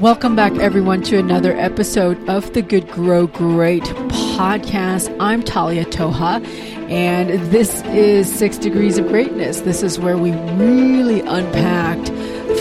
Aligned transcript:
Welcome 0.00 0.36
back, 0.36 0.52
everyone, 0.56 1.00
to 1.04 1.16
another 1.16 1.56
episode 1.56 2.28
of 2.28 2.52
the 2.52 2.60
Good 2.60 2.86
Grow 2.90 3.28
Great 3.28 3.84
podcast. 3.84 5.16
I'm 5.18 5.42
Talia 5.42 5.86
Toha, 5.86 6.44
and 6.90 7.30
this 7.50 7.82
is 7.84 8.30
Six 8.30 8.58
Degrees 8.58 8.98
of 8.98 9.08
Greatness. 9.08 9.62
This 9.62 9.82
is 9.82 9.98
where 9.98 10.18
we 10.18 10.32
really 10.32 11.22
unpacked 11.22 12.10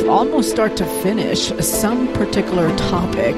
almost 0.03 0.49
start 0.49 0.77
to 0.77 0.85
finish 1.01 1.47
some 1.63 2.11
particular 2.13 2.75
topic 2.77 3.35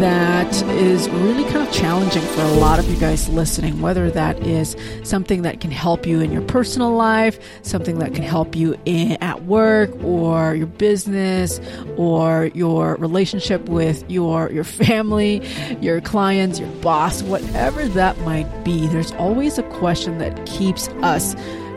that 0.00 0.52
is 0.72 1.08
really 1.10 1.44
kind 1.44 1.66
of 1.66 1.72
challenging 1.72 2.22
for 2.22 2.40
a 2.42 2.52
lot 2.54 2.78
of 2.78 2.88
you 2.88 2.96
guys 2.98 3.28
listening, 3.28 3.80
whether 3.80 4.10
that 4.10 4.38
is 4.46 4.76
something 5.02 5.42
that 5.42 5.60
can 5.60 5.70
help 5.70 6.06
you 6.06 6.20
in 6.20 6.32
your 6.32 6.42
personal 6.42 6.92
life, 6.92 7.38
something 7.62 7.98
that 7.98 8.14
can 8.14 8.24
help 8.24 8.56
you 8.56 8.76
in, 8.84 9.12
at 9.22 9.44
work 9.44 9.90
or 10.02 10.54
your 10.54 10.66
business 10.66 11.60
or 11.96 12.50
your 12.54 12.96
relationship 12.96 13.68
with 13.68 14.04
your, 14.10 14.50
your 14.50 14.64
family, 14.64 15.46
your 15.80 16.00
clients, 16.00 16.58
your 16.58 16.70
boss, 16.80 17.22
whatever 17.22 17.86
that 17.88 18.18
might 18.20 18.64
be. 18.64 18.86
There's 18.88 19.12
always 19.12 19.58
a 19.58 19.62
question 19.64 20.18
that 20.18 20.44
keeps 20.46 20.88
us 21.02 21.34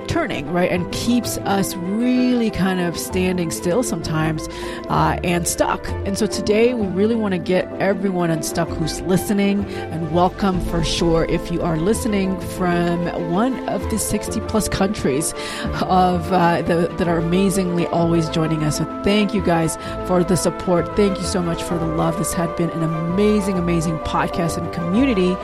turning, 0.08 0.52
right? 0.52 0.72
And 0.72 0.92
keeps 0.92 1.38
us 1.40 1.76
really 1.76 2.50
kind 2.50 2.80
of 2.80 2.98
standing 2.98 3.52
still 3.52 3.84
sometimes 3.84 4.48
uh, 4.90 5.20
and 5.24 5.48
stuck. 5.48 5.88
And 6.06 6.18
so 6.18 6.26
today 6.26 6.74
we 6.74 6.88
really 6.88 7.16
want 7.16 7.34
to 7.34 7.38
get 7.38 7.72
everyone 7.74 8.30
unstuck 8.30 8.70
who's 8.70 9.02
listening 9.02 9.66
and 9.66 10.12
welcome 10.12 10.60
for 10.62 10.84
sure 10.84 11.26
if 11.26 11.52
you 11.52 11.62
are 11.62 11.78
listening 11.78 12.40
from 12.42 13.06
one 13.32 13.68
of 13.70 13.82
the 13.90 14.00
60 14.00 14.40
plus 14.42 14.70
countries 14.70 15.34
of 15.82 16.32
uh, 16.32 16.62
the, 16.64 16.88
that 16.98 17.08
are 17.08 17.18
amazingly 17.18 17.86
always 17.88 18.30
joining 18.30 18.64
us. 18.64 18.78
So 18.78 18.86
thank 19.04 19.34
you 19.34 19.42
guys 19.42 19.78
for 20.08 20.24
the 20.24 20.38
support. 20.38 20.96
Thank 20.96 21.18
you 21.18 21.26
so 21.26 21.42
much 21.42 21.62
for 21.64 21.78
the 21.78 21.86
love. 21.86 22.18
This 22.18 22.34
had 22.34 22.56
been 22.56 22.70
an 22.72 22.84
amazing, 22.84 23.58
amazing 23.58 24.00
podcast 24.00 24.58
and 24.58 24.72
community 24.74 25.36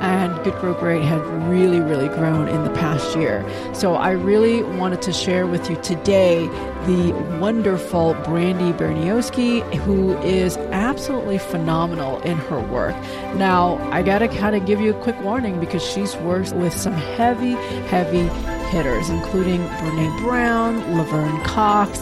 and 0.00 0.42
Good 0.44 0.54
Grow 0.60 0.74
Great 0.74 1.02
had 1.02 1.20
really, 1.48 1.80
really 1.80 2.08
grown 2.08 2.48
in 2.48 2.64
the 2.64 2.70
past 2.70 3.16
year. 3.16 3.44
So 3.74 3.94
I 3.94 4.12
really 4.12 4.62
wanted 4.62 5.02
to 5.02 5.12
share 5.12 5.46
with 5.46 5.68
you 5.68 5.76
today 5.76 6.46
the 6.86 7.12
wonderful 7.38 8.14
Brandi 8.14 8.76
Bernioskie, 8.76 9.62
who 9.76 10.16
is 10.18 10.56
absolutely 10.72 11.38
phenomenal 11.38 12.20
in 12.20 12.36
her 12.38 12.60
work. 12.60 12.96
Now, 13.36 13.76
I 13.92 14.02
gotta 14.02 14.28
kind 14.28 14.56
of 14.56 14.66
give 14.66 14.80
you 14.80 14.90
a 14.90 15.02
quick 15.02 15.20
warning 15.20 15.60
because 15.60 15.82
she's 15.82 16.16
worked 16.16 16.52
with 16.52 16.74
some 16.74 16.94
heavy, 16.94 17.52
heavy 17.88 18.28
hitters, 18.70 19.10
including 19.10 19.60
Brene 19.60 20.18
Brown, 20.20 20.96
Laverne 20.96 21.40
Cox, 21.42 22.00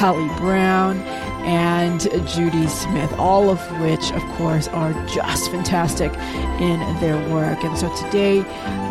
Ali 0.00 0.28
Brown, 0.38 0.98
and 1.44 2.00
Judy 2.28 2.66
Smith, 2.68 3.12
all 3.14 3.48
of 3.50 3.58
which, 3.80 4.12
of 4.12 4.22
course, 4.36 4.68
are 4.68 4.92
just 5.06 5.50
fantastic 5.50 6.12
in 6.60 6.78
their 7.00 7.16
work. 7.32 7.64
And 7.64 7.76
so 7.76 7.94
today, 7.96 8.42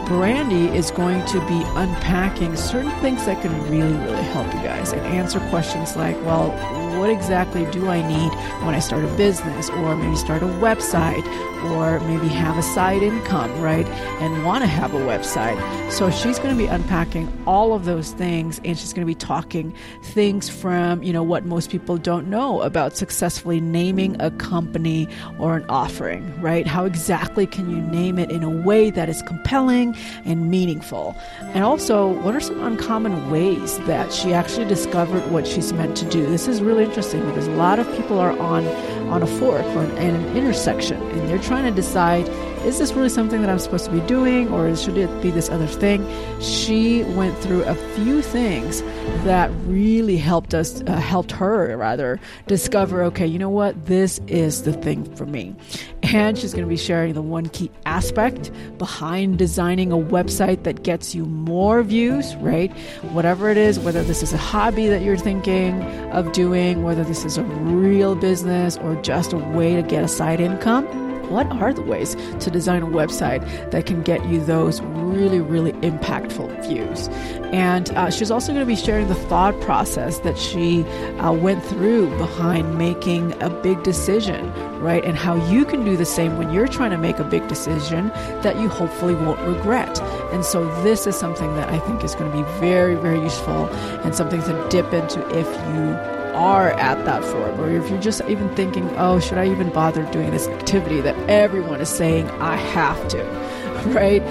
Brandi 0.05 0.73
is 0.73 0.89
going 0.89 1.23
to 1.27 1.39
be 1.47 1.61
unpacking 1.75 2.55
certain 2.55 2.91
things 3.01 3.25
that 3.25 3.41
can 3.43 3.51
really, 3.69 3.93
really 3.93 4.23
help 4.23 4.47
you 4.47 4.61
guys 4.61 4.91
and 4.91 5.01
answer 5.01 5.39
questions 5.49 5.95
like, 5.95 6.15
well, 6.25 6.49
what 6.97 7.09
exactly 7.09 7.65
do 7.71 7.89
I 7.89 8.01
need 8.07 8.31
when 8.65 8.73
I 8.73 8.79
start 8.79 9.03
a 9.03 9.07
business 9.15 9.69
or 9.69 9.95
maybe 9.95 10.15
start 10.15 10.41
a 10.41 10.47
website 10.47 11.25
or 11.65 11.99
maybe 12.01 12.27
have 12.27 12.57
a 12.57 12.61
side 12.61 13.03
income, 13.03 13.61
right? 13.61 13.85
And 14.21 14.45
want 14.45 14.63
to 14.63 14.67
have 14.67 14.93
a 14.93 14.99
website. 14.99 15.59
So 15.91 16.09
she's 16.09 16.39
going 16.39 16.55
to 16.55 16.57
be 16.57 16.67
unpacking 16.67 17.31
all 17.45 17.73
of 17.73 17.85
those 17.85 18.11
things 18.13 18.61
and 18.63 18.77
she's 18.77 18.93
going 18.93 19.05
to 19.05 19.11
be 19.11 19.15
talking 19.15 19.73
things 20.03 20.49
from, 20.49 21.03
you 21.03 21.11
know, 21.11 21.23
what 21.23 21.45
most 21.45 21.69
people 21.69 21.97
don't 21.97 22.27
know 22.29 22.61
about 22.61 22.95
successfully 22.95 23.59
naming 23.59 24.19
a 24.21 24.31
company 24.31 25.07
or 25.37 25.57
an 25.57 25.65
offering, 25.67 26.39
right? 26.41 26.65
How 26.65 26.85
exactly 26.85 27.45
can 27.45 27.69
you 27.69 27.81
name 27.81 28.17
it 28.19 28.31
in 28.31 28.43
a 28.43 28.49
way 28.49 28.89
that 28.91 29.09
is 29.09 29.21
compelling 29.23 29.95
and 30.25 30.49
meaningful? 30.49 31.15
And 31.41 31.63
also, 31.63 32.07
what 32.21 32.35
are 32.35 32.39
some 32.39 32.63
uncommon 32.63 33.29
ways 33.29 33.77
that 33.79 34.13
she 34.13 34.33
actually 34.33 34.65
discovered 34.65 35.29
what 35.31 35.45
she's 35.45 35.73
meant 35.73 35.97
to 35.97 36.05
do? 36.05 36.25
This 36.25 36.47
is 36.47 36.61
really 36.61 36.78
interesting 36.79 37.25
because 37.27 37.47
a 37.47 37.51
lot 37.51 37.79
of 37.79 37.91
people 37.95 38.19
are 38.19 38.37
on 38.39 38.65
on 39.09 39.23
a 39.23 39.27
fork 39.27 39.65
or 39.75 39.83
an, 39.83 39.97
an 39.97 40.37
intersection 40.37 41.01
and 41.01 41.27
they're 41.27 41.39
trying 41.39 41.65
to 41.65 41.71
decide 41.71 42.27
is 42.65 42.77
this 42.77 42.91
really 42.93 43.09
something 43.09 43.41
that 43.41 43.49
I'm 43.49 43.59
supposed 43.59 43.85
to 43.85 43.91
be 43.91 44.01
doing 44.01 44.49
or 44.49 44.75
should 44.75 44.97
it 44.97 45.21
be 45.21 45.31
this 45.31 45.49
other 45.49 45.65
thing? 45.65 46.05
She 46.41 47.03
went 47.03 47.37
through 47.37 47.63
a 47.63 47.75
few 47.95 48.21
things 48.21 48.81
that 49.23 49.49
really 49.65 50.17
helped 50.17 50.53
us, 50.53 50.81
uh, 50.81 50.97
helped 50.97 51.31
her 51.31 51.75
rather, 51.77 52.19
discover 52.47 53.01
okay, 53.03 53.25
you 53.25 53.39
know 53.39 53.49
what, 53.49 53.85
this 53.85 54.19
is 54.27 54.63
the 54.63 54.73
thing 54.73 55.03
for 55.15 55.25
me. 55.25 55.55
And 56.03 56.37
she's 56.37 56.53
going 56.53 56.65
to 56.65 56.69
be 56.69 56.77
sharing 56.77 57.13
the 57.13 57.21
one 57.21 57.47
key 57.49 57.71
aspect 57.85 58.51
behind 58.77 59.37
designing 59.37 59.91
a 59.91 59.97
website 59.97 60.63
that 60.63 60.83
gets 60.83 61.15
you 61.15 61.25
more 61.25 61.81
views, 61.81 62.35
right? 62.37 62.71
Whatever 63.11 63.49
it 63.49 63.57
is, 63.57 63.79
whether 63.79 64.03
this 64.03 64.21
is 64.21 64.33
a 64.33 64.37
hobby 64.37 64.87
that 64.87 65.01
you're 65.01 65.17
thinking 65.17 65.81
of 66.11 66.33
doing, 66.33 66.83
whether 66.83 67.03
this 67.05 67.23
is 67.23 67.37
a 67.37 67.43
real 67.43 68.15
business 68.15 68.77
or 68.77 68.95
just 69.01 69.31
a 69.31 69.37
way 69.37 69.75
to 69.75 69.81
get 69.81 70.03
a 70.03 70.07
side 70.07 70.41
income 70.41 71.08
what 71.29 71.47
are 71.53 71.73
the 71.73 71.81
ways 71.81 72.15
to 72.39 72.49
design 72.51 72.83
a 72.83 72.87
website 72.87 73.71
that 73.71 73.85
can 73.85 74.01
get 74.01 74.25
you 74.25 74.43
those 74.43 74.81
really, 74.81 75.41
really 75.41 75.73
impactful 75.73 76.67
views? 76.67 77.07
And 77.51 77.89
uh, 77.91 78.11
she's 78.11 78.31
also 78.31 78.53
going 78.53 78.65
to 78.65 78.67
be 78.67 78.75
sharing 78.75 79.07
the 79.07 79.15
thought 79.15 79.59
process 79.61 80.19
that 80.19 80.37
she 80.37 80.83
uh, 81.19 81.31
went 81.31 81.63
through 81.65 82.15
behind 82.17 82.77
making 82.77 83.39
a 83.41 83.49
big 83.49 83.81
decision, 83.83 84.53
right? 84.79 85.03
And 85.03 85.17
how 85.17 85.35
you 85.49 85.65
can 85.65 85.83
do 85.83 85.97
the 85.97 86.05
same 86.05 86.37
when 86.37 86.53
you're 86.53 86.67
trying 86.67 86.91
to 86.91 86.97
make 86.97 87.19
a 87.19 87.23
big 87.23 87.47
decision 87.47 88.09
that 88.43 88.59
you 88.59 88.69
hopefully 88.69 89.15
won't 89.15 89.41
regret. 89.41 89.99
And 90.31 90.45
so, 90.45 90.65
this 90.83 91.07
is 91.07 91.15
something 91.15 91.55
that 91.55 91.69
I 91.69 91.79
think 91.79 92.03
is 92.03 92.13
going 92.15 92.31
to 92.31 92.37
be 92.37 92.43
very, 92.59 92.95
very 92.95 93.19
useful 93.19 93.65
and 94.03 94.13
something 94.13 94.41
to 94.43 94.67
dip 94.69 94.93
into 94.93 95.27
if 95.35 95.47
you 95.73 96.18
are 96.35 96.71
at 96.71 97.03
that 97.05 97.23
fork, 97.23 97.57
or 97.59 97.69
if 97.69 97.89
you're 97.89 98.01
just 98.01 98.21
even 98.25 98.53
thinking, 98.55 98.89
oh, 98.97 99.19
should 99.19 99.37
I 99.37 99.47
even 99.49 99.69
bother 99.69 100.03
doing 100.11 100.31
this 100.31 100.47
activity 100.47 101.01
that 101.01 101.17
everyone 101.29 101.81
is 101.81 101.89
saying 101.89 102.29
I 102.31 102.55
have 102.55 103.07
to, 103.09 103.23
right? 103.87 104.21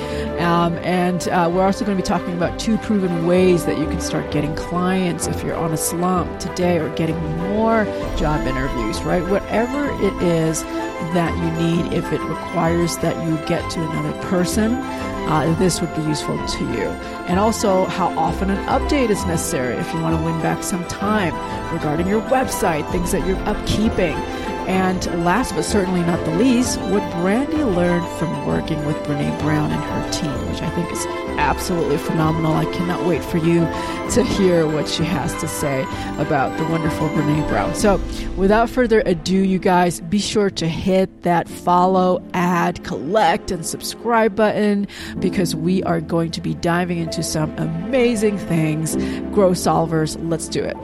Um, 0.41 0.75
and 0.79 1.27
uh, 1.29 1.51
we're 1.53 1.65
also 1.65 1.85
going 1.85 1.97
to 1.97 2.03
be 2.03 2.07
talking 2.07 2.35
about 2.35 2.59
two 2.59 2.79
proven 2.79 3.27
ways 3.27 3.65
that 3.67 3.79
you 3.79 3.87
can 3.87 4.01
start 4.01 4.31
getting 4.31 4.55
clients 4.55 5.27
if 5.27 5.43
you're 5.43 5.57
on 5.57 5.73
a 5.73 5.77
slump 5.77 6.39
today 6.41 6.79
or 6.79 6.95
getting 6.95 7.19
more 7.39 7.85
job 8.17 8.47
interviews, 8.47 9.03
right? 9.03 9.23
Whatever 9.29 9.91
it 10.05 10.23
is 10.23 10.63
that 11.15 11.37
you 11.37 11.67
need, 11.67 11.93
if 11.93 12.13
it 12.13 12.21
requires 12.23 12.97
that 12.99 13.17
you 13.27 13.37
get 13.47 13.69
to 13.71 13.81
another 13.81 14.13
person 14.29 14.75
uh, 15.29 15.55
this 15.59 15.81
would 15.81 15.95
be 15.95 16.03
useful 16.03 16.37
to 16.47 16.65
you. 16.73 16.89
And 17.29 17.39
also, 17.39 17.85
how 17.85 18.09
often 18.19 18.51
an 18.51 18.65
update 18.67 19.11
is 19.11 19.25
necessary 19.27 19.77
if 19.77 19.93
you 19.93 20.01
want 20.01 20.17
to 20.17 20.23
win 20.25 20.41
back 20.41 20.63
some 20.63 20.87
time 20.89 21.35
regarding 21.73 22.09
your 22.09 22.23
website, 22.23 22.91
things 22.91 23.13
that 23.13 23.27
you're 23.27 23.37
upkeeping. 23.39 24.15
And 24.67 25.05
last 25.25 25.55
but 25.55 25.65
certainly 25.65 26.01
not 26.01 26.23
the 26.25 26.35
least, 26.37 26.81
Brandi 27.19 27.75
learned 27.75 28.07
from 28.17 28.47
working 28.47 28.87
with 28.87 28.97
Brene 28.99 29.37
Brown 29.41 29.73
and 29.73 29.83
her 29.83 30.13
team, 30.13 30.51
which 30.51 30.63
I 30.63 30.71
think 30.71 30.91
is 30.93 31.05
absolutely 31.37 31.99
phenomenal. 31.99 32.55
I 32.55 32.65
cannot 32.67 33.05
wait 33.07 33.25
for 33.25 33.39
you 33.39 33.61
to 34.13 34.23
hear 34.23 34.67
what 34.69 34.89
she 34.89 35.03
has 35.03 35.35
to 35.41 35.49
say 35.49 35.83
about 36.19 36.57
the 36.59 36.65
wonderful 36.65 37.09
Brene 37.09 37.47
Brown. 37.49 37.75
So, 37.75 38.01
without 38.37 38.71
further 38.71 39.03
ado, 39.05 39.37
you 39.37 39.59
guys, 39.59 40.01
be 40.03 40.21
sure 40.21 40.49
to 40.51 40.69
hit 40.69 41.25
that 41.25 41.49
follow, 41.49 42.25
add, 42.35 42.85
collect, 42.85 43.51
and 43.51 43.67
subscribe 43.67 44.37
button 44.37 44.87
because 45.19 45.57
we 45.57 45.83
are 45.83 46.01
going 46.01 46.31
to 46.31 46.41
be 46.41 46.55
diving 46.55 46.99
into 46.99 47.25
some 47.25 47.51
amazing 47.59 48.39
things. 48.39 48.95
Grow 49.35 49.51
solvers, 49.51 50.17
let's 50.31 50.49
do 50.49 50.63
it. 50.63 50.77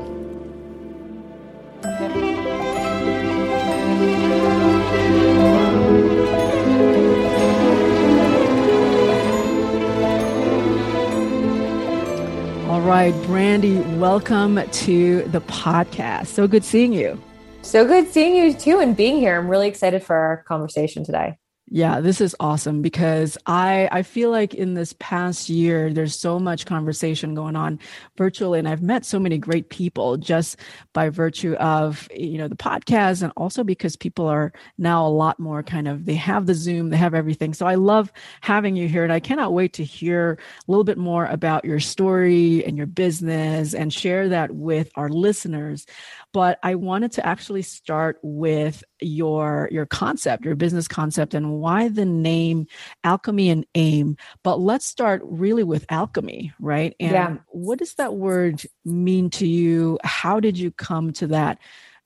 Brandi, 12.95 13.99
welcome 13.99 14.61
to 14.71 15.23
the 15.23 15.41
podcast. 15.41 16.29
So 16.29 16.47
good 16.47 16.65
seeing 16.65 16.93
you. 16.93 17.21
So 17.63 17.85
good 17.85 18.07
seeing 18.07 18.37
you 18.37 18.55
too 18.55 18.79
and 18.79 18.97
being 18.97 19.17
here. 19.17 19.37
I'm 19.37 19.49
really 19.49 19.67
excited 19.67 20.05
for 20.05 20.15
our 20.15 20.45
conversation 20.45 21.05
today. 21.05 21.37
Yeah, 21.77 22.01
this 22.01 22.21
is 22.21 22.37
awesome 22.39 22.83
because 22.83 23.37
I 23.47 23.89
I 23.91 24.03
feel 24.05 24.31
like 24.31 24.55
in 24.55 24.75
this 24.75 24.95
past 25.01 25.49
year 25.49 25.93
there's 25.93 26.17
so 26.17 26.39
much 26.39 26.67
conversation 26.67 27.35
going 27.35 27.57
on 27.57 27.81
virtually 28.17 28.61
and 28.61 28.69
I've 28.69 28.81
met 28.81 29.05
so 29.05 29.19
many 29.19 29.39
great 29.39 29.71
people 29.71 30.17
just 30.17 30.57
by 30.93 31.09
virtue 31.09 31.55
of 31.55 32.09
you 32.15 32.39
know 32.39 32.47
the 32.47 32.55
podcast 32.55 33.25
and 33.25 33.33
also 33.37 33.65
because 33.65 33.97
people 33.97 34.29
are 34.29 34.53
now 34.79 35.05
a 35.05 35.09
lot 35.11 35.41
more 35.41 35.65
kind 35.65 35.89
of 35.89 36.05
they 36.05 36.15
have 36.15 36.47
the 36.47 36.55
Zoom, 36.55 36.91
they 36.91 36.97
have 36.97 37.13
everything. 37.13 37.53
So 37.53 37.67
I 37.67 37.75
love 37.75 38.13
having 38.41 38.77
you 38.77 38.87
here 38.87 39.03
and 39.03 39.13
I 39.13 39.19
cannot 39.19 39.53
wait 39.53 39.73
to 39.73 39.85
hear 39.85 40.39
a 40.69 40.71
little 40.71 40.85
bit 40.85 40.97
more 40.97 41.27
about 41.27 41.65
your 41.65 41.81
story 41.81 42.65
and 42.65 42.77
your 42.77 42.87
business 42.87 43.75
and 43.75 43.93
share 43.93 44.29
that 44.29 44.53
with 44.53 44.93
our 44.95 45.09
listeners 45.09 45.87
but 46.35 46.59
I 46.65 46.75
wanted 46.75 47.13
to 47.13 47.25
actually 47.25 47.63
start 47.63 48.19
with 48.21 48.83
your 49.01 49.69
your 49.71 49.87
concept, 49.87 50.45
your 50.45 50.57
business 50.57 50.89
concept, 50.89 51.33
and 51.33 51.61
why 51.61 51.89
the 51.89 52.05
name 52.05 52.67
Alchemy 53.05 53.51
and 53.51 53.65
Aim. 53.77 54.17
But 54.43 54.59
let's 54.59 54.85
start 54.85 55.23
really 55.25 55.63
with 55.63 55.87
alchemy, 55.89 56.53
right? 56.59 56.95
And 56.99 57.13
yeah. 57.13 57.37
what 57.47 57.79
does 57.79 57.95
that 57.95 58.17
word 58.17 58.63
mean 58.85 59.31
to 59.31 59.47
you? 59.47 60.01
How 60.03 60.41
did 60.41 60.59
you 60.59 60.73
come 60.73 61.13
to 61.15 61.29
that? 61.29 61.59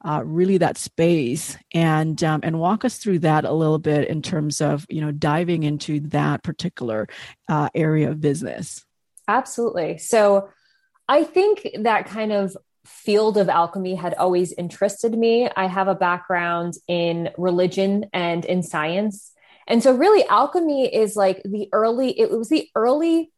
Uh, 0.05 0.23
really 0.25 0.59
that 0.59 0.79
space 0.79 1.57
and 1.75 2.23
um, 2.23 2.39
and 2.45 2.61
walk 2.61 2.85
us 2.85 2.99
through 2.99 3.19
that 3.19 3.45
a 3.45 3.53
little 3.53 3.81
bit 3.81 4.07
in 4.07 4.23
terms 4.23 4.61
of 4.61 4.87
you 4.89 5.01
know 5.01 5.11
diving 5.11 5.65
into 5.65 5.99
that 5.99 6.45
particular 6.45 7.09
uh, 7.49 7.69
area 7.75 8.09
of 8.09 8.21
business 8.21 8.87
absolutely 9.27 9.99
so 9.99 10.49
I 11.09 11.25
think 11.25 11.67
that 11.81 12.07
kind 12.07 12.31
of 12.31 12.57
field 12.89 13.37
of 13.37 13.49
alchemy 13.49 13.95
had 13.95 14.15
always 14.15 14.53
interested 14.53 15.17
me. 15.17 15.49
I 15.55 15.67
have 15.67 15.89
a 15.89 15.95
background 15.95 16.75
in 16.87 17.31
religion 17.37 18.07
and 18.13 18.45
in 18.45 18.63
science. 18.63 19.33
And 19.67 19.83
so 19.83 19.95
really 19.95 20.27
alchemy 20.27 20.93
is 20.93 21.15
like 21.15 21.43
the 21.45 21.69
early 21.73 22.19
it 22.19 22.31
was 22.31 22.49
the 22.49 22.69
early 22.75 23.31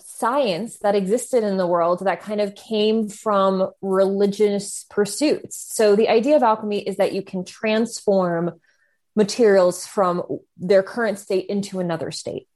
science 0.00 0.78
that 0.78 0.94
existed 0.94 1.44
in 1.44 1.56
the 1.56 1.66
world 1.66 2.00
that 2.00 2.20
kind 2.22 2.40
of 2.40 2.54
came 2.54 3.08
from 3.08 3.70
religious 3.80 4.84
pursuits. 4.90 5.56
So 5.74 5.94
the 5.94 6.08
idea 6.08 6.36
of 6.36 6.42
alchemy 6.42 6.80
is 6.80 6.96
that 6.96 7.12
you 7.12 7.22
can 7.22 7.44
transform 7.44 8.60
materials 9.14 9.86
from 9.86 10.22
their 10.56 10.82
current 10.82 11.18
state 11.18 11.46
into 11.46 11.80
another 11.80 12.10
state 12.10 12.48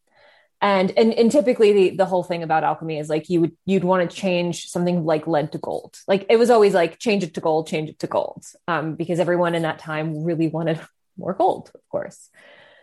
and 0.62 0.92
and 0.96 1.12
and 1.12 1.30
typically 1.30 1.72
the 1.72 1.96
the 1.96 2.06
whole 2.06 2.22
thing 2.22 2.44
about 2.44 2.62
alchemy 2.62 2.98
is 2.98 3.10
like 3.10 3.28
you 3.28 3.40
would 3.40 3.56
you'd 3.66 3.84
want 3.84 4.08
to 4.08 4.16
change 4.16 4.68
something 4.68 5.04
like 5.04 5.26
lead 5.26 5.50
to 5.52 5.58
gold. 5.58 5.98
Like 6.06 6.24
it 6.30 6.36
was 6.36 6.50
always 6.50 6.72
like 6.72 6.98
change 6.98 7.24
it 7.24 7.34
to 7.34 7.40
gold 7.40 7.66
change 7.66 7.90
it 7.90 7.98
to 7.98 8.06
gold 8.06 8.44
um, 8.68 8.94
because 8.94 9.18
everyone 9.18 9.56
in 9.56 9.62
that 9.62 9.80
time 9.80 10.24
really 10.24 10.48
wanted 10.48 10.80
more 11.18 11.34
gold 11.34 11.70
of 11.74 11.80
course. 11.90 12.30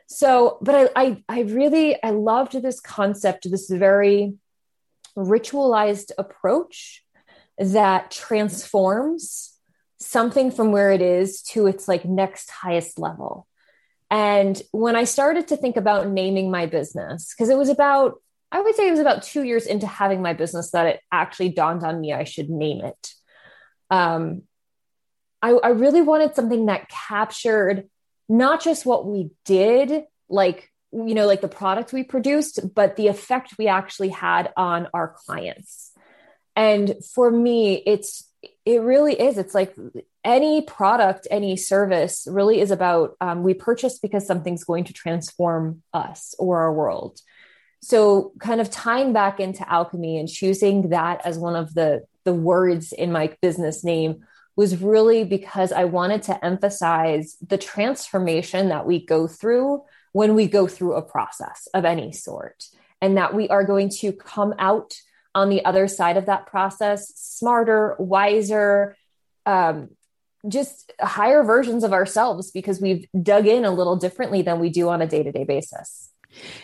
So 0.08 0.58
but 0.62 0.92
I, 0.96 1.04
I 1.04 1.24
i 1.30 1.42
really 1.42 2.02
i 2.04 2.10
loved 2.10 2.54
this 2.62 2.80
concept 2.80 3.50
this 3.50 3.70
very 3.70 4.34
ritualized 5.16 6.12
approach 6.18 7.04
that 7.60 8.10
transforms 8.10 9.54
something 10.00 10.50
from 10.50 10.72
where 10.72 10.92
it 10.92 11.02
is 11.02 11.42
to 11.42 11.68
its 11.68 11.88
like 11.88 12.06
next 12.06 12.50
highest 12.50 12.98
level 12.98 13.46
and 14.10 14.62
when 14.72 14.96
I 14.96 15.04
started 15.04 15.50
to 15.50 15.58
think 15.58 15.78
about 15.78 16.08
naming 16.08 16.50
my 16.50 16.66
business, 16.66 17.34
because 17.34 17.50
it 17.50 17.58
was 17.58 17.70
about, 17.70 18.22
I 18.52 18.62
would 18.62 18.76
say 18.76 18.88
it 18.88 18.92
was 18.92 19.00
about 19.00 19.24
two 19.24 19.44
years 19.44 19.68
into 19.68 19.86
having 19.86 20.22
my 20.22 20.34
business 20.34 20.72
that 20.72 20.88
it 20.88 21.00
actually 21.12 21.50
dawned 21.50 21.84
on 21.84 22.02
me 22.02 22.14
I 22.14 22.24
should 22.24 22.50
name 22.50 22.84
it. 22.84 23.14
Um, 23.92 24.44
I, 25.42 25.52
I 25.52 25.70
really 25.70 26.02
wanted 26.02 26.36
something 26.36 26.66
that 26.66 26.90
captured 26.90 27.88
not 28.28 28.62
just 28.62 28.86
what 28.86 29.06
we 29.06 29.32
did, 29.46 30.04
like, 30.28 30.72
you 30.92 31.14
know, 31.14 31.28
like 31.28 31.42
the 31.42 31.48
product 31.48 31.94
we 31.94 32.04
produced, 32.04 32.74
but 32.74 32.96
the 32.96 33.08
effect 33.08 33.56
we 33.58 33.68
actually 33.68 34.10
had 34.10 34.52
on 34.58 34.88
our 34.94 35.16
clients. 35.26 35.92
And 36.56 36.96
for 37.14 37.30
me, 37.32 37.76
it's, 37.86 38.28
it 38.66 38.82
really 38.82 39.20
is. 39.20 39.38
It's 39.38 39.56
like 39.56 39.76
any 40.24 40.62
product, 40.62 41.28
any 41.32 41.56
service 41.56 42.28
really 42.30 42.60
is 42.60 42.72
about 42.72 43.16
um, 43.22 43.44
we 43.44 43.54
purchase 43.54 44.00
because 44.00 44.28
something's 44.28 44.64
going 44.64 44.84
to 44.86 44.94
transform 44.94 45.82
us 45.94 46.36
or 46.38 46.60
our 46.62 46.74
world. 46.74 47.20
So, 47.82 48.34
kind 48.40 48.60
of 48.60 48.70
tying 48.70 49.14
back 49.14 49.40
into 49.40 49.70
alchemy 49.72 50.18
and 50.18 50.28
choosing 50.28 50.90
that 50.90 51.26
as 51.26 51.38
one 51.38 51.56
of 51.56 51.74
the 51.74 52.06
the 52.26 52.34
words 52.34 52.92
in 52.92 53.12
my 53.12 53.34
business 53.42 53.84
name 53.84 54.26
was 54.56 54.82
really 54.82 55.24
because 55.24 55.72
I 55.72 55.86
wanted 55.86 56.24
to 56.24 56.46
emphasize 56.46 57.38
the 57.46 57.58
transformation 57.58 58.70
that 58.70 58.86
we 58.86 59.06
go 59.06 59.26
through 59.26 59.84
when 60.12 60.36
we 60.36 60.48
go 60.48 60.68
through 60.68 60.96
a 60.96 61.02
process 61.02 61.68
of 61.74 61.86
any 61.86 62.12
sort, 62.12 62.66
and 63.02 63.16
that 63.16 63.34
we 63.34 63.48
are 63.48 63.64
going 63.64 63.90
to 64.02 64.12
come 64.12 64.54
out 64.60 64.96
on 65.34 65.50
the 65.50 65.64
other 65.64 65.88
side 65.88 66.18
of 66.18 66.26
that 66.26 66.48
process 66.48 67.14
smarter, 67.16 67.96
wiser, 68.00 68.98
um, 69.46 69.90
just 70.48 70.92
higher 71.00 71.44
versions 71.44 71.84
of 71.84 71.94
ourselves 71.94 72.52
because 72.52 72.80
we've 72.80 73.08
dug 73.22 73.48
in 73.48 73.66
a 73.66 73.72
little 73.72 73.96
differently 73.96 74.42
than 74.42 74.60
we 74.60 74.70
do 74.70 74.90
on 74.90 75.02
a 75.02 75.08
day 75.08 75.24
to 75.24 75.32
day 75.32 75.44
basis. 75.44 76.10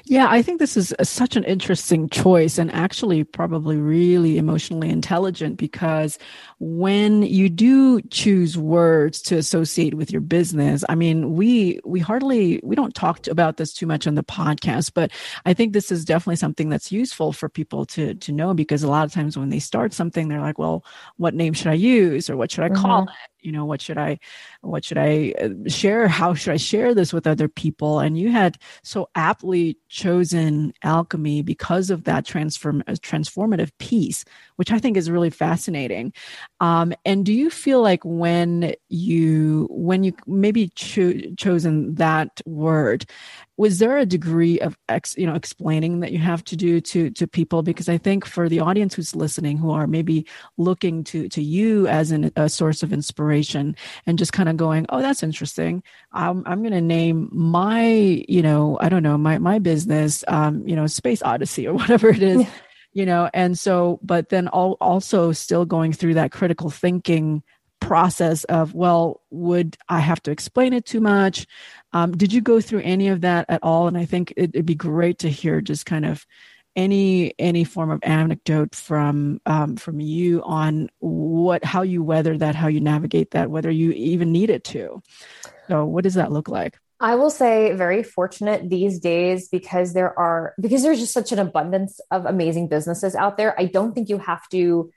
Yeah, 0.03 0.27
I 0.29 0.43
think 0.43 0.59
this 0.59 0.77
is 0.77 0.93
a, 0.99 1.05
such 1.05 1.35
an 1.35 1.43
interesting 1.43 2.07
choice 2.09 2.59
and 2.59 2.71
actually 2.71 3.23
probably 3.23 3.77
really 3.77 4.37
emotionally 4.37 4.89
intelligent 4.89 5.57
because 5.57 6.19
when 6.59 7.23
you 7.23 7.49
do 7.49 7.99
choose 8.03 8.57
words 8.57 9.21
to 9.23 9.37
associate 9.37 9.95
with 9.95 10.11
your 10.11 10.21
business, 10.21 10.83
I 10.87 10.93
mean, 10.93 11.33
we 11.33 11.79
we 11.83 11.99
hardly 11.99 12.59
we 12.63 12.75
don't 12.75 12.93
talk 12.93 13.25
about 13.27 13.57
this 13.57 13.73
too 13.73 13.87
much 13.87 14.05
on 14.05 14.13
the 14.13 14.23
podcast, 14.23 14.91
but 14.93 15.11
I 15.45 15.55
think 15.55 15.73
this 15.73 15.91
is 15.91 16.05
definitely 16.05 16.37
something 16.37 16.69
that's 16.69 16.91
useful 16.91 17.33
for 17.33 17.49
people 17.49 17.85
to 17.87 18.13
to 18.13 18.31
know 18.31 18.53
because 18.53 18.83
a 18.83 18.89
lot 18.89 19.05
of 19.05 19.13
times 19.13 19.35
when 19.35 19.49
they 19.49 19.59
start 19.59 19.93
something, 19.93 20.27
they're 20.27 20.41
like, 20.41 20.59
well, 20.59 20.85
what 21.17 21.33
name 21.33 21.53
should 21.53 21.67
I 21.67 21.73
use 21.73 22.29
or 22.29 22.37
what 22.37 22.51
should 22.51 22.65
I 22.65 22.69
call 22.69 23.01
mm-hmm. 23.01 23.09
it? 23.09 23.34
You 23.45 23.51
know 23.51 23.65
what 23.65 23.81
should 23.81 23.97
i 23.97 24.17
what 24.61 24.83
should 24.83 24.97
i 24.97 25.33
uh, 25.39 25.49
share? 25.67 26.07
How 26.07 26.33
should 26.33 26.53
i 26.53 26.57
share 26.57 26.93
this 26.93 27.13
with 27.13 27.27
other 27.27 27.47
people? 27.47 27.99
And 27.99 28.17
you 28.17 28.31
had 28.31 28.57
so 28.83 29.09
aptly 29.15 29.77
chosen 29.89 30.73
alchemy 30.83 31.41
because 31.41 31.89
of 31.89 32.03
that 32.05 32.25
transform 32.25 32.83
uh, 32.87 32.93
transformative 32.93 33.71
piece 33.79 34.25
which 34.55 34.71
i 34.71 34.79
think 34.79 34.97
is 34.97 35.09
really 35.09 35.29
fascinating. 35.29 36.13
Um, 36.59 36.93
and 37.05 37.25
do 37.25 37.33
you 37.33 37.49
feel 37.49 37.81
like 37.81 38.03
when 38.03 38.73
you 38.89 39.67
when 39.69 40.03
you 40.03 40.13
maybe 40.25 40.69
cho- 40.75 41.19
chosen 41.37 41.95
that 41.95 42.41
word 42.45 43.05
was 43.57 43.79
there 43.79 43.97
a 43.97 44.05
degree 44.05 44.59
of 44.59 44.77
ex, 44.89 45.17
you 45.17 45.25
know 45.25 45.35
explaining 45.35 46.01
that 46.01 46.11
you 46.11 46.19
have 46.19 46.43
to 46.45 46.55
do 46.55 46.81
to 46.81 47.09
to 47.11 47.27
people? 47.27 47.63
Because 47.63 47.89
i 47.89 47.97
think 47.97 48.25
for 48.25 48.49
the 48.49 48.59
audience 48.59 48.93
who's 48.93 49.15
listening 49.15 49.57
who 49.57 49.71
are 49.71 49.87
maybe 49.87 50.25
looking 50.57 51.03
to 51.05 51.29
to 51.29 51.41
you 51.41 51.87
as 51.87 52.11
an, 52.11 52.31
a 52.35 52.49
source 52.49 52.83
of 52.83 52.91
inspiration 52.91 53.75
and 54.05 54.17
just 54.17 54.33
kind 54.33 54.49
of 54.49 54.57
going 54.57 54.85
oh 54.89 55.01
that's 55.01 55.23
interesting. 55.23 55.83
I'm, 56.11 56.43
I'm 56.45 56.61
going 56.61 56.73
to 56.73 56.81
name 56.81 57.29
my 57.31 57.87
you 58.27 58.41
know 58.41 58.77
i 58.81 58.89
don't 58.89 59.03
know 59.03 59.17
my 59.17 59.37
my 59.37 59.59
business 59.59 60.23
um 60.27 60.67
you 60.67 60.75
know 60.75 60.87
space 60.87 61.21
odyssey 61.21 61.67
or 61.67 61.73
whatever 61.79 62.09
it 62.09 62.23
is 62.23 62.45
you 62.95 63.05
know? 63.05 63.29
And 63.33 63.59
so 63.59 63.99
but 64.01 64.29
then 64.29 64.47
all, 64.47 64.77
also 64.81 65.31
still 65.33 65.65
going 65.65 65.93
through 65.93 66.15
that 66.15 66.31
critical 66.31 66.71
thinking 66.71 67.43
process 67.81 68.45
of 68.45 68.73
well 68.73 69.21
would 69.29 69.77
i 69.89 69.99
have 69.99 70.19
to 70.23 70.31
explain 70.31 70.73
it 70.73 70.85
too 70.85 71.01
much 71.01 71.45
um, 71.95 72.11
did 72.11 72.33
you 72.33 72.41
go 72.41 72.59
through 72.59 72.81
any 72.81 73.07
of 73.07 73.21
that 73.21 73.45
at 73.49 73.63
all 73.63 73.87
and 73.87 73.97
i 73.97 74.05
think 74.05 74.33
it, 74.37 74.53
would 74.53 74.65
be 74.65 74.75
great 74.75 75.19
to 75.19 75.29
hear 75.29 75.61
just 75.61 75.85
kind 75.85 76.05
of 76.05 76.25
any 76.75 77.33
any 77.39 77.63
form 77.63 77.89
of 77.89 77.99
anecdote 78.03 78.75
from 78.75 79.39
um, 79.45 79.77
from 79.77 79.99
you 79.99 80.43
on 80.43 80.89
what 80.99 81.63
how 81.63 81.81
you 81.81 82.03
weather 82.03 82.37
that 82.37 82.53
how 82.53 82.67
you 82.67 82.81
navigate 82.81 83.31
that 83.31 83.49
whether 83.49 83.71
you 83.71 83.91
even 83.91 84.31
need 84.31 84.49
it 84.49 84.63
to 84.63 85.01
so 85.67 85.85
what 85.85 86.03
does 86.03 86.15
that 86.15 86.31
look 86.31 86.49
like 86.49 86.77
I 86.99 87.15
will 87.15 87.29
say 87.29 87.73
very 87.73 88.03
fortunate 88.03 88.69
these 88.69 88.99
days 88.99 89.49
because 89.49 89.93
there 89.93 90.17
are 90.17 90.53
because 90.59 90.81
there's 90.81 90.99
just 90.99 91.13
such 91.13 91.33
an 91.33 91.39
abundance 91.39 91.99
of 92.09 92.25
amazing 92.25 92.69
businesses 92.69 93.15
out 93.15 93.35
there. 93.35 93.53
I 93.59 93.65
don't 93.65 93.93
think 93.93 94.07
you 94.07 94.17
have 94.17 94.47
to 94.49 94.91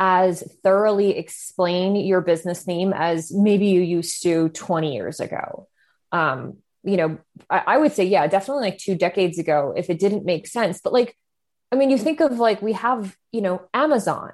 as 0.00 0.42
thoroughly 0.64 1.16
explain 1.16 1.94
your 1.94 2.20
business 2.20 2.66
name 2.66 2.92
as 2.92 3.32
maybe 3.32 3.66
you 3.66 3.80
used 3.80 4.24
to 4.24 4.48
20 4.48 4.94
years 4.94 5.20
ago. 5.20 5.68
Um, 6.14 6.58
you 6.84 6.96
know, 6.96 7.18
I, 7.50 7.62
I 7.66 7.78
would 7.78 7.92
say, 7.92 8.04
yeah, 8.04 8.26
definitely 8.26 8.70
like 8.70 8.78
two 8.78 8.94
decades 8.94 9.38
ago, 9.38 9.74
if 9.76 9.90
it 9.90 9.98
didn't 9.98 10.24
make 10.24 10.46
sense. 10.46 10.80
But 10.82 10.92
like, 10.92 11.16
I 11.72 11.76
mean, 11.76 11.90
you 11.90 11.98
think 11.98 12.20
of 12.20 12.38
like 12.38 12.62
we 12.62 12.74
have, 12.74 13.16
you 13.32 13.40
know, 13.40 13.62
Amazon. 13.74 14.32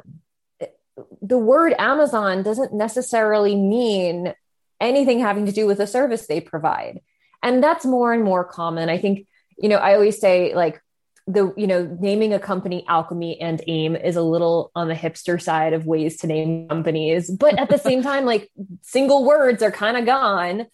The 1.22 1.38
word 1.38 1.74
Amazon 1.78 2.42
doesn't 2.42 2.74
necessarily 2.74 3.56
mean 3.56 4.34
anything 4.80 5.20
having 5.20 5.46
to 5.46 5.52
do 5.52 5.66
with 5.66 5.78
the 5.78 5.86
service 5.86 6.26
they 6.26 6.40
provide. 6.40 7.00
And 7.42 7.64
that's 7.64 7.86
more 7.86 8.12
and 8.12 8.22
more 8.22 8.44
common. 8.44 8.90
I 8.90 8.98
think, 8.98 9.26
you 9.56 9.70
know, 9.70 9.76
I 9.76 9.94
always 9.94 10.20
say 10.20 10.54
like 10.54 10.82
the 11.26 11.52
you 11.56 11.66
know 11.66 11.96
naming 12.00 12.32
a 12.32 12.38
company 12.38 12.84
alchemy 12.88 13.40
and 13.40 13.62
aim 13.66 13.94
is 13.94 14.16
a 14.16 14.22
little 14.22 14.70
on 14.74 14.88
the 14.88 14.94
hipster 14.94 15.40
side 15.40 15.72
of 15.72 15.86
ways 15.86 16.16
to 16.16 16.26
name 16.26 16.66
companies 16.68 17.30
but 17.30 17.58
at 17.58 17.68
the 17.68 17.78
same 17.78 18.02
time 18.10 18.24
like 18.24 18.50
single 18.82 19.24
words 19.24 19.62
are 19.62 19.70
kind 19.70 19.96
of 19.96 20.06
gone 20.06 20.66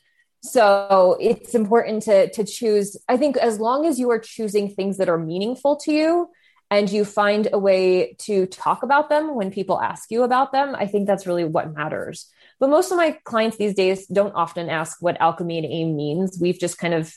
So 0.43 1.16
it's 1.21 1.55
important 1.55 2.02
to 2.05 2.31
to 2.31 2.45
choose. 2.45 2.97
I 3.09 3.16
think 3.16 3.37
as 3.37 3.59
long 3.59 3.87
as 3.87 3.99
you 3.99 4.11
are 4.11 4.19
choosing 4.19 4.69
things 4.71 4.99
that 4.99 5.09
are 5.09 5.19
meaningful 5.19 5.76
to 5.76 5.93
you 5.93 6.31
and 6.71 6.90
you 6.90 7.05
find 7.05 7.49
a 7.52 7.59
way 7.59 8.14
to 8.21 8.47
talk 8.47 8.83
about 8.83 9.09
them 9.09 9.35
when 9.35 9.50
people 9.50 9.81
ask 9.81 10.11
you 10.11 10.23
about 10.23 10.52
them, 10.52 10.75
I 10.76 10.87
think 10.87 11.07
that's 11.07 11.26
really 11.26 11.45
what 11.45 11.75
matters. 11.75 12.31
But 12.59 12.71
most 12.71 12.90
of 12.90 12.97
my 12.97 13.19
clients 13.25 13.57
these 13.57 13.75
days 13.75 14.07
don't 14.07 14.35
often 14.35 14.69
ask 14.71 14.99
what 15.00 15.21
alchemy 15.21 15.59
and 15.59 15.66
aim 15.66 15.97
means. 15.97 16.38
We've 16.40 16.59
just 16.59 16.78
kind 16.78 16.95
of 16.95 17.14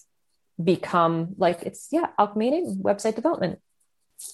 become 0.62 1.36
like 1.38 1.64
it's 1.64 1.88
yeah, 1.92 2.08
alchemy 2.18 2.48
and 2.48 2.68
aim, 2.68 2.76
website 2.84 3.16
development 3.16 3.60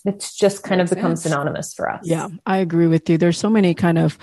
it's 0.06 0.36
just 0.36 0.64
kind 0.64 0.82
of 0.82 0.90
become 0.90 1.16
synonymous 1.16 1.74
for 1.74 1.90
us. 1.90 2.02
Yeah, 2.04 2.30
I 2.46 2.58
agree 2.58 2.88
with 2.88 3.10
you. 3.10 3.18
There's 3.18 3.38
so 3.38 3.50
many 3.50 3.74
kind 3.74 3.98
of 3.98 4.18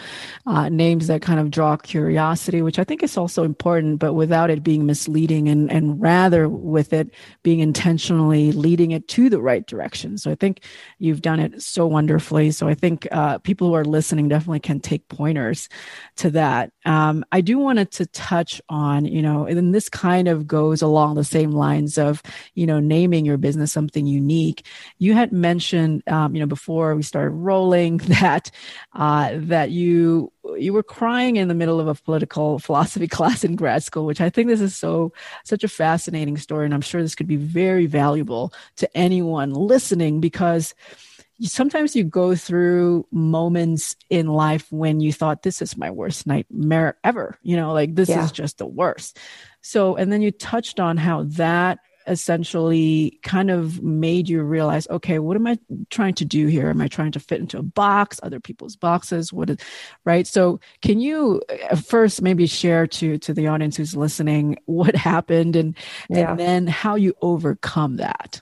uh, 0.46 0.68
names 0.68 1.06
that 1.06 1.22
kind 1.22 1.38
of 1.38 1.50
draw 1.50 1.76
curiosity, 1.76 2.62
which 2.62 2.78
I 2.78 2.84
think 2.84 3.02
is 3.02 3.16
also 3.16 3.44
important, 3.44 4.00
but 4.00 4.14
without 4.14 4.50
it 4.50 4.62
being 4.62 4.86
misleading 4.86 5.48
and, 5.48 5.70
and 5.70 6.00
rather 6.00 6.48
with 6.48 6.92
it 6.92 7.14
being 7.42 7.60
intentionally 7.60 8.50
leading 8.52 8.90
it 8.90 9.06
to 9.08 9.28
the 9.28 9.40
right 9.40 9.64
direction. 9.66 10.18
So 10.18 10.30
I 10.30 10.34
think 10.34 10.64
you've 10.98 11.22
done 11.22 11.38
it 11.38 11.62
so 11.62 11.86
wonderfully. 11.86 12.50
So 12.50 12.66
I 12.66 12.74
think 12.74 13.06
uh, 13.12 13.38
people 13.38 13.68
who 13.68 13.74
are 13.74 13.84
listening 13.84 14.28
definitely 14.28 14.60
can 14.60 14.80
take 14.80 15.08
pointers 15.08 15.68
to 16.16 16.30
that. 16.30 16.72
Um, 16.84 17.24
I 17.30 17.40
do 17.40 17.58
wanted 17.58 17.92
to 17.92 18.06
touch 18.06 18.60
on, 18.68 19.04
you 19.04 19.22
know, 19.22 19.46
and 19.46 19.72
this 19.72 19.88
kind 19.88 20.26
of 20.26 20.46
goes 20.46 20.82
along 20.82 21.14
the 21.14 21.24
same 21.24 21.52
lines 21.52 21.98
of, 21.98 22.20
you 22.54 22.66
know, 22.66 22.80
naming 22.80 23.24
your 23.24 23.36
business 23.36 23.72
something 23.72 24.06
unique. 24.06 24.66
You 24.98 25.14
had 25.14 25.32
mentioned 25.32 25.51
mentioned, 25.52 26.02
um, 26.06 26.34
you 26.34 26.40
know, 26.40 26.46
before 26.46 26.96
we 26.96 27.02
started 27.02 27.32
rolling 27.32 27.96
that 28.20 28.50
uh, 28.94 29.32
that 29.34 29.70
you 29.70 30.32
you 30.56 30.72
were 30.72 30.82
crying 30.82 31.36
in 31.36 31.48
the 31.48 31.54
middle 31.54 31.78
of 31.78 31.88
a 31.88 31.94
political 31.94 32.58
philosophy 32.66 33.06
class 33.06 33.44
in 33.44 33.54
grad 33.54 33.82
school, 33.82 34.06
which 34.06 34.20
I 34.20 34.30
think 34.30 34.48
this 34.48 34.62
is 34.62 34.74
so 34.74 35.12
such 35.44 35.62
a 35.62 35.68
fascinating 35.68 36.38
story, 36.38 36.64
and 36.64 36.72
I'm 36.74 36.80
sure 36.80 37.02
this 37.02 37.14
could 37.14 37.26
be 37.26 37.36
very 37.36 37.86
valuable 37.86 38.52
to 38.76 38.96
anyone 38.96 39.52
listening 39.52 40.20
because 40.20 40.74
sometimes 41.40 41.94
you 41.96 42.04
go 42.04 42.34
through 42.34 43.06
moments 43.10 43.96
in 44.08 44.28
life 44.28 44.70
when 44.70 45.00
you 45.00 45.12
thought 45.12 45.42
this 45.42 45.60
is 45.60 45.76
my 45.76 45.90
worst 45.90 46.24
nightmare 46.24 46.96
ever 47.02 47.36
you 47.42 47.56
know 47.56 47.72
like 47.72 47.96
this 47.96 48.10
yeah. 48.10 48.22
is 48.22 48.30
just 48.30 48.58
the 48.58 48.66
worst 48.66 49.18
so 49.60 49.96
and 49.96 50.12
then 50.12 50.22
you 50.22 50.30
touched 50.30 50.78
on 50.78 50.96
how 50.96 51.24
that 51.24 51.80
essentially 52.06 53.18
kind 53.22 53.50
of 53.50 53.82
made 53.82 54.28
you 54.28 54.42
realize 54.42 54.86
okay 54.88 55.18
what 55.18 55.36
am 55.36 55.46
i 55.46 55.58
trying 55.90 56.14
to 56.14 56.24
do 56.24 56.46
here? 56.46 56.68
Am 56.70 56.80
i 56.80 56.88
trying 56.88 57.12
to 57.12 57.20
fit 57.20 57.40
into 57.40 57.58
a 57.58 57.62
box 57.62 58.18
other 58.22 58.40
people's 58.40 58.76
boxes? 58.76 59.32
What 59.32 59.50
is 59.50 59.58
right? 60.04 60.26
So 60.26 60.60
can 60.80 61.00
you 61.00 61.42
uh, 61.70 61.76
first 61.76 62.22
maybe 62.22 62.46
share 62.46 62.86
to 62.86 63.18
to 63.18 63.34
the 63.34 63.46
audience 63.48 63.76
who's 63.76 63.96
listening 63.96 64.58
what 64.66 64.96
happened 64.96 65.56
and 65.56 65.76
yeah. 66.08 66.30
and 66.30 66.40
then 66.40 66.66
how 66.66 66.96
you 66.96 67.14
overcome 67.22 67.96
that? 67.96 68.40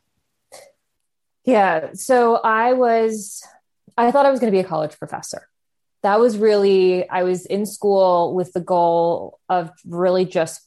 Yeah. 1.45 1.91
So 1.95 2.37
i 2.37 2.73
was 2.73 3.43
i 3.97 4.11
thought 4.11 4.27
i 4.27 4.31
was 4.31 4.41
going 4.41 4.53
to 4.53 4.57
be 4.57 4.65
a 4.65 4.69
college 4.69 4.99
professor. 4.99 5.49
That 6.03 6.19
was 6.19 6.39
really 6.39 7.09
i 7.09 7.25
was 7.25 7.47
in 7.47 7.67
school 7.67 8.35
with 8.35 8.53
the 8.53 8.61
goal 8.61 9.39
of 9.49 9.71
really 9.85 10.25
just 10.25 10.67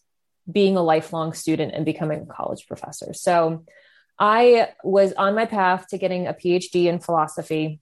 being 0.51 0.77
a 0.77 0.83
lifelong 0.83 1.33
student 1.33 1.73
and 1.73 1.85
becoming 1.85 2.21
a 2.21 2.33
college 2.33 2.67
professor. 2.67 3.13
So 3.13 3.65
I 4.19 4.69
was 4.83 5.13
on 5.13 5.35
my 5.35 5.45
path 5.45 5.87
to 5.89 5.97
getting 5.97 6.27
a 6.27 6.33
PhD 6.33 6.85
in 6.85 6.99
philosophy. 6.99 7.79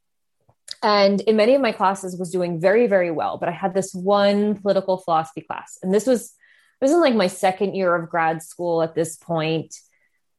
And 0.83 1.21
in 1.21 1.35
many 1.35 1.53
of 1.53 1.61
my 1.61 1.71
classes 1.71 2.17
was 2.17 2.31
doing 2.31 2.59
very, 2.59 2.87
very 2.87 3.11
well. 3.11 3.37
But 3.37 3.49
I 3.49 3.51
had 3.51 3.73
this 3.73 3.93
one 3.93 4.59
political 4.61 4.97
philosophy 4.97 5.41
class. 5.41 5.77
And 5.83 5.93
this 5.93 6.05
was 6.07 6.33
this 6.79 6.91
was 6.91 6.99
like 6.99 7.13
my 7.13 7.27
second 7.27 7.75
year 7.75 7.93
of 7.95 8.09
grad 8.09 8.41
school 8.41 8.81
at 8.81 8.95
this. 8.95 9.19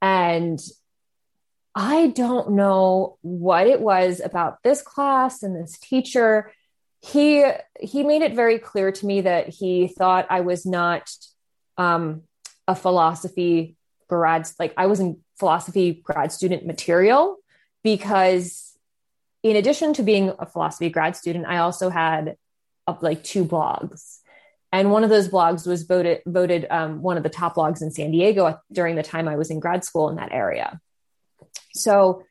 And 0.00 0.60
I 1.74 2.08
don't 2.08 2.52
know 2.52 3.18
what 3.22 3.68
it 3.68 3.80
was 3.80 4.20
about 4.20 4.58
this 4.64 4.82
class 4.82 5.42
and 5.42 5.54
this 5.54 5.78
teacher. 5.78 6.52
He 7.00 7.44
he 7.80 8.02
made 8.02 8.22
it 8.22 8.34
very 8.34 8.58
clear 8.58 8.92
to 8.92 9.06
me 9.06 9.22
that 9.22 9.48
he 9.48 9.88
thought 9.88 10.26
I 10.30 10.40
was 10.40 10.66
not 10.66 11.08
um, 11.76 12.22
a 12.68 12.74
philosophy 12.74 13.76
grad, 14.08 14.48
like 14.58 14.74
I 14.76 14.86
was 14.86 15.00
in 15.00 15.20
philosophy 15.38 16.00
grad 16.04 16.32
student 16.32 16.66
material 16.66 17.36
because 17.82 18.76
in 19.42 19.56
addition 19.56 19.94
to 19.94 20.02
being 20.02 20.32
a 20.38 20.46
philosophy 20.46 20.90
grad 20.90 21.16
student, 21.16 21.46
I 21.46 21.58
also 21.58 21.90
had 21.90 22.36
up 22.86 23.02
like 23.02 23.24
two 23.24 23.44
blogs. 23.44 24.18
And 24.70 24.90
one 24.90 25.04
of 25.04 25.10
those 25.10 25.28
blogs 25.28 25.66
was 25.66 25.82
voted 25.82 26.22
voted 26.26 26.66
um, 26.70 27.02
one 27.02 27.16
of 27.16 27.22
the 27.22 27.28
top 27.28 27.56
blogs 27.56 27.82
in 27.82 27.90
San 27.90 28.10
Diego 28.10 28.58
during 28.72 28.96
the 28.96 29.02
time 29.02 29.28
I 29.28 29.36
was 29.36 29.50
in 29.50 29.60
grad 29.60 29.84
school 29.84 30.08
in 30.08 30.16
that 30.16 30.32
area. 30.32 30.80
So 31.74 32.24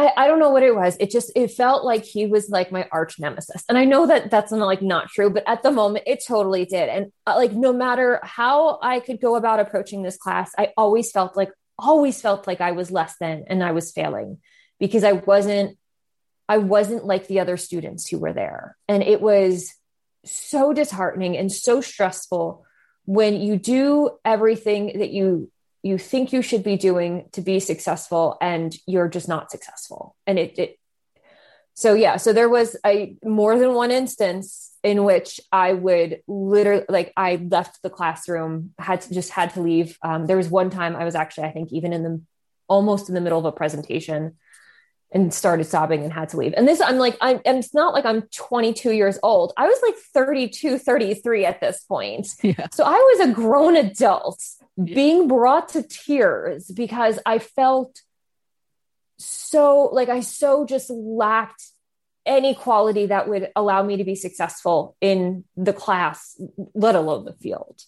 I, 0.00 0.24
I, 0.24 0.26
don't 0.26 0.38
know 0.38 0.50
what 0.50 0.62
it 0.62 0.74
was. 0.74 0.96
It 0.98 1.10
just 1.10 1.30
it 1.36 1.50
felt 1.50 1.84
like 1.84 2.04
he 2.04 2.26
was 2.26 2.48
like 2.48 2.72
my 2.72 2.88
arch 2.90 3.18
nemesis, 3.18 3.62
and 3.68 3.76
I 3.76 3.84
know 3.84 4.06
that 4.06 4.30
that's 4.30 4.50
not 4.50 4.64
like 4.64 4.80
not 4.80 5.08
true, 5.08 5.28
but 5.28 5.44
at 5.46 5.62
the 5.62 5.70
moment 5.70 6.04
it 6.06 6.24
totally 6.26 6.64
did. 6.64 6.88
And 6.88 7.12
uh, 7.26 7.36
like 7.36 7.52
no 7.52 7.72
matter 7.72 8.18
how 8.22 8.78
I 8.80 9.00
could 9.00 9.20
go 9.20 9.36
about 9.36 9.60
approaching 9.60 10.02
this 10.02 10.16
class, 10.16 10.52
I 10.56 10.72
always 10.76 11.12
felt 11.12 11.36
like 11.36 11.50
always 11.78 12.20
felt 12.20 12.46
like 12.46 12.62
I 12.62 12.72
was 12.72 12.90
less 12.90 13.14
than 13.20 13.44
and 13.48 13.62
I 13.62 13.72
was 13.72 13.92
failing 13.92 14.38
because 14.78 15.04
I 15.04 15.12
wasn't 15.12 15.76
I 16.48 16.58
wasn't 16.58 17.04
like 17.04 17.26
the 17.26 17.40
other 17.40 17.58
students 17.58 18.08
who 18.08 18.18
were 18.18 18.32
there, 18.32 18.78
and 18.88 19.02
it 19.02 19.20
was 19.20 19.70
so 20.24 20.72
disheartening 20.72 21.36
and 21.36 21.52
so 21.52 21.82
stressful 21.82 22.64
when 23.04 23.40
you 23.40 23.56
do 23.58 24.10
everything 24.24 24.98
that 24.98 25.10
you 25.10 25.50
you 25.82 25.98
think 25.98 26.32
you 26.32 26.42
should 26.42 26.62
be 26.62 26.76
doing 26.76 27.28
to 27.32 27.40
be 27.40 27.60
successful 27.60 28.36
and 28.40 28.76
you're 28.86 29.08
just 29.08 29.28
not 29.28 29.50
successful. 29.50 30.16
And 30.26 30.38
it, 30.38 30.58
it 30.58 30.80
so 31.74 31.94
yeah 31.94 32.16
so 32.16 32.32
there 32.32 32.48
was 32.48 32.76
a 32.84 33.16
more 33.24 33.58
than 33.58 33.74
one 33.74 33.90
instance 33.90 34.72
in 34.82 35.04
which 35.04 35.40
i 35.52 35.72
would 35.72 36.20
literally 36.26 36.84
like 36.88 37.12
i 37.16 37.36
left 37.36 37.82
the 37.82 37.88
classroom 37.88 38.74
had 38.78 39.00
to 39.00 39.14
just 39.14 39.30
had 39.30 39.54
to 39.54 39.62
leave. 39.62 39.96
Um, 40.02 40.26
there 40.26 40.36
was 40.36 40.48
one 40.48 40.68
time 40.70 40.96
i 40.96 41.04
was 41.04 41.14
actually 41.14 41.44
i 41.44 41.52
think 41.52 41.72
even 41.72 41.92
in 41.92 42.02
the 42.02 42.20
almost 42.68 43.08
in 43.08 43.14
the 43.14 43.20
middle 43.20 43.38
of 43.38 43.44
a 43.44 43.52
presentation 43.52 44.36
and 45.12 45.34
started 45.34 45.64
sobbing 45.64 46.02
and 46.04 46.12
had 46.12 46.28
to 46.28 46.36
leave 46.36 46.54
and 46.56 46.68
this 46.68 46.80
i'm 46.80 46.98
like 46.98 47.16
i'm 47.20 47.40
and 47.44 47.58
it's 47.58 47.74
not 47.74 47.92
like 47.92 48.04
i'm 48.04 48.22
22 48.34 48.92
years 48.92 49.18
old 49.22 49.52
i 49.56 49.66
was 49.66 49.78
like 49.82 49.96
32 50.14 50.78
33 50.78 51.44
at 51.44 51.60
this 51.60 51.82
point 51.84 52.28
yeah. 52.42 52.68
so 52.70 52.84
i 52.84 52.92
was 52.92 53.28
a 53.28 53.32
grown 53.32 53.76
adult 53.76 54.40
being 54.84 55.28
brought 55.28 55.70
to 55.70 55.82
tears 55.82 56.70
because 56.70 57.18
I 57.26 57.38
felt 57.38 58.00
so 59.18 59.90
like 59.92 60.08
I 60.08 60.20
so 60.20 60.64
just 60.64 60.90
lacked 60.90 61.64
any 62.26 62.54
quality 62.54 63.06
that 63.06 63.28
would 63.28 63.50
allow 63.56 63.82
me 63.82 63.96
to 63.96 64.04
be 64.04 64.14
successful 64.14 64.96
in 65.00 65.44
the 65.56 65.72
class, 65.72 66.40
let 66.74 66.94
alone 66.94 67.24
the 67.24 67.32
field. 67.34 67.82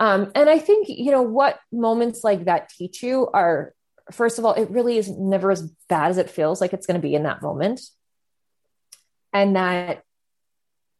Um, 0.00 0.32
and 0.34 0.50
I 0.50 0.58
think, 0.58 0.88
you 0.88 1.12
know, 1.12 1.22
what 1.22 1.58
moments 1.72 2.24
like 2.24 2.46
that 2.46 2.68
teach 2.68 3.02
you 3.02 3.28
are, 3.32 3.73
first 4.12 4.38
of 4.38 4.44
all, 4.44 4.54
it 4.54 4.70
really 4.70 4.98
is 4.98 5.08
never 5.08 5.50
as 5.50 5.62
bad 5.88 6.10
as 6.10 6.18
it 6.18 6.30
feels 6.30 6.60
like 6.60 6.72
it's 6.72 6.86
going 6.86 7.00
to 7.00 7.06
be 7.06 7.14
in 7.14 7.24
that 7.24 7.42
moment. 7.42 7.80
And 9.32 9.56
that 9.56 10.02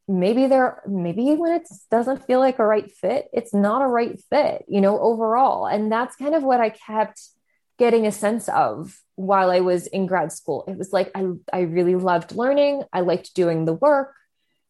maybe 0.06 0.46
there 0.46 0.82
maybe 0.86 1.34
when 1.34 1.52
it 1.52 1.68
doesn't 1.90 2.26
feel 2.26 2.38
like 2.38 2.58
a 2.58 2.66
right 2.66 2.90
fit 2.90 3.26
it's 3.32 3.54
not 3.54 3.80
a 3.80 3.86
right 3.86 4.20
fit 4.30 4.64
you 4.68 4.80
know 4.80 4.98
overall. 5.00 5.66
And 5.66 5.90
that's 5.90 6.16
kind 6.16 6.34
of 6.34 6.42
what 6.42 6.60
i 6.60 6.68
kept 6.68 7.20
getting 7.78 8.06
a 8.06 8.12
sense 8.12 8.48
of 8.50 9.00
while 9.14 9.50
i 9.50 9.60
was 9.60 9.86
in 9.86 10.06
grad 10.06 10.30
school. 10.30 10.64
It 10.68 10.76
was 10.76 10.92
like 10.92 11.10
i, 11.14 11.24
I 11.52 11.60
really 11.60 11.94
loved 11.94 12.32
learning. 12.32 12.82
I 12.92 13.00
liked 13.00 13.34
doing 13.34 13.64
the 13.64 13.72
work. 13.72 14.14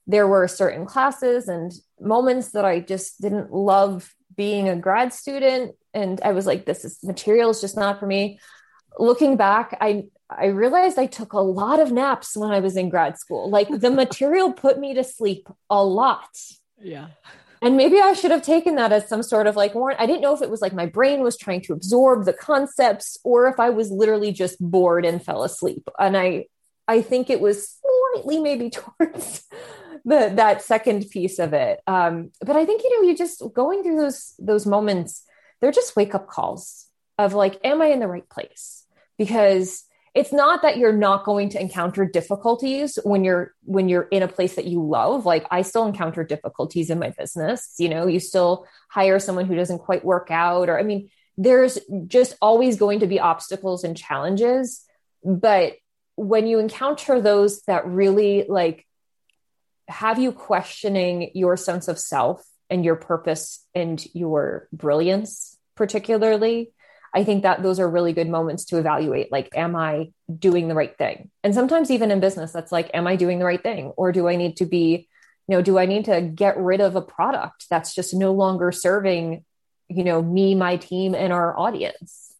There 0.06 0.28
were 0.28 0.46
certain 0.46 0.86
classes 0.86 1.48
and 1.48 1.72
moments 1.98 2.52
that 2.52 2.64
i 2.64 2.78
just 2.78 3.20
didn't 3.20 3.52
love 3.52 4.14
being 4.36 4.68
a 4.68 4.76
grad 4.76 5.12
student 5.12 5.74
and 5.94 6.20
i 6.22 6.32
was 6.32 6.46
like 6.46 6.66
this 6.66 6.84
is 6.84 6.98
material 7.02 7.50
is 7.50 7.60
just 7.60 7.76
not 7.76 7.98
for 7.98 8.06
me 8.06 8.38
looking 8.98 9.36
back 9.36 9.76
i 9.80 10.04
I 10.30 10.46
realized 10.46 10.98
I 10.98 11.06
took 11.06 11.32
a 11.32 11.40
lot 11.40 11.80
of 11.80 11.92
naps 11.92 12.36
when 12.36 12.50
I 12.50 12.60
was 12.60 12.76
in 12.76 12.88
grad 12.88 13.18
school. 13.18 13.50
Like 13.50 13.68
the 13.68 13.90
material 14.04 14.52
put 14.52 14.78
me 14.78 14.94
to 14.94 15.04
sleep 15.04 15.48
a 15.70 15.84
lot. 15.84 16.30
Yeah. 16.80 17.08
And 17.62 17.76
maybe 17.76 17.98
I 17.98 18.12
should 18.12 18.30
have 18.30 18.42
taken 18.42 18.74
that 18.76 18.92
as 18.92 19.08
some 19.08 19.22
sort 19.22 19.46
of 19.46 19.56
like 19.56 19.74
warrant. 19.74 20.00
I 20.00 20.06
didn't 20.06 20.20
know 20.20 20.34
if 20.34 20.42
it 20.42 20.50
was 20.50 20.60
like 20.60 20.74
my 20.74 20.86
brain 20.86 21.22
was 21.22 21.36
trying 21.36 21.62
to 21.62 21.72
absorb 21.72 22.24
the 22.24 22.32
concepts 22.32 23.16
or 23.24 23.46
if 23.48 23.58
I 23.58 23.70
was 23.70 23.90
literally 23.90 24.32
just 24.32 24.60
bored 24.60 25.06
and 25.06 25.24
fell 25.24 25.44
asleep. 25.44 25.88
And 25.98 26.16
I 26.16 26.46
I 26.86 27.00
think 27.00 27.30
it 27.30 27.40
was 27.40 27.80
slightly 28.12 28.38
maybe 28.38 28.70
towards 28.98 29.44
the 30.04 30.30
that 30.34 30.60
second 30.62 31.08
piece 31.08 31.38
of 31.38 31.54
it. 31.54 31.80
Um, 31.86 32.32
but 32.44 32.56
I 32.56 32.66
think 32.66 32.82
you 32.82 33.00
know, 33.00 33.08
you 33.08 33.16
just 33.16 33.42
going 33.54 33.82
through 33.82 33.96
those 33.96 34.34
those 34.38 34.66
moments, 34.66 35.24
they're 35.64 35.72
just 35.72 35.96
wake 35.96 36.14
up 36.14 36.28
calls 36.28 36.86
of 37.18 37.32
like, 37.32 37.58
am 37.64 37.80
I 37.80 37.86
in 37.86 38.00
the 38.00 38.06
right 38.06 38.28
place? 38.28 38.84
Because 39.16 39.82
it's 40.14 40.30
not 40.30 40.60
that 40.60 40.76
you're 40.76 40.92
not 40.92 41.24
going 41.24 41.48
to 41.48 41.60
encounter 41.60 42.04
difficulties 42.04 42.98
when 43.02 43.24
you're 43.24 43.54
when 43.64 43.88
you're 43.88 44.08
in 44.10 44.22
a 44.22 44.28
place 44.28 44.54
that 44.54 44.66
you 44.66 44.80
love 44.80 45.26
like 45.26 45.44
i 45.50 45.62
still 45.62 45.86
encounter 45.86 46.22
difficulties 46.22 46.88
in 46.88 47.00
my 47.00 47.10
business 47.10 47.74
you 47.78 47.88
know 47.88 48.06
you 48.06 48.20
still 48.20 48.64
hire 48.88 49.18
someone 49.18 49.46
who 49.46 49.56
doesn't 49.56 49.80
quite 49.80 50.04
work 50.04 50.30
out 50.30 50.68
or 50.68 50.78
i 50.78 50.84
mean 50.84 51.10
there's 51.36 51.80
just 52.06 52.36
always 52.40 52.76
going 52.76 53.00
to 53.00 53.08
be 53.08 53.18
obstacles 53.18 53.82
and 53.82 53.96
challenges 53.96 54.84
but 55.24 55.72
when 56.14 56.46
you 56.46 56.60
encounter 56.60 57.20
those 57.20 57.62
that 57.62 57.84
really 57.86 58.44
like 58.48 58.86
have 59.88 60.20
you 60.20 60.30
questioning 60.30 61.32
your 61.34 61.56
sense 61.56 61.88
of 61.88 61.98
self 61.98 62.44
and 62.70 62.84
your 62.84 62.96
purpose 62.96 63.66
and 63.74 64.04
your 64.14 64.68
brilliance 64.72 65.53
particularly 65.74 66.72
I 67.14 67.22
think 67.22 67.44
that 67.44 67.62
those 67.62 67.78
are 67.78 67.88
really 67.88 68.12
good 68.12 68.28
moments 68.28 68.64
to 68.66 68.78
evaluate 68.78 69.30
like, 69.30 69.48
am 69.54 69.76
I 69.76 70.10
doing 70.36 70.66
the 70.66 70.74
right 70.74 70.96
thing? 70.98 71.30
And 71.44 71.54
sometimes, 71.54 71.90
even 71.90 72.10
in 72.10 72.18
business, 72.18 72.50
that's 72.50 72.72
like, 72.72 72.90
am 72.92 73.06
I 73.06 73.14
doing 73.14 73.38
the 73.38 73.44
right 73.44 73.62
thing? 73.62 73.92
Or 73.96 74.10
do 74.10 74.28
I 74.28 74.34
need 74.34 74.56
to 74.56 74.66
be, 74.66 75.08
you 75.46 75.56
know, 75.56 75.62
do 75.62 75.78
I 75.78 75.86
need 75.86 76.06
to 76.06 76.20
get 76.20 76.58
rid 76.58 76.80
of 76.80 76.96
a 76.96 77.00
product 77.00 77.66
that's 77.70 77.94
just 77.94 78.14
no 78.14 78.32
longer 78.32 78.72
serving, 78.72 79.44
you 79.88 80.02
know, 80.02 80.20
me, 80.20 80.56
my 80.56 80.76
team, 80.76 81.14
and 81.14 81.32
our 81.32 81.56
audience? 81.56 82.34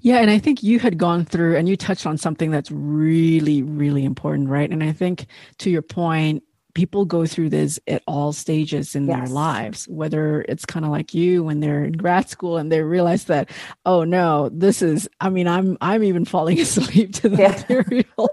Yeah, 0.00 0.18
and 0.18 0.30
I 0.30 0.38
think 0.38 0.62
you 0.62 0.78
had 0.78 0.96
gone 0.96 1.26
through 1.26 1.56
and 1.56 1.68
you 1.68 1.76
touched 1.76 2.06
on 2.06 2.16
something 2.16 2.50
that's 2.50 2.70
really, 2.70 3.62
really 3.62 4.04
important, 4.04 4.48
right? 4.48 4.70
And 4.70 4.82
I 4.82 4.92
think 4.92 5.26
to 5.58 5.70
your 5.70 5.82
point, 5.82 6.42
people 6.74 7.04
go 7.04 7.26
through 7.26 7.50
this 7.50 7.78
at 7.86 8.02
all 8.06 8.32
stages 8.32 8.94
in 8.94 9.06
yes. 9.06 9.16
their 9.18 9.26
lives 9.28 9.88
whether 9.88 10.42
it's 10.48 10.64
kind 10.64 10.84
of 10.84 10.90
like 10.90 11.14
you 11.14 11.44
when 11.44 11.60
they're 11.60 11.84
in 11.84 11.92
grad 11.92 12.28
school 12.28 12.56
and 12.56 12.72
they 12.72 12.82
realize 12.82 13.24
that 13.24 13.50
oh 13.86 14.04
no 14.04 14.48
this 14.52 14.82
is 14.82 15.08
i 15.20 15.28
mean 15.28 15.46
i'm 15.46 15.76
i'm 15.80 16.02
even 16.02 16.24
falling 16.24 16.58
asleep 16.60 17.12
to 17.12 17.28
the 17.28 17.36
yeah. 17.36 17.48
material 17.50 18.30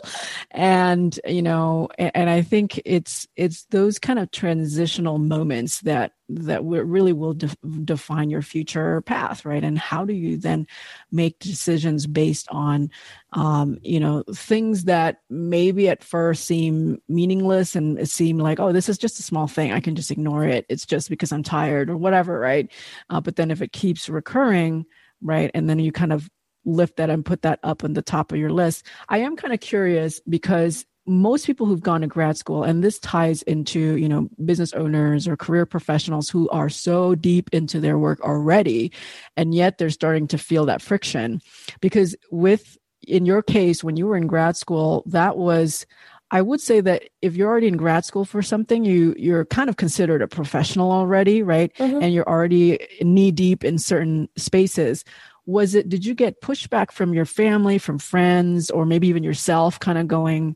and 0.51 1.19
you 1.27 1.41
know 1.41 1.89
and, 1.97 2.11
and, 2.15 2.29
i 2.29 2.41
think 2.41 2.81
it's 2.85 3.27
it's 3.35 3.65
those 3.65 3.99
kind 3.99 4.19
of 4.19 4.29
transitional 4.31 5.17
moments 5.17 5.81
that 5.81 6.13
that 6.29 6.63
really 6.63 7.13
will 7.13 7.33
de- 7.33 7.49
define 7.83 8.29
your 8.29 8.41
future 8.41 9.01
path 9.01 9.45
right? 9.45 9.63
And 9.63 9.77
how 9.77 10.05
do 10.05 10.13
you 10.13 10.37
then 10.37 10.67
make 11.11 11.39
decisions 11.39 12.05
based 12.07 12.47
on 12.49 12.89
um, 13.33 13.79
you 13.81 13.99
know 13.99 14.23
things 14.33 14.85
that 14.85 15.21
maybe 15.29 15.89
at 15.89 16.03
first 16.03 16.45
seem 16.45 17.01
meaningless 17.07 17.75
and 17.75 18.07
seem 18.07 18.37
like 18.37 18.59
oh 18.59 18.71
this 18.71 18.89
is 18.89 18.97
just 18.97 19.19
a 19.19 19.23
small 19.23 19.47
thing. 19.47 19.71
I 19.71 19.79
can 19.79 19.95
just 19.95 20.11
ignore 20.11 20.45
it. 20.45 20.65
It's 20.69 20.85
just 20.85 21.09
because 21.09 21.31
i'm 21.31 21.43
tired 21.43 21.89
or 21.89 21.97
whatever 21.97 22.39
right? 22.39 22.71
Uh, 23.09 23.19
but 23.21 23.35
then 23.35 23.51
if 23.51 23.61
it 23.61 23.71
keeps 23.71 24.09
recurring 24.09 24.85
right 25.21 25.51
and 25.53 25.69
then 25.69 25.79
you 25.79 25.91
kind 25.91 26.13
of 26.13 26.29
lift 26.65 26.97
that 26.97 27.09
and 27.09 27.25
put 27.25 27.41
that 27.41 27.59
up 27.63 27.83
on 27.83 27.93
the 27.93 28.01
top 28.01 28.31
of 28.31 28.37
your 28.37 28.51
list 28.51 28.85
i 29.07 29.17
am 29.17 29.35
kind 29.35 29.53
of 29.53 29.59
curious 29.59 30.19
because 30.27 30.85
most 31.09 31.45
people 31.47 31.65
who've 31.65 31.81
gone 31.81 32.01
to 32.01 32.07
grad 32.07 32.37
school 32.37 32.63
and 32.63 32.83
this 32.83 32.99
ties 32.99 33.41
into 33.43 33.97
you 33.97 34.07
know 34.07 34.29
business 34.45 34.73
owners 34.73 35.27
or 35.27 35.35
career 35.35 35.65
professionals 35.65 36.29
who 36.29 36.47
are 36.49 36.69
so 36.69 37.15
deep 37.15 37.49
into 37.51 37.79
their 37.79 37.97
work 37.97 38.21
already 38.21 38.91
and 39.35 39.53
yet 39.53 39.77
they're 39.77 39.89
starting 39.89 40.27
to 40.27 40.37
feel 40.37 40.65
that 40.65 40.81
friction 40.81 41.41
because 41.81 42.15
with 42.31 42.77
in 43.07 43.25
your 43.25 43.41
case 43.41 43.83
when 43.83 43.97
you 43.97 44.05
were 44.05 44.15
in 44.15 44.27
grad 44.27 44.55
school 44.55 45.03
that 45.07 45.37
was 45.37 45.85
I 46.31 46.43
would 46.43 46.61
say 46.61 46.79
that 46.81 47.09
if 47.23 47.35
you're 47.35 47.49
already 47.49 47.67
in 47.69 47.75
grad 47.75 48.05
school 48.05 48.23
for 48.23 48.43
something, 48.43 48.85
you 48.85 49.15
you're 49.17 49.45
kind 49.45 49.67
of 49.67 49.77
considered 49.77 50.21
a 50.21 50.27
professional 50.27 50.91
already, 50.91 51.41
right? 51.41 51.73
Mm-hmm. 51.77 52.03
And 52.03 52.13
you're 52.13 52.29
already 52.29 52.77
knee 53.01 53.31
deep 53.31 53.63
in 53.63 53.79
certain 53.79 54.29
spaces 54.37 55.03
was 55.49 55.73
it 55.73 55.89
did 55.89 56.05
you 56.05 56.13
get 56.13 56.41
pushback 56.41 56.91
from 56.91 57.11
your 57.11 57.25
family 57.25 57.79
from 57.79 57.97
friends 57.97 58.69
or 58.69 58.85
maybe 58.85 59.07
even 59.07 59.23
yourself 59.23 59.79
kind 59.79 59.97
of 59.97 60.07
going 60.07 60.55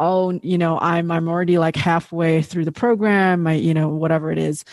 oh 0.00 0.38
you 0.42 0.58
know 0.58 0.78
i'm 0.78 1.10
i'm 1.10 1.28
already 1.28 1.58
like 1.58 1.76
halfway 1.76 2.42
through 2.42 2.64
the 2.64 2.72
program 2.72 3.46
i 3.46 3.54
you 3.54 3.74
know 3.74 3.88
whatever 3.88 4.30
it 4.30 4.38
is. 4.38 4.64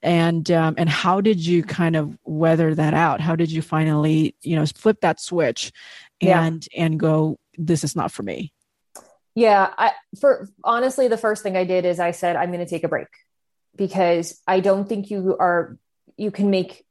And 0.00 0.48
um, 0.52 0.76
and 0.78 0.88
how 0.88 1.20
did 1.20 1.44
you 1.44 1.64
kind 1.64 1.96
of 1.96 2.16
weather 2.24 2.72
that 2.72 2.94
out? 2.94 3.20
How 3.20 3.34
did 3.34 3.50
you 3.50 3.62
finally 3.62 4.36
you 4.42 4.54
know 4.54 4.64
flip 4.64 5.00
that 5.00 5.20
switch 5.20 5.72
and 6.20 6.66
yeah. 6.72 6.84
and 6.84 7.00
go 7.00 7.38
this 7.56 7.84
is 7.84 7.96
not 7.96 8.12
for 8.12 8.22
me 8.22 8.52
yeah 9.34 9.72
i 9.76 9.92
for 10.20 10.48
honestly 10.64 11.08
the 11.08 11.16
first 11.16 11.42
thing 11.42 11.56
i 11.56 11.64
did 11.64 11.84
is 11.84 12.00
i 12.00 12.10
said 12.10 12.36
i'm 12.36 12.50
going 12.50 12.64
to 12.64 12.70
take 12.70 12.84
a 12.84 12.88
break. 12.88 13.08
Because 13.76 14.40
i 14.46 14.60
don't 14.60 14.88
think 14.88 15.10
you 15.10 15.36
are 15.38 15.76
you 16.16 16.30
can 16.30 16.50
make 16.50 16.84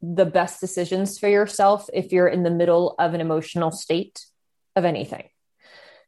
the 0.00 0.24
best 0.24 0.60
decisions 0.60 1.18
for 1.18 1.28
yourself 1.28 1.90
if 1.92 2.12
you're 2.12 2.28
in 2.28 2.42
the 2.42 2.50
middle 2.50 2.94
of 2.98 3.12
an 3.12 3.20
emotional 3.20 3.70
state 3.70 4.24
of 4.76 4.84
anything 4.84 5.28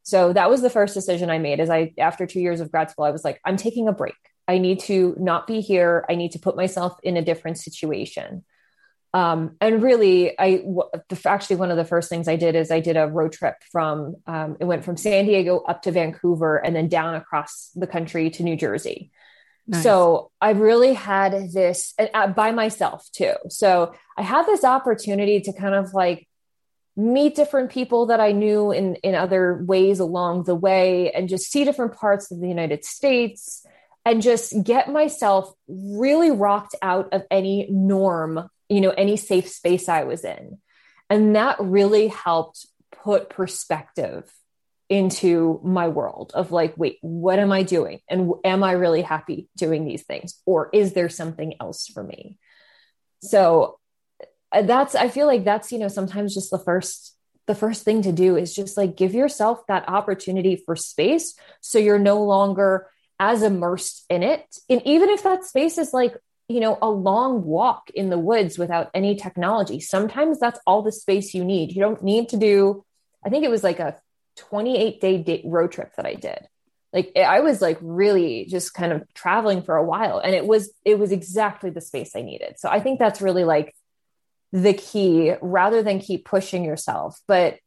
so 0.02 0.32
that 0.32 0.50
was 0.50 0.62
the 0.62 0.70
first 0.70 0.94
decision 0.94 1.30
I 1.30 1.38
made. 1.38 1.60
As 1.60 1.70
I, 1.70 1.92
after 1.98 2.26
two 2.26 2.40
years 2.40 2.60
of 2.60 2.70
grad 2.70 2.90
school, 2.90 3.04
I 3.04 3.10
was 3.10 3.24
like, 3.24 3.40
I'm 3.44 3.56
taking 3.56 3.88
a 3.88 3.92
break. 3.92 4.14
I 4.48 4.58
need 4.58 4.80
to 4.80 5.14
not 5.18 5.46
be 5.46 5.60
here. 5.60 6.04
I 6.10 6.16
need 6.16 6.32
to 6.32 6.38
put 6.38 6.56
myself 6.56 6.98
in 7.02 7.16
a 7.16 7.22
different 7.22 7.58
situation. 7.58 8.44
Um, 9.14 9.56
and 9.60 9.82
really, 9.82 10.38
I 10.38 10.58
w- 10.58 10.88
actually 11.26 11.56
one 11.56 11.70
of 11.70 11.76
the 11.76 11.84
first 11.84 12.08
things 12.08 12.28
I 12.28 12.36
did 12.36 12.54
is 12.54 12.70
I 12.70 12.80
did 12.80 12.96
a 12.96 13.06
road 13.06 13.32
trip 13.32 13.56
from 13.70 14.16
um, 14.26 14.56
it 14.58 14.64
went 14.64 14.84
from 14.84 14.96
San 14.96 15.26
Diego 15.26 15.58
up 15.58 15.82
to 15.82 15.92
Vancouver 15.92 16.56
and 16.56 16.74
then 16.74 16.88
down 16.88 17.14
across 17.14 17.70
the 17.74 17.86
country 17.86 18.30
to 18.30 18.42
New 18.42 18.56
Jersey. 18.56 19.10
Nice. 19.66 19.82
So 19.82 20.30
I 20.40 20.52
really 20.52 20.94
had 20.94 21.52
this 21.52 21.94
uh, 21.98 22.28
by 22.28 22.52
myself 22.52 23.06
too. 23.12 23.34
So 23.48 23.94
I 24.16 24.22
had 24.22 24.46
this 24.46 24.64
opportunity 24.64 25.40
to 25.42 25.52
kind 25.52 25.74
of 25.74 25.92
like 25.92 26.26
meet 26.96 27.34
different 27.34 27.70
people 27.70 28.06
that 28.06 28.20
I 28.20 28.32
knew 28.32 28.70
in 28.70 28.96
in 28.96 29.14
other 29.14 29.62
ways 29.64 29.98
along 29.98 30.44
the 30.44 30.54
way 30.54 31.10
and 31.12 31.28
just 31.28 31.50
see 31.50 31.64
different 31.64 31.94
parts 31.94 32.30
of 32.30 32.40
the 32.40 32.48
United 32.48 32.84
States 32.84 33.64
and 34.04 34.20
just 34.20 34.62
get 34.62 34.90
myself 34.90 35.52
really 35.68 36.30
rocked 36.30 36.74
out 36.82 37.12
of 37.12 37.22
any 37.30 37.68
norm, 37.70 38.48
you 38.68 38.80
know, 38.80 38.90
any 38.90 39.16
safe 39.16 39.48
space 39.48 39.88
I 39.88 40.04
was 40.04 40.24
in. 40.24 40.58
And 41.08 41.36
that 41.36 41.56
really 41.60 42.08
helped 42.08 42.66
put 42.90 43.30
perspective 43.30 44.30
into 44.88 45.60
my 45.64 45.88
world 45.88 46.32
of 46.34 46.52
like, 46.52 46.74
wait, 46.76 46.98
what 47.00 47.38
am 47.38 47.52
I 47.52 47.62
doing? 47.62 48.00
And 48.10 48.32
am 48.44 48.62
I 48.62 48.72
really 48.72 49.02
happy 49.02 49.48
doing 49.56 49.86
these 49.86 50.02
things? 50.02 50.40
Or 50.44 50.68
is 50.72 50.92
there 50.92 51.08
something 51.08 51.54
else 51.60 51.86
for 51.86 52.02
me? 52.02 52.38
So 53.22 53.78
Uh, 54.52 54.62
that's 54.62 54.94
i 54.94 55.08
feel 55.08 55.26
like 55.26 55.44
that's 55.44 55.72
you 55.72 55.78
know 55.78 55.88
sometimes 55.88 56.34
just 56.34 56.50
the 56.50 56.58
first 56.58 57.16
the 57.46 57.54
first 57.54 57.82
thing 57.84 58.02
to 58.02 58.12
do 58.12 58.36
is 58.36 58.54
just 58.54 58.76
like 58.76 58.96
give 58.96 59.14
yourself 59.14 59.66
that 59.66 59.88
opportunity 59.88 60.56
for 60.56 60.76
space 60.76 61.34
so 61.60 61.78
you're 61.78 61.98
no 61.98 62.22
longer 62.22 62.86
as 63.22 63.42
immersed 63.44 64.04
in 64.10 64.24
it. 64.24 64.44
And 64.68 64.82
even 64.84 65.08
if 65.08 65.22
that 65.22 65.44
space 65.44 65.78
is 65.78 65.92
like 65.92 66.16
you 66.48 66.58
know 66.58 66.76
a 66.82 66.90
long 66.90 67.44
walk 67.44 67.88
in 67.94 68.10
the 68.10 68.18
woods 68.18 68.58
without 68.58 68.90
any 68.94 69.14
technology 69.14 69.78
sometimes 69.78 70.40
that's 70.40 70.58
all 70.66 70.82
the 70.82 70.92
space 70.92 71.32
you 71.32 71.44
need. 71.44 71.72
You 71.72 71.80
don't 71.80 72.02
need 72.02 72.30
to 72.30 72.36
do 72.36 72.84
i 73.24 73.28
think 73.30 73.44
it 73.44 73.50
was 73.50 73.62
like 73.62 73.78
a 73.78 73.96
28 74.36 75.00
day 75.00 75.42
road 75.46 75.70
trip 75.70 75.94
that 75.96 76.04
i 76.04 76.14
did. 76.14 76.40
Like 76.92 77.12
eh, 77.14 77.22
i 77.22 77.40
was 77.40 77.62
like 77.62 77.78
really 77.80 78.46
just 78.46 78.74
kind 78.74 78.92
of 78.92 79.02
traveling 79.14 79.62
for 79.62 79.76
a 79.76 79.84
while 79.84 80.18
and 80.18 80.34
it 80.34 80.44
was 80.44 80.72
it 80.84 80.98
was 80.98 81.12
exactly 81.12 81.70
the 81.70 81.80
space 81.80 82.16
i 82.16 82.22
needed. 82.22 82.58
So 82.58 82.68
i 82.68 82.80
think 82.80 82.98
that's 82.98 83.22
really 83.22 83.44
like 83.44 83.72
the 84.52 84.74
key 84.74 85.34
rather 85.40 85.82
than 85.82 85.98
keep 85.98 86.24
pushing 86.24 86.64
yourself. 86.64 87.18
But 87.26 87.58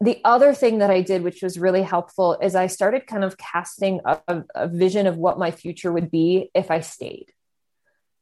the 0.00 0.20
other 0.24 0.52
thing 0.52 0.78
that 0.78 0.90
I 0.90 1.00
did, 1.00 1.22
which 1.22 1.42
was 1.42 1.58
really 1.58 1.82
helpful, 1.82 2.38
is 2.42 2.54
I 2.54 2.66
started 2.66 3.06
kind 3.06 3.24
of 3.24 3.38
casting 3.38 4.00
a, 4.04 4.42
a, 4.54 4.68
vision 4.68 5.06
of 5.06 5.16
what 5.16 5.38
my 5.38 5.50
future 5.50 5.90
would 5.90 6.10
be 6.10 6.50
if 6.54 6.70
I 6.70 6.80
stayed. 6.80 7.32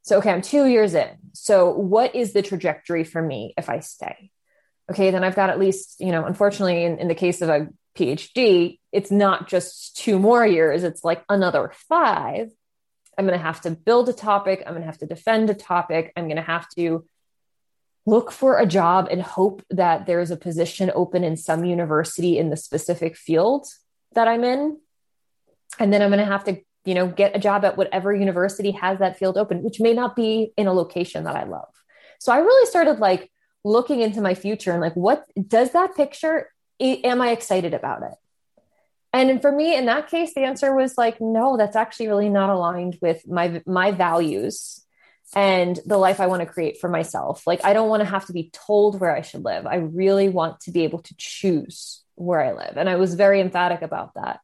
So, 0.03 0.19
okay, 0.19 0.31
I'm 0.31 0.43
two 0.43 0.67
years 0.67 0.95
in. 0.95 1.11
So, 1.33 1.71
what 1.71 2.15
is 2.15 2.33
the 2.33 2.43
trajectory 2.43 3.05
for 3.05 3.21
me 3.21 3.55
if 3.57 3.69
I 3.69 3.81
stay? 3.81 4.31
Okay, 4.91 5.11
then 5.11 5.25
I've 5.25 5.35
got 5.37 5.51
at 5.51 5.59
least, 5.59 5.97
you 5.99 6.13
know, 6.13 6.25
unfortunately, 6.25 6.85
in, 6.85 6.99
in 6.99 7.09
the 7.09 7.15
case 7.15 7.41
of 7.41 7.49
a 7.49 7.69
PhD, 7.97 8.79
it's 8.93 9.11
not 9.11 9.49
just 9.49 9.97
two 9.97 10.19
more 10.19 10.47
years, 10.47 10.85
it's 10.85 11.03
like 11.03 11.25
another 11.29 11.73
five. 11.89 12.51
I'm 13.19 13.27
going 13.27 13.39
to 13.39 13.45
have 13.45 13.61
to 13.63 13.71
build 13.71 14.09
a 14.09 14.13
topic. 14.13 14.63
I'm 14.65 14.73
going 14.73 14.83
to 14.83 14.87
have 14.87 14.99
to 14.99 15.07
defend 15.07 15.51
a 15.51 15.55
topic. 15.55 16.13
I'm 16.17 16.25
going 16.25 16.37
to 16.37 16.43
have 16.43 16.69
to 16.77 17.05
look 18.07 18.33
for 18.33 18.59
a 18.59 18.67
job 18.67 19.09
and 19.11 19.23
hope 19.23 19.63
that 19.71 20.07
there's 20.07 20.31
a 20.31 20.37
position 20.37 20.91
open 20.95 21.23
in 21.23 21.37
some 21.37 21.65
university 21.65 22.39
in 22.39 22.51
the 22.51 22.57
specific 22.57 23.17
field 23.17 23.67
that 24.15 24.29
I'm 24.29 24.45
in. 24.45 24.79
And 25.79 25.93
then 25.93 26.03
I'm 26.03 26.11
going 26.11 26.19
to 26.19 26.25
have 26.25 26.45
to, 26.45 26.61
you 26.85 26.95
know, 26.95 27.07
get 27.07 27.37
a 27.37 27.39
job 27.39 27.65
at 27.65 27.77
whatever 27.77 28.13
university 28.15 28.73
has 28.73 28.99
that 28.99 29.19
field 29.19 29.39
open, 29.39 29.63
which 29.63 29.81
may 29.81 29.95
not 29.95 30.17
be 30.17 30.53
in 30.57 30.67
a 30.67 30.73
location 30.73 31.25
that 31.25 31.37
I 31.37 31.45
love. 31.45 31.69
So 32.19 32.33
I 32.33 32.39
really 32.39 32.67
started 32.69 32.99
like 32.99 33.31
looking 33.65 34.01
into 34.01 34.21
my 34.21 34.35
future 34.35 34.73
and 34.73 34.81
like, 34.81 34.97
what 34.97 35.25
does 35.49 35.71
that 35.73 35.97
picture? 35.97 36.51
Am 36.81 37.21
I 37.21 37.31
excited 37.31 37.75
about 37.75 38.03
it? 38.03 38.15
And 39.13 39.41
for 39.41 39.53
me, 39.53 39.77
in 39.77 39.87
that 39.87 40.09
case, 40.09 40.35
the 40.35 40.41
answer 40.41 40.75
was 40.75 40.97
like, 40.97 41.21
no, 41.21 41.57
that's 41.57 41.77
actually 41.77 42.09
really 42.09 42.31
not 42.31 42.51
aligned 42.51 42.99
with 43.03 43.29
my 43.29 43.63
my 43.67 43.91
values 43.91 44.82
and 45.35 45.79
the 45.87 45.99
life 45.99 46.21
I 46.21 46.27
want 46.27 46.41
to 46.41 46.47
create 46.47 46.81
for 46.81 46.89
myself. 46.89 47.47
Like, 47.47 47.65
I 47.65 47.73
don't 47.73 47.89
want 47.89 48.01
to 48.01 48.09
have 48.09 48.27
to 48.27 48.33
be 48.33 48.51
told 48.53 49.01
where 49.01 49.15
I 49.15 49.23
should 49.23 49.45
live. 49.45 49.67
I 49.67 49.77
really 49.77 50.29
want 50.29 50.61
to 50.63 50.71
be 50.71 50.85
able 50.85 51.01
to 51.01 51.15
choose 51.17 52.03
where 52.15 52.41
I 52.41 52.53
live. 52.53 52.77
And 52.77 52.89
I 52.89 52.97
was 52.97 53.15
very 53.15 53.41
emphatic 53.41 53.83
about 53.83 54.15
that. 54.15 54.41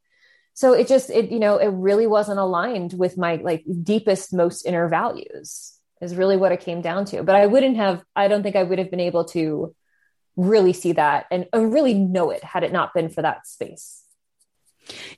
So 0.55 0.73
it 0.73 0.89
just, 0.89 1.11
it, 1.11 1.31
you 1.31 1.39
know, 1.39 1.59
it 1.59 1.69
really 1.69 2.07
wasn't 2.07 2.41
aligned 2.41 2.93
with 2.93 3.17
my 3.17 3.37
like 3.37 3.65
deepest, 3.83 4.33
most 4.33 4.67
inner 4.67 4.89
values, 4.89 5.75
is 6.01 6.17
really 6.17 6.37
what 6.37 6.53
it 6.53 6.61
came 6.61 6.81
down 6.81 7.05
to. 7.07 7.23
But 7.23 7.37
I 7.37 7.47
wouldn't 7.47 7.77
have, 7.77 8.03
I 8.17 8.29
don't 8.29 8.43
think 8.43 8.57
I 8.57 8.63
would 8.63 8.79
have 8.79 8.91
been 8.91 8.99
able 8.99 9.27
to 9.27 9.75
really 10.37 10.73
see 10.73 10.93
that 10.93 11.27
and, 11.31 11.47
and 11.53 11.73
really 11.73 11.95
know 11.95 12.31
it 12.31 12.43
had 12.43 12.65
it 12.65 12.73
not 12.73 12.95
been 12.95 13.09
for 13.09 13.23
that 13.23 13.47
space. 13.47 14.03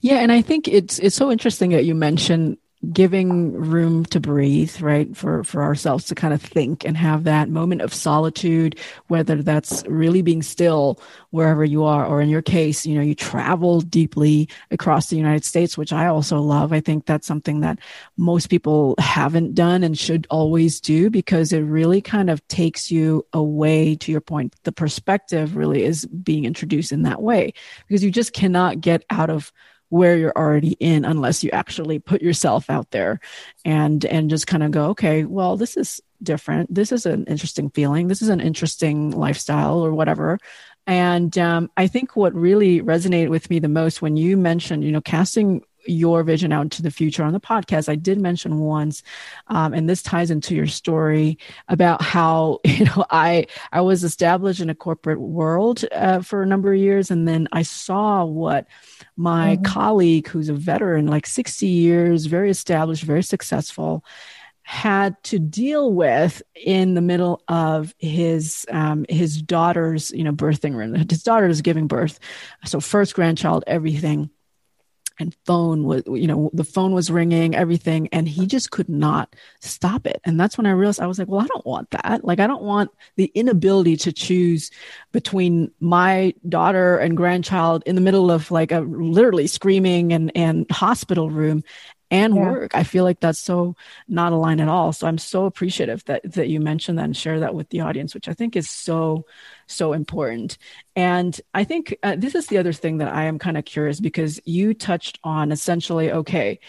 Yeah, 0.00 0.16
and 0.16 0.32
I 0.32 0.42
think 0.42 0.66
it's 0.66 0.98
it's 0.98 1.14
so 1.14 1.30
interesting 1.30 1.70
that 1.70 1.84
you 1.84 1.94
mentioned 1.94 2.58
giving 2.92 3.52
room 3.52 4.06
to 4.06 4.18
breathe 4.18 4.80
right 4.80 5.14
for 5.14 5.44
for 5.44 5.62
ourselves 5.62 6.06
to 6.06 6.14
kind 6.14 6.32
of 6.32 6.40
think 6.40 6.82
and 6.84 6.96
have 6.96 7.24
that 7.24 7.50
moment 7.50 7.82
of 7.82 7.92
solitude 7.92 8.78
whether 9.08 9.42
that's 9.42 9.86
really 9.86 10.22
being 10.22 10.42
still 10.42 10.98
wherever 11.28 11.62
you 11.62 11.84
are 11.84 12.06
or 12.06 12.22
in 12.22 12.30
your 12.30 12.40
case 12.40 12.86
you 12.86 12.94
know 12.94 13.02
you 13.02 13.14
travel 13.14 13.82
deeply 13.82 14.48
across 14.70 15.08
the 15.08 15.16
united 15.16 15.44
states 15.44 15.76
which 15.76 15.92
i 15.92 16.06
also 16.06 16.40
love. 16.40 16.72
I 16.72 16.80
think 16.80 17.04
that's 17.06 17.26
something 17.26 17.60
that 17.60 17.78
most 18.16 18.48
people 18.48 18.94
haven't 18.98 19.54
done 19.54 19.82
and 19.82 19.98
should 19.98 20.26
always 20.30 20.80
do 20.80 21.10
because 21.10 21.52
it 21.52 21.60
really 21.60 22.00
kind 22.00 22.30
of 22.30 22.46
takes 22.48 22.90
you 22.90 23.26
away 23.32 23.94
to 23.96 24.10
your 24.10 24.20
point 24.20 24.54
the 24.64 24.72
perspective 24.72 25.54
really 25.54 25.84
is 25.84 26.06
being 26.06 26.44
introduced 26.44 26.92
in 26.92 27.02
that 27.02 27.22
way 27.22 27.52
because 27.86 28.02
you 28.02 28.10
just 28.10 28.32
cannot 28.32 28.80
get 28.80 29.04
out 29.10 29.28
of 29.28 29.52
where 29.90 30.16
you're 30.16 30.36
already 30.36 30.72
in 30.80 31.04
unless 31.04 31.44
you 31.44 31.50
actually 31.52 31.98
put 31.98 32.22
yourself 32.22 32.68
out 32.70 32.90
there 32.90 33.20
and 33.64 34.04
and 34.06 34.30
just 34.30 34.46
kind 34.46 34.62
of 34.62 34.70
go 34.70 34.86
okay 34.86 35.24
well 35.24 35.56
this 35.56 35.76
is 35.76 36.00
different. 36.22 36.72
This 36.74 36.92
is 36.92 37.06
an 37.06 37.24
interesting 37.24 37.70
feeling. 37.70 38.08
This 38.08 38.22
is 38.22 38.28
an 38.28 38.40
interesting 38.40 39.10
lifestyle 39.10 39.84
or 39.84 39.92
whatever. 39.92 40.38
And 40.86 41.36
um, 41.38 41.70
i 41.76 41.86
think 41.86 42.16
what 42.16 42.34
really 42.34 42.80
resonated 42.80 43.28
with 43.28 43.48
me 43.50 43.58
the 43.58 43.68
most 43.68 44.02
when 44.02 44.16
you 44.16 44.36
mentioned 44.36 44.82
you 44.82 44.90
know 44.90 45.00
casting 45.00 45.62
your 45.86 46.22
vision 46.22 46.52
out 46.52 46.62
into 46.62 46.82
the 46.82 46.90
future 46.90 47.22
on 47.22 47.32
the 47.32 47.40
podcast 47.40 47.88
i 47.88 47.94
did 47.94 48.18
mention 48.18 48.58
once 48.58 49.02
um, 49.48 49.72
and 49.72 49.88
this 49.88 50.02
ties 50.02 50.30
into 50.30 50.54
your 50.54 50.66
story 50.66 51.38
about 51.68 52.02
how 52.02 52.58
you 52.64 52.86
know 52.86 53.04
i 53.10 53.46
i 53.72 53.80
was 53.80 54.02
established 54.02 54.60
in 54.60 54.70
a 54.70 54.74
corporate 54.74 55.20
world 55.20 55.84
uh, 55.92 56.20
for 56.22 56.42
a 56.42 56.46
number 56.46 56.72
of 56.72 56.78
years 56.78 57.10
and 57.10 57.28
then 57.28 57.46
i 57.52 57.62
saw 57.62 58.24
what 58.24 58.66
my 59.20 59.54
mm-hmm. 59.56 59.64
colleague 59.64 60.28
who's 60.28 60.48
a 60.48 60.54
veteran 60.54 61.06
like 61.06 61.26
60 61.26 61.66
years 61.66 62.26
very 62.26 62.50
established 62.50 63.04
very 63.04 63.22
successful 63.22 64.02
had 64.62 65.20
to 65.24 65.40
deal 65.40 65.92
with 65.92 66.42
in 66.54 66.94
the 66.94 67.00
middle 67.00 67.42
of 67.48 67.92
his 67.98 68.64
um, 68.70 69.04
his 69.08 69.42
daughter's 69.42 70.12
you 70.12 70.22
know 70.22 70.32
birthing 70.32 70.76
room. 70.76 70.94
His 70.94 71.24
daughter 71.24 71.48
is 71.48 71.60
giving 71.60 71.88
birth. 71.88 72.20
So 72.64 72.78
first 72.78 73.14
grandchild 73.14 73.64
everything 73.66 74.30
and 75.20 75.36
phone 75.46 75.84
was 75.84 76.02
you 76.06 76.26
know 76.26 76.50
the 76.52 76.64
phone 76.64 76.92
was 76.92 77.10
ringing 77.10 77.54
everything 77.54 78.08
and 78.08 78.28
he 78.28 78.46
just 78.46 78.70
could 78.70 78.88
not 78.88 79.34
stop 79.60 80.06
it. 80.06 80.20
And 80.24 80.38
that's 80.40 80.56
when 80.56 80.66
i 80.66 80.70
realized 80.70 81.00
i 81.00 81.06
was 81.06 81.18
like 81.18 81.28
well 81.28 81.40
i 81.40 81.46
don't 81.46 81.66
want 81.66 81.90
that. 81.90 82.24
Like 82.24 82.40
i 82.40 82.46
don't 82.46 82.62
want 82.62 82.90
the 83.16 83.30
inability 83.34 83.96
to 83.98 84.12
choose 84.12 84.70
between 85.12 85.70
my 85.80 86.34
daughter 86.48 86.98
and 86.98 87.16
grandchild 87.16 87.82
in 87.86 87.94
the 87.94 88.00
middle 88.00 88.30
of 88.30 88.50
like 88.50 88.72
a 88.72 88.80
literally 88.80 89.46
screaming 89.46 90.12
and 90.12 90.32
and 90.34 90.70
hospital 90.70 91.30
room 91.30 91.62
and 92.10 92.34
yeah. 92.34 92.50
work. 92.50 92.74
I 92.74 92.82
feel 92.82 93.04
like 93.04 93.20
that's 93.20 93.38
so 93.38 93.76
not 94.08 94.32
aligned 94.32 94.60
at 94.60 94.68
all. 94.68 94.92
So 94.92 95.06
I'm 95.06 95.18
so 95.18 95.44
appreciative 95.46 96.04
that 96.06 96.32
that 96.32 96.48
you 96.48 96.60
mentioned 96.60 96.98
that 96.98 97.04
and 97.04 97.16
share 97.16 97.40
that 97.40 97.54
with 97.54 97.68
the 97.70 97.80
audience, 97.80 98.14
which 98.14 98.28
I 98.28 98.34
think 98.34 98.56
is 98.56 98.68
so 98.68 99.26
so 99.66 99.92
important. 99.92 100.58
And 100.96 101.38
I 101.54 101.64
think 101.64 101.96
uh, 102.02 102.16
this 102.16 102.34
is 102.34 102.46
the 102.46 102.58
other 102.58 102.72
thing 102.72 102.98
that 102.98 103.12
I 103.12 103.24
am 103.24 103.38
kind 103.38 103.56
of 103.56 103.64
curious 103.64 104.00
because 104.00 104.40
you 104.44 104.74
touched 104.74 105.18
on 105.22 105.52
essentially 105.52 106.10
okay, 106.10 106.60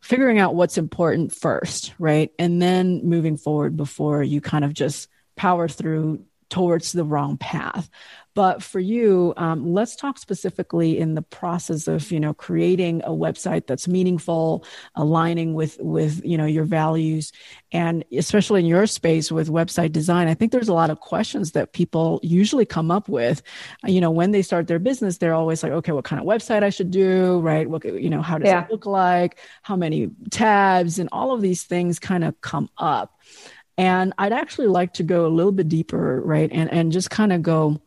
figuring 0.00 0.38
out 0.38 0.54
what's 0.54 0.78
important 0.78 1.34
first, 1.34 1.94
right? 1.98 2.32
And 2.38 2.60
then 2.62 3.04
moving 3.04 3.36
forward 3.36 3.76
before 3.76 4.22
you 4.22 4.40
kind 4.40 4.64
of 4.64 4.72
just 4.72 5.08
power 5.36 5.68
through 5.68 6.24
towards 6.50 6.92
the 6.92 7.04
wrong 7.04 7.36
path. 7.36 7.88
But 8.34 8.62
for 8.62 8.78
you, 8.78 9.34
um, 9.36 9.74
let's 9.74 9.96
talk 9.96 10.16
specifically 10.16 10.96
in 10.96 11.16
the 11.16 11.22
process 11.22 11.88
of 11.88 12.12
you 12.12 12.20
know 12.20 12.32
creating 12.32 13.02
a 13.02 13.10
website 13.10 13.66
that's 13.66 13.88
meaningful, 13.88 14.64
aligning 14.94 15.54
with 15.54 15.76
with 15.80 16.24
you 16.24 16.38
know 16.38 16.46
your 16.46 16.62
values, 16.62 17.32
and 17.72 18.04
especially 18.16 18.60
in 18.60 18.66
your 18.66 18.86
space 18.86 19.32
with 19.32 19.48
website 19.48 19.90
design. 19.90 20.28
I 20.28 20.34
think 20.34 20.52
there's 20.52 20.68
a 20.68 20.74
lot 20.74 20.90
of 20.90 21.00
questions 21.00 21.50
that 21.52 21.72
people 21.72 22.20
usually 22.22 22.64
come 22.64 22.92
up 22.92 23.08
with. 23.08 23.42
You 23.84 24.00
know, 24.00 24.12
when 24.12 24.30
they 24.30 24.42
start 24.42 24.68
their 24.68 24.78
business, 24.78 25.18
they're 25.18 25.34
always 25.34 25.64
like, 25.64 25.72
okay, 25.72 25.90
what 25.90 26.04
kind 26.04 26.20
of 26.20 26.28
website 26.28 26.62
I 26.62 26.70
should 26.70 26.92
do, 26.92 27.40
right? 27.40 27.68
What 27.68 27.84
you 27.84 28.08
know, 28.08 28.22
how 28.22 28.38
does 28.38 28.46
yeah. 28.46 28.64
it 28.64 28.70
look 28.70 28.86
like? 28.86 29.40
How 29.62 29.74
many 29.74 30.10
tabs 30.30 31.00
and 31.00 31.08
all 31.10 31.32
of 31.32 31.40
these 31.40 31.64
things 31.64 31.98
kind 31.98 32.22
of 32.22 32.40
come 32.40 32.68
up. 32.78 33.18
And 33.78 34.12
I'd 34.18 34.32
actually 34.32 34.66
like 34.66 34.94
to 34.94 35.04
go 35.04 35.24
a 35.24 35.28
little 35.28 35.52
bit 35.52 35.68
deeper, 35.68 36.20
right? 36.20 36.50
And 36.52 36.70
and 36.70 36.92
just 36.92 37.10
kind 37.10 37.32
of 37.32 37.42
go 37.42 37.80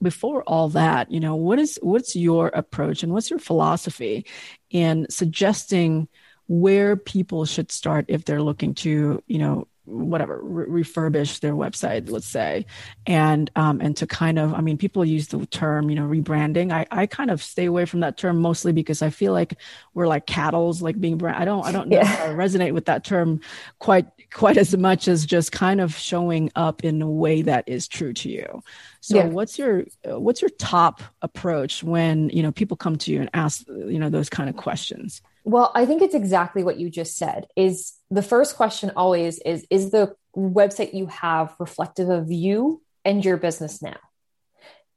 before 0.00 0.44
all 0.44 0.68
that, 0.70 1.10
you 1.10 1.18
know, 1.18 1.34
what 1.34 1.58
is 1.58 1.78
what's 1.82 2.14
your 2.14 2.48
approach 2.48 3.02
and 3.02 3.12
what's 3.12 3.28
your 3.28 3.40
philosophy 3.40 4.26
in 4.70 5.06
suggesting 5.10 6.08
where 6.46 6.96
people 6.96 7.44
should 7.44 7.72
start 7.72 8.06
if 8.08 8.24
they're 8.24 8.42
looking 8.42 8.74
to, 8.74 9.22
you 9.26 9.38
know, 9.38 9.66
whatever 9.88 10.40
re- 10.42 10.82
refurbish 10.82 11.40
their 11.40 11.54
website 11.54 12.10
let's 12.10 12.26
say 12.26 12.66
and 13.06 13.50
um 13.56 13.80
and 13.80 13.96
to 13.96 14.06
kind 14.06 14.38
of 14.38 14.52
i 14.52 14.60
mean 14.60 14.76
people 14.76 15.04
use 15.04 15.28
the 15.28 15.44
term 15.46 15.88
you 15.88 15.96
know 15.96 16.06
rebranding 16.06 16.70
i 16.72 16.86
i 16.90 17.06
kind 17.06 17.30
of 17.30 17.42
stay 17.42 17.64
away 17.64 17.84
from 17.84 18.00
that 18.00 18.16
term 18.18 18.38
mostly 18.38 18.72
because 18.72 19.00
i 19.00 19.08
feel 19.08 19.32
like 19.32 19.54
we're 19.94 20.06
like 20.06 20.26
cattle's 20.26 20.82
like 20.82 21.00
being 21.00 21.16
brand 21.16 21.36
i 21.36 21.44
don't 21.44 21.64
i 21.64 21.72
don't 21.72 21.88
know 21.88 21.96
yeah. 21.96 22.24
I 22.24 22.28
resonate 22.28 22.74
with 22.74 22.84
that 22.86 23.04
term 23.04 23.40
quite 23.78 24.06
quite 24.32 24.58
as 24.58 24.76
much 24.76 25.08
as 25.08 25.24
just 25.24 25.52
kind 25.52 25.80
of 25.80 25.96
showing 25.96 26.50
up 26.54 26.84
in 26.84 27.00
a 27.00 27.10
way 27.10 27.42
that 27.42 27.64
is 27.66 27.88
true 27.88 28.12
to 28.12 28.28
you 28.28 28.62
so 29.00 29.16
yeah. 29.16 29.24
what's 29.26 29.58
your 29.58 29.84
what's 30.04 30.42
your 30.42 30.50
top 30.58 31.02
approach 31.22 31.82
when 31.82 32.28
you 32.30 32.42
know 32.42 32.52
people 32.52 32.76
come 32.76 32.96
to 32.96 33.10
you 33.10 33.20
and 33.20 33.30
ask 33.32 33.66
you 33.68 33.98
know 33.98 34.10
those 34.10 34.28
kind 34.28 34.50
of 34.50 34.56
questions 34.56 35.22
well, 35.48 35.72
I 35.74 35.86
think 35.86 36.02
it's 36.02 36.14
exactly 36.14 36.62
what 36.62 36.78
you 36.78 36.90
just 36.90 37.16
said. 37.16 37.46
Is 37.56 37.94
the 38.10 38.20
first 38.20 38.54
question 38.54 38.92
always 38.94 39.38
is 39.38 39.66
is 39.70 39.90
the 39.90 40.14
website 40.36 40.92
you 40.92 41.06
have 41.06 41.56
reflective 41.58 42.10
of 42.10 42.30
you 42.30 42.82
and 43.02 43.24
your 43.24 43.38
business 43.38 43.80
now? 43.80 43.96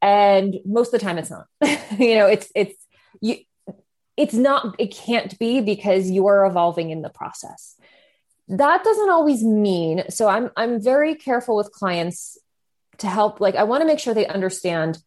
And 0.01 0.59
most 0.65 0.93
of 0.93 0.99
the 0.99 1.05
time 1.05 1.17
it's 1.17 1.29
not. 1.29 1.47
you 1.97 2.15
know, 2.15 2.27
it's 2.27 2.51
it's 2.53 2.75
you 3.21 3.37
it's 4.17 4.33
not 4.33 4.75
it 4.77 4.93
can't 4.93 5.39
be 5.39 5.61
because 5.61 6.11
you 6.11 6.27
are 6.27 6.45
evolving 6.45 6.89
in 6.89 7.01
the 7.01 7.09
process. 7.09 7.77
That 8.49 8.83
doesn't 8.83 9.09
always 9.09 9.45
mean 9.45 10.03
so 10.09 10.27
I'm 10.27 10.51
I'm 10.57 10.81
very 10.81 11.15
careful 11.15 11.55
with 11.55 11.71
clients 11.71 12.37
to 12.97 13.07
help 13.07 13.39
like 13.39 13.55
I 13.55 13.63
want 13.63 13.83
to 13.83 13.87
make 13.87 13.99
sure 13.99 14.13
they 14.13 14.27
understand 14.27 15.01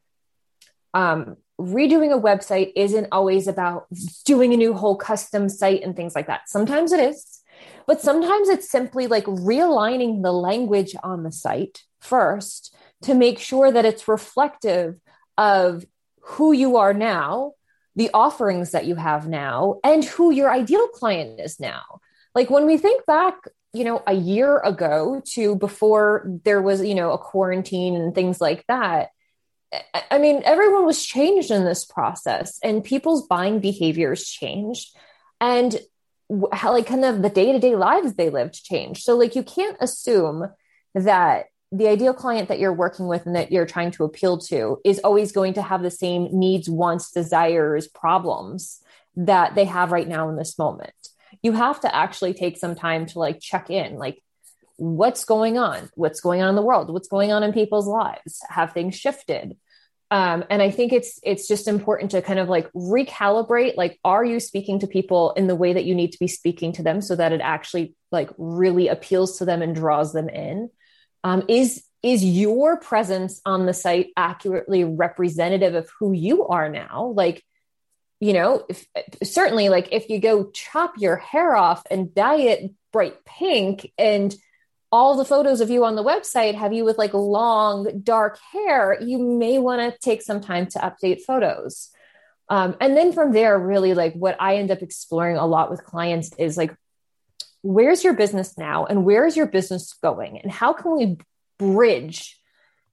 um 0.95 1.37
redoing 1.61 2.13
a 2.13 2.21
website 2.21 2.73
isn't 2.77 3.09
always 3.13 3.47
about 3.47 3.87
doing 4.25 4.53
a 4.53 4.57
new 4.57 4.75
whole 4.75 4.97
custom 4.97 5.49
site 5.49 5.83
and 5.83 5.95
things 5.95 6.15
like 6.15 6.27
that. 6.27 6.49
Sometimes 6.49 6.93
it 6.93 7.01
is, 7.01 7.43
but 7.87 8.01
sometimes 8.01 8.49
it's 8.49 8.71
simply 8.71 9.07
like 9.07 9.25
realigning 9.25 10.23
the 10.23 10.33
language 10.33 10.95
on 11.03 11.23
the 11.23 11.33
site 11.33 11.83
first 12.01 12.75
to 13.03 13.15
make 13.15 13.39
sure 13.39 13.71
that 13.71 13.85
it's 13.85 14.09
reflective 14.09 14.97
of 15.39 15.85
who 16.21 16.53
you 16.53 16.77
are 16.77 16.95
now, 16.95 17.53
the 17.97 18.11
offerings 18.13 18.73
that 18.73 18.87
you 18.87 18.97
have 18.97 19.29
now, 19.29 19.79
and 19.85 20.05
who 20.05 20.31
your 20.31 20.51
ideal 20.51 20.89
client 20.89 21.41
is 21.41 21.61
now. 21.61 21.83
Like 22.35 22.51
when 22.51 22.67
we 22.67 22.79
think 22.79 23.07
back, 23.07 23.37
you 23.73 23.85
know, 23.85 24.03
a 24.07 24.15
year 24.15 24.59
ago 24.59 25.23
to 25.33 25.57
before 25.57 26.29
there 26.45 26.63
was, 26.63 26.85
you 26.85 26.95
know, 26.95 27.13
a 27.13 27.19
quarantine 27.19 27.95
and 27.95 28.15
things 28.15 28.41
like 28.41 28.65
that, 28.69 29.11
I 30.11 30.19
mean, 30.19 30.43
everyone 30.45 30.87
was 30.87 31.05
changed 31.05 31.51
in 31.51 31.65
this 31.65 31.85
process, 31.85 32.59
and 32.63 32.85
people's 32.85 33.27
buying 33.27 33.61
behaviors 33.61 34.29
changed, 34.29 34.97
and 35.41 35.79
how 36.53 36.73
like 36.73 36.87
kind 36.87 37.05
of 37.05 37.23
the 37.23 37.29
day 37.29 37.53
to 37.53 37.59
day 37.59 37.77
lives 37.77 38.15
they 38.15 38.31
lived 38.31 38.55
changed. 38.65 39.03
So 39.03 39.17
like 39.17 39.37
you 39.37 39.43
can't 39.43 39.77
assume 39.81 40.49
that 40.95 41.47
the 41.71 41.89
ideal 41.89 42.15
client 42.15 42.49
that 42.49 42.61
you're 42.61 42.73
working 42.73 43.09
with 43.09 43.27
and 43.27 43.35
that 43.35 43.51
you're 43.51 43.67
trying 43.67 43.91
to 43.93 44.05
appeal 44.05 44.39
to 44.39 44.79
is 44.85 45.01
always 45.01 45.33
going 45.33 45.55
to 45.55 45.63
have 45.63 45.83
the 45.83 45.91
same 45.91 46.29
needs, 46.33 46.69
wants, 46.69 47.11
desires, 47.11 47.89
problems 47.89 48.81
that 49.17 49.55
they 49.55 49.65
have 49.65 49.93
right 49.93 50.09
now 50.09 50.29
in 50.29 50.37
this 50.37 50.59
moment. 50.59 50.95
You 51.43 51.53
have 51.53 51.81
to 51.81 51.95
actually 51.95 52.35
take 52.35 52.59
some 52.59 52.75
time 52.75 53.07
to 53.07 53.19
like 53.19 53.41
check 53.41 53.71
in, 53.71 53.97
like 53.97 54.23
what's 54.77 55.25
going 55.25 55.59
on, 55.59 55.91
what's 55.95 56.21
going 56.21 56.43
on 56.43 56.49
in 56.49 56.55
the 56.55 56.63
world, 56.63 56.93
what's 56.93 57.09
going 57.09 57.33
on 57.33 57.43
in 57.43 57.53
people's 57.53 57.87
lives, 57.87 58.41
have 58.49 58.73
things 58.73 58.95
shifted 58.95 59.57
Um, 60.11 60.45
and 60.51 60.63
I 60.63 60.71
think 60.71 60.93
it's 60.93 61.19
it's 61.23 61.49
just 61.49 61.67
important 61.67 62.13
to 62.13 62.23
kind 62.23 62.39
of 62.39 62.49
like 62.49 62.71
recalibrate. 62.73 63.77
Like, 63.77 63.99
are 64.05 64.25
you 64.25 64.39
speaking 64.39 64.79
to 64.81 64.87
people 64.87 65.33
in 65.33 65.47
the 65.47 65.57
way 65.57 65.73
that 65.73 65.85
you 65.85 65.95
need 65.95 66.13
to 66.13 66.19
be 66.19 66.29
speaking 66.29 66.73
to 66.73 66.83
them 66.83 67.01
so 67.01 67.17
that 67.17 67.33
it 67.33 67.41
actually 67.41 67.95
like 68.13 68.31
really 68.39 68.89
appeals 68.89 69.39
to 69.39 69.45
them 69.45 69.63
and 69.63 69.75
draws 69.75 70.13
them 70.13 70.29
in? 70.29 70.71
Um, 71.25 71.45
is 71.49 71.85
is 72.03 72.23
your 72.23 72.77
presence 72.77 73.41
on 73.47 73.65
the 73.65 73.73
site 73.73 74.09
accurately 74.15 74.85
representative 74.85 75.75
of 75.75 75.91
who 75.99 76.13
you 76.13 76.47
are 76.47 76.69
now? 76.69 77.15
Like, 77.17 77.43
you 78.21 78.35
know, 78.35 78.67
if, 78.69 78.87
certainly, 79.23 79.71
like 79.71 79.89
if 79.91 80.11
you 80.11 80.19
go 80.21 80.51
chop 80.51 80.95
your 80.99 81.17
hair 81.17 81.57
off 81.57 81.83
and 81.91 82.15
dye 82.15 82.41
it 82.41 82.73
bright 82.93 83.25
pink 83.25 83.91
and 83.97 84.35
all 84.95 85.17
the 85.17 85.25
photos 85.25 85.61
of 85.61 85.71
you 85.71 85.85
on 85.85 85.97
the 85.97 86.05
website 86.05 86.55
have 86.55 86.73
you 86.73 86.85
with 86.85 86.99
like 86.99 87.13
long 87.13 88.01
dark 88.05 88.39
hair 88.53 88.97
you 89.03 89.19
may 89.19 89.59
want 89.59 89.81
to 89.81 89.99
take 89.99 90.23
some 90.23 90.41
time 90.41 90.67
to 90.69 90.79
update 90.79 91.21
photos. 91.23 91.91
Um, 92.49 92.77
and 92.81 92.97
then 92.97 93.13
from 93.13 93.33
there 93.33 93.59
really 93.59 93.95
like 93.95 94.13
what 94.13 94.37
i 94.39 94.57
end 94.57 94.71
up 94.71 94.83
exploring 94.83 95.37
a 95.37 95.47
lot 95.47 95.71
with 95.71 95.83
clients 95.83 96.31
is 96.39 96.57
like 96.57 96.77
where's 97.63 98.05
your 98.05 98.13
business 98.13 98.57
now 98.57 98.85
and 98.85 99.05
where's 99.05 99.37
your 99.37 99.47
business 99.47 99.95
going? 99.95 100.39
And 100.39 100.53
how 100.53 100.75
can 100.75 100.97
we 100.97 101.17
bridge 101.59 102.39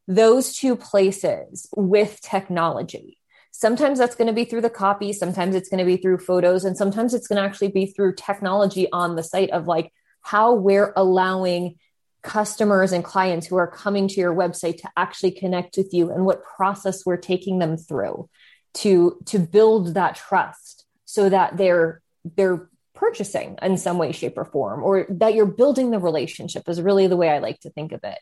those 0.08 0.56
two 0.56 0.78
places 0.78 1.68
with 1.76 2.20
technology? 2.22 3.20
Sometimes 3.52 4.00
that's 4.00 4.16
going 4.16 4.30
to 4.30 4.34
be 4.34 4.46
through 4.46 4.62
the 4.62 4.70
copy 4.72 5.14
sometimes 5.14 5.54
it's 5.56 5.70
going 5.70 5.86
to 5.86 5.86
be 5.86 5.98
through 5.98 6.18
photos 6.18 6.66
and 6.66 6.76
sometimes 6.76 7.14
it's 7.14 7.28
going 7.28 7.40
to 7.40 7.48
actually 7.48 7.68
be 7.68 7.86
through 7.86 8.16
technology 8.16 8.88
on 8.92 9.16
the 9.16 9.24
site 9.24 9.52
of 9.52 9.68
like 9.68 9.92
how 10.22 10.54
we're 10.54 10.94
allowing 10.96 11.76
customers 12.24 12.92
and 12.92 13.04
clients 13.04 13.48
who 13.48 13.56
are 13.56 13.68
coming 13.68 14.08
to 14.08 14.20
your 14.20 14.34
website 14.34 14.78
to 14.78 14.90
actually 14.96 15.32
connect 15.32 15.78
with 15.78 15.94
you 15.94 16.12
and 16.12 16.26
what 16.26 16.44
process 16.44 17.06
we're 17.06 17.18
taking 17.18 17.60
them 17.60 17.78
through 17.78 18.30
to 18.74 19.20
to 19.26 19.40
build 19.40 19.96
that 19.96 20.16
trust 20.16 20.86
so 21.06 21.30
that 21.30 21.58
they're 21.58 22.02
they're 22.36 22.70
purchasing 22.94 23.58
in 23.62 23.78
some 23.78 23.98
way 23.98 24.12
shape 24.12 24.38
or 24.38 24.46
form 24.46 24.84
or 24.84 25.08
that 25.10 25.34
you're 25.34 25.46
building 25.46 25.90
the 25.90 26.00
relationship 26.00 26.70
is 26.70 26.82
really 26.82 27.08
the 27.08 27.18
way 27.18 27.30
I 27.30 27.40
like 27.40 27.60
to 27.62 27.72
think 27.72 27.92
of 27.92 28.04
it. 28.04 28.20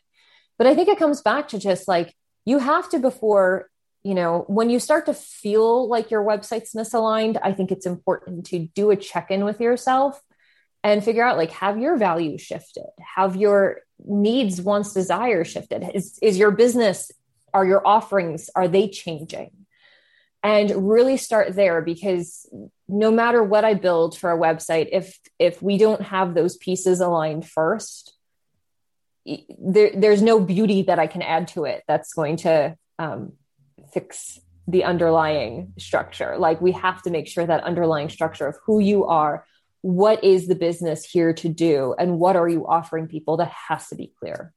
But 0.56 0.66
I 0.66 0.74
think 0.74 0.88
it 0.88 0.98
comes 0.98 1.20
back 1.20 1.48
to 1.48 1.58
just 1.58 1.86
like 1.86 2.14
you 2.46 2.58
have 2.58 2.88
to 2.90 2.98
before 2.98 3.68
you 4.02 4.14
know 4.14 4.44
when 4.48 4.70
you 4.70 4.80
start 4.80 5.06
to 5.06 5.14
feel 5.14 5.86
like 5.88 6.10
your 6.10 6.24
website's 6.24 6.72
misaligned 6.72 7.38
I 7.42 7.52
think 7.52 7.70
it's 7.70 7.86
important 7.86 8.46
to 8.46 8.60
do 8.74 8.90
a 8.90 8.96
check-in 8.96 9.44
with 9.44 9.60
yourself 9.60 10.18
and 10.82 11.04
figure 11.04 11.24
out 11.24 11.36
like 11.36 11.50
have 11.50 11.78
your 11.78 11.96
values 11.96 12.40
shifted 12.40 12.88
have 13.14 13.36
your 13.36 13.80
needs 14.06 14.60
wants 14.60 14.92
desires 14.92 15.48
shifted. 15.48 15.90
Is 15.94 16.18
is 16.22 16.38
your 16.38 16.50
business 16.50 17.10
are 17.52 17.66
your 17.66 17.86
offerings 17.86 18.50
are 18.54 18.68
they 18.68 18.88
changing? 18.88 19.50
And 20.42 20.88
really 20.88 21.16
start 21.16 21.54
there 21.54 21.82
because 21.82 22.48
no 22.88 23.10
matter 23.10 23.42
what 23.42 23.64
i 23.64 23.74
build 23.74 24.16
for 24.16 24.32
a 24.32 24.38
website 24.38 24.88
if 24.90 25.18
if 25.38 25.62
we 25.62 25.78
don't 25.78 26.02
have 26.02 26.34
those 26.34 26.56
pieces 26.56 27.00
aligned 27.00 27.46
first 27.46 28.14
there, 29.24 29.92
there's 29.94 30.22
no 30.22 30.40
beauty 30.40 30.82
that 30.82 30.98
i 30.98 31.06
can 31.06 31.22
add 31.22 31.46
to 31.46 31.64
it 31.64 31.84
that's 31.86 32.14
going 32.14 32.36
to 32.36 32.74
um, 32.98 33.32
fix 33.92 34.40
the 34.66 34.84
underlying 34.84 35.72
structure. 35.78 36.36
Like 36.38 36.60
we 36.60 36.72
have 36.72 37.02
to 37.02 37.10
make 37.10 37.26
sure 37.26 37.44
that 37.44 37.64
underlying 37.64 38.08
structure 38.08 38.46
of 38.46 38.56
who 38.64 38.78
you 38.78 39.06
are 39.06 39.44
what 39.82 40.22
is 40.24 40.46
the 40.46 40.54
business 40.54 41.04
here 41.04 41.32
to 41.32 41.48
do 41.48 41.94
and 41.98 42.18
what 42.18 42.36
are 42.36 42.48
you 42.48 42.66
offering 42.66 43.06
people 43.06 43.38
that 43.38 43.50
has 43.68 43.88
to 43.88 43.96
be 43.96 44.12
clear 44.18 44.52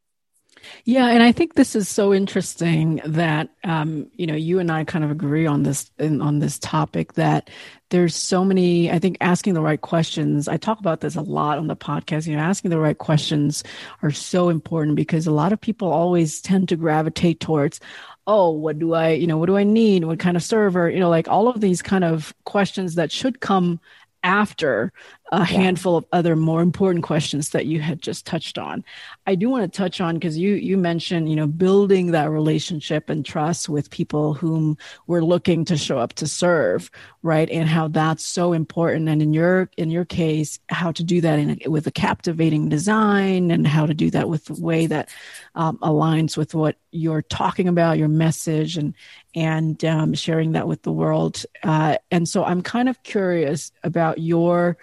yeah, 0.86 1.08
and 1.08 1.24
I 1.24 1.32
think 1.32 1.56
this 1.56 1.76
is 1.76 1.90
so 1.90 2.14
interesting 2.14 3.02
that 3.06 3.50
um, 3.64 4.08
you 4.14 4.28
know 4.28 4.36
you 4.36 4.60
and 4.60 4.72
I 4.72 4.84
kind 4.84 5.04
of 5.04 5.12
agree 5.12 5.46
on 5.46 5.64
this 5.64 5.92
in, 6.00 6.22
on 6.22 6.40
this 6.40 6.60
topic 6.60 7.14
that 7.14 7.50
there's 7.90 8.16
so 8.16 8.44
many. 8.46 8.92
I 8.92 9.00
think 9.00 9.18
asking 9.22 9.54
the 9.54 9.62
right 9.62 9.80
questions. 9.80 10.48
I 10.48 10.58
talk 10.58 10.80
about 10.80 11.02
this 11.02 11.16
a 11.16 11.22
lot 11.22 11.58
on 11.58 11.68
the 11.68 11.76
podcast. 11.76 12.28
You 12.28 12.36
know, 12.36 12.42
asking 12.42 12.72
the 12.72 12.80
right 12.80 12.98
questions 12.98 13.64
are 14.02 14.12
so 14.12 14.50
important 14.50 14.96
because 14.96 15.28
a 15.28 15.32
lot 15.32 15.54
of 15.54 15.62
people 15.62 15.92
always 15.92 16.42
tend 16.42 16.70
to 16.70 16.76
gravitate 16.76 17.40
towards, 17.40 17.80
oh, 18.28 18.52
what 18.52 18.80
do 18.80 18.94
I, 18.94 19.10
you 19.10 19.28
know, 19.28 19.38
what 19.38 19.48
do 19.48 19.58
I 19.58 19.64
need? 19.64 20.06
What 20.06 20.20
kind 20.20 20.38
of 20.38 20.44
server? 20.44 20.90
You 20.90 21.00
know, 21.00 21.10
like 21.10 21.28
all 21.28 21.48
of 21.48 21.62
these 21.62 21.82
kind 21.82 22.04
of 22.04 22.34
questions 22.46 22.96
that 22.96 23.12
should 23.12 23.40
come 23.42 23.80
after 24.24 24.92
a 25.32 25.40
yeah. 25.40 25.46
handful 25.46 25.98
of 25.98 26.06
other 26.12 26.36
more 26.36 26.62
important 26.62 27.04
questions 27.04 27.50
that 27.50 27.66
you 27.66 27.82
had 27.82 28.02
just 28.02 28.26
touched 28.26 28.58
on. 28.58 28.84
I 29.26 29.36
do 29.36 29.50
want 29.50 29.72
to 29.72 29.78
touch 29.78 30.00
on 30.00 30.16
because 30.16 30.38
you 30.38 30.54
you 30.54 30.78
mentioned 30.78 31.30
you 31.30 31.36
know 31.36 31.48
building 31.48 32.12
that 32.12 32.30
relationship 32.30 33.10
and 33.10 33.26
trust 33.26 33.68
with 33.68 33.90
people 33.90 34.34
whom 34.34 34.78
we're 35.08 35.24
looking 35.24 35.66
to 35.66 35.78
show 35.78 35.98
up 35.98 36.14
to 36.14 36.28
serve, 36.28 36.92
right? 37.24 37.50
And 37.50 37.68
how 37.68 37.88
that's 37.88 38.26
so 38.26 38.54
important. 38.54 39.10
And 39.10 39.22
in 39.22 39.34
your 39.34 39.70
in 39.76 39.90
your 39.90 40.06
case, 40.06 40.60
how 40.70 40.92
to 40.92 41.04
do 41.04 41.20
that 41.22 41.40
in 41.40 41.60
a, 41.66 41.70
with 41.70 41.88
a 41.88 41.92
captivating 41.92 42.70
design 42.70 43.50
and 43.50 43.66
how 43.66 43.86
to 43.86 43.94
do 43.94 44.12
that 44.12 44.30
with 44.30 44.46
the 44.46 44.62
way 44.62 44.86
that 44.86 45.10
um, 45.56 45.78
aligns 45.80 46.38
with 46.38 46.54
what 46.54 46.78
you're 46.92 47.24
talking 47.24 47.68
about, 47.68 47.98
your 47.98 48.08
message, 48.08 48.78
and 48.78 48.94
and 49.36 49.84
um, 49.86 50.14
sharing 50.14 50.54
that 50.54 50.68
with 50.68 50.82
the 50.84 50.92
world. 50.92 51.44
Uh, 51.64 51.98
and 52.12 52.28
so 52.28 52.44
I'm 52.44 52.62
kind 52.62 52.90
of 52.90 53.02
curious 53.04 53.72
about 53.84 54.20
your 54.20 54.78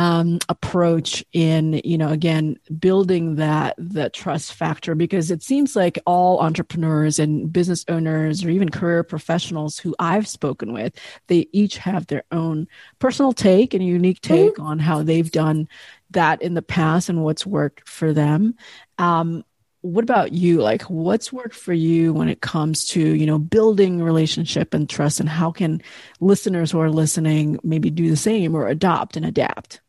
um, 0.00 0.38
approach 0.48 1.22
in 1.34 1.78
you 1.84 1.98
know 1.98 2.08
again 2.08 2.56
building 2.78 3.34
that 3.34 3.74
that 3.76 4.14
trust 4.14 4.54
factor 4.54 4.94
because 4.94 5.30
it 5.30 5.42
seems 5.42 5.76
like 5.76 5.98
all 6.06 6.40
entrepreneurs 6.40 7.18
and 7.18 7.52
business 7.52 7.84
owners 7.86 8.42
or 8.42 8.48
even 8.48 8.70
career 8.70 9.02
professionals 9.02 9.78
who 9.78 9.94
I've 9.98 10.26
spoken 10.26 10.72
with 10.72 10.98
they 11.26 11.48
each 11.52 11.76
have 11.76 12.06
their 12.06 12.22
own 12.32 12.66
personal 12.98 13.34
take 13.34 13.74
and 13.74 13.84
unique 13.84 14.22
take 14.22 14.54
mm-hmm. 14.54 14.62
on 14.62 14.78
how 14.78 15.02
they've 15.02 15.30
done 15.30 15.68
that 16.12 16.40
in 16.40 16.54
the 16.54 16.62
past 16.62 17.10
and 17.10 17.22
what's 17.22 17.44
worked 17.44 17.86
for 17.86 18.14
them 18.14 18.54
um, 18.96 19.44
what 19.82 20.04
about 20.04 20.32
you 20.32 20.60
like 20.60 20.82
what's 20.82 21.32
worked 21.32 21.54
for 21.54 21.72
you 21.72 22.12
when 22.12 22.28
it 22.28 22.40
comes 22.40 22.86
to 22.86 23.00
you 23.00 23.26
know 23.26 23.38
building 23.38 24.02
relationship 24.02 24.74
and 24.74 24.90
trust 24.90 25.20
and 25.20 25.28
how 25.28 25.50
can 25.50 25.80
listeners 26.20 26.70
who 26.70 26.80
are 26.80 26.90
listening 26.90 27.58
maybe 27.62 27.90
do 27.90 28.10
the 28.10 28.16
same 28.16 28.54
or 28.54 28.68
adopt 28.68 29.16
and 29.16 29.24
adapt 29.24 29.80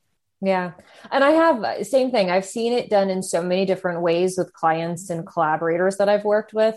yeah. 0.42 0.72
And 1.12 1.24
I 1.24 1.32
have 1.32 1.64
uh, 1.64 1.84
same 1.84 2.12
thing. 2.12 2.32
I've 2.32 2.46
seen 2.46 2.74
it 2.74 2.90
done 2.90 3.10
in 3.10 3.22
so 3.22 3.44
many 3.44 3.66
different 3.66 4.02
ways 4.02 4.38
with 4.38 4.54
clients 4.54 5.10
and 5.10 5.26
collaborators 5.26 5.98
that 5.98 6.10
I've 6.10 6.26
worked 6.26 6.52
with. 6.52 6.76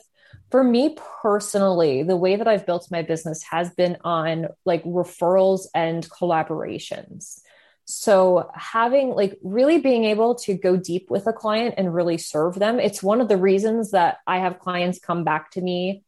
For 0.50 0.62
me 0.62 0.96
personally, 1.22 2.02
the 2.02 2.16
way 2.16 2.36
that 2.36 2.46
I've 2.46 2.66
built 2.66 2.90
my 2.90 3.02
business 3.02 3.42
has 3.44 3.70
been 3.70 3.96
on 4.04 4.48
like 4.66 4.84
referrals 4.84 5.66
and 5.74 6.08
collaborations. 6.10 7.40
So 7.86 8.50
having 8.54 9.10
like 9.10 9.38
really 9.42 9.78
being 9.78 10.04
able 10.04 10.36
to 10.36 10.54
go 10.54 10.76
deep 10.76 11.10
with 11.10 11.26
a 11.26 11.32
client 11.32 11.74
and 11.76 11.94
really 11.94 12.18
serve 12.18 12.54
them, 12.54 12.80
it's 12.80 13.02
one 13.02 13.20
of 13.20 13.28
the 13.28 13.36
reasons 13.36 13.90
that 13.90 14.18
I 14.26 14.38
have 14.38 14.58
clients 14.58 14.98
come 14.98 15.24
back 15.24 15.50
to 15.52 15.60
me, 15.60 16.02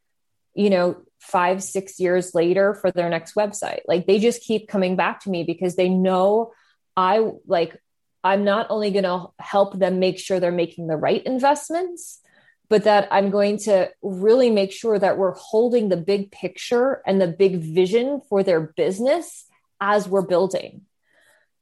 you 0.54 0.70
know, 0.70 0.96
five, 1.20 1.62
six 1.62 2.00
years 2.00 2.34
later 2.34 2.74
for 2.74 2.90
their 2.90 3.08
next 3.08 3.34
website. 3.34 3.80
Like 3.86 4.06
they 4.06 4.18
just 4.18 4.42
keep 4.42 4.68
coming 4.68 4.96
back 4.96 5.20
to 5.20 5.30
me 5.30 5.44
because 5.44 5.76
they 5.76 5.88
know 5.88 6.52
I 6.96 7.30
like, 7.46 7.76
I'm 8.24 8.44
not 8.44 8.68
only 8.70 8.90
going 8.90 9.04
to 9.04 9.26
help 9.38 9.78
them 9.78 9.98
make 9.98 10.18
sure 10.18 10.40
they're 10.40 10.52
making 10.52 10.86
the 10.86 10.96
right 10.96 11.22
investments, 11.22 12.20
but 12.68 12.84
that 12.84 13.08
I'm 13.10 13.30
going 13.30 13.58
to 13.60 13.90
really 14.02 14.50
make 14.50 14.72
sure 14.72 14.98
that 14.98 15.18
we're 15.18 15.34
holding 15.34 15.88
the 15.88 15.96
big 15.96 16.32
picture 16.32 17.02
and 17.06 17.20
the 17.20 17.28
big 17.28 17.58
vision 17.58 18.20
for 18.28 18.42
their 18.42 18.60
business 18.60 19.44
as 19.80 20.08
we're 20.08 20.26
building. 20.26 20.82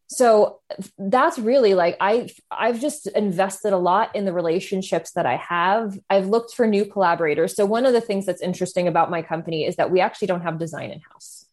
So 0.09 0.61
that's 0.99 1.39
really 1.39 1.75
like 1.75 1.97
I 2.01 2.29
I've 2.51 2.81
just 2.81 3.07
invested 3.09 3.73
a 3.73 3.79
lot 3.79 4.15
in 4.15 4.25
the 4.27 4.33
relationships 4.33 5.13
that 5.13 5.27
I 5.27 5.37
have. 5.37 5.99
I've 6.11 6.27
looked 6.27 6.55
for 6.55 6.67
new 6.67 6.85
collaborators. 6.85 7.57
So 7.57 7.65
one 7.65 7.87
of 7.87 7.93
the 7.93 8.01
things 8.01 8.27
that's 8.27 8.43
interesting 8.43 8.87
about 8.87 9.11
my 9.11 9.23
company 9.23 9.65
is 9.65 9.77
that 9.77 9.91
we 9.91 10.01
actually 10.01 10.29
don't 10.29 10.43
have 10.43 10.59
design 10.59 10.91
in 10.91 11.01
house. 11.01 11.47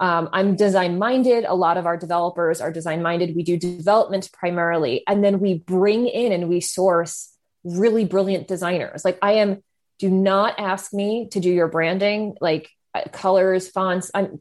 Um, 0.00 0.28
I'm 0.32 0.56
design 0.56 0.98
minded. 0.98 1.44
A 1.44 1.54
lot 1.54 1.76
of 1.76 1.84
our 1.84 1.96
developers 1.96 2.60
are 2.60 2.72
design 2.72 3.02
minded. 3.02 3.34
We 3.34 3.42
do 3.42 3.56
development 3.56 4.30
primarily, 4.32 5.02
and 5.06 5.22
then 5.22 5.40
we 5.40 5.58
bring 5.58 6.06
in 6.06 6.32
and 6.32 6.48
we 6.48 6.60
source 6.60 7.32
really 7.64 8.04
brilliant 8.04 8.48
designers. 8.48 9.04
Like 9.04 9.18
I 9.20 9.32
am, 9.32 9.62
do 9.98 10.08
not 10.08 10.54
ask 10.58 10.94
me 10.94 11.28
to 11.32 11.40
do 11.40 11.50
your 11.50 11.68
branding, 11.68 12.36
like 12.40 12.70
uh, 12.94 13.02
colors, 13.12 13.68
fonts. 13.68 14.10
I'm, 14.14 14.40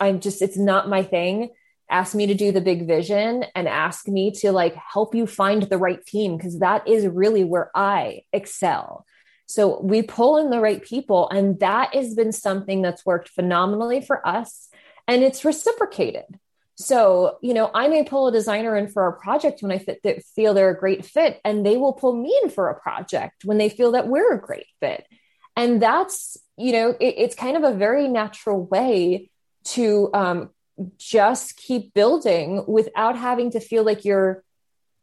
I'm 0.00 0.20
just, 0.20 0.42
it's 0.42 0.58
not 0.58 0.88
my 0.88 1.02
thing. 1.02 1.50
Ask 1.90 2.14
me 2.14 2.26
to 2.26 2.34
do 2.34 2.52
the 2.52 2.60
big 2.60 2.86
vision 2.86 3.44
and 3.54 3.66
ask 3.68 4.06
me 4.06 4.30
to 4.36 4.52
like 4.52 4.74
help 4.76 5.14
you 5.14 5.26
find 5.26 5.64
the 5.64 5.78
right 5.78 6.04
team 6.06 6.36
because 6.36 6.60
that 6.60 6.86
is 6.86 7.06
really 7.06 7.44
where 7.44 7.70
I 7.74 8.22
excel. 8.32 9.04
So 9.46 9.80
we 9.80 10.02
pull 10.02 10.38
in 10.38 10.50
the 10.50 10.60
right 10.60 10.80
people, 10.80 11.28
and 11.28 11.58
that 11.58 11.92
has 11.92 12.14
been 12.14 12.30
something 12.30 12.82
that's 12.82 13.04
worked 13.04 13.30
phenomenally 13.30 14.00
for 14.00 14.24
us 14.26 14.68
and 15.08 15.24
it's 15.24 15.44
reciprocated. 15.44 16.38
So, 16.76 17.38
you 17.42 17.52
know, 17.52 17.68
I 17.74 17.88
may 17.88 18.04
pull 18.04 18.28
a 18.28 18.32
designer 18.32 18.76
in 18.76 18.86
for 18.86 19.08
a 19.08 19.20
project 19.20 19.60
when 19.60 19.72
I 19.72 19.78
fit, 19.78 20.24
feel 20.34 20.54
they're 20.54 20.70
a 20.70 20.78
great 20.78 21.04
fit, 21.04 21.40
and 21.44 21.66
they 21.66 21.76
will 21.76 21.92
pull 21.92 22.14
me 22.14 22.38
in 22.42 22.48
for 22.48 22.68
a 22.68 22.80
project 22.80 23.44
when 23.44 23.58
they 23.58 23.68
feel 23.68 23.92
that 23.92 24.06
we're 24.06 24.32
a 24.32 24.40
great 24.40 24.66
fit. 24.78 25.04
And 25.56 25.82
that's, 25.82 26.38
you 26.56 26.72
know, 26.72 26.90
it, 26.90 27.14
it's 27.18 27.34
kind 27.34 27.56
of 27.56 27.64
a 27.64 27.74
very 27.74 28.08
natural 28.08 28.64
way 28.64 29.30
to 29.64 30.10
um, 30.14 30.50
just 30.98 31.56
keep 31.56 31.94
building 31.94 32.64
without 32.66 33.16
having 33.16 33.50
to 33.52 33.60
feel 33.60 33.84
like 33.84 34.04
you're 34.04 34.42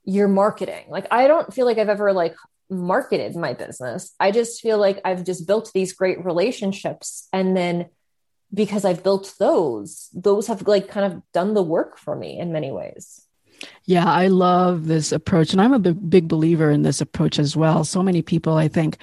you're 0.03 0.27
marketing. 0.27 0.85
Like 0.89 1.07
I 1.11 1.27
don't 1.27 1.53
feel 1.53 1.65
like 1.65 1.77
I've 1.77 1.89
ever 1.89 2.13
like 2.13 2.35
marketed 2.69 3.35
my 3.35 3.53
business. 3.53 4.13
I 4.19 4.31
just 4.31 4.61
feel 4.61 4.77
like 4.77 5.01
I've 5.05 5.23
just 5.23 5.47
built 5.47 5.71
these 5.73 5.93
great 5.93 6.23
relationships 6.23 7.27
and 7.33 7.55
then 7.55 7.87
because 8.53 8.85
I've 8.85 9.03
built 9.03 9.33
those, 9.39 10.09
those 10.13 10.47
have 10.47 10.65
like 10.67 10.87
kind 10.87 11.11
of 11.11 11.21
done 11.33 11.53
the 11.53 11.63
work 11.63 11.97
for 11.97 12.15
me 12.15 12.39
in 12.39 12.53
many 12.53 12.71
ways. 12.71 13.27
Yeah, 13.85 14.05
I 14.05 14.27
love 14.27 14.87
this 14.87 15.11
approach. 15.11 15.51
And 15.51 15.61
I'm 15.61 15.73
a 15.73 15.79
big, 15.79 16.09
big 16.09 16.27
believer 16.27 16.69
in 16.69 16.83
this 16.83 17.01
approach 17.01 17.39
as 17.39 17.55
well. 17.57 17.83
So 17.83 18.03
many 18.03 18.21
people, 18.21 18.53
I 18.53 18.67
think, 18.67 18.97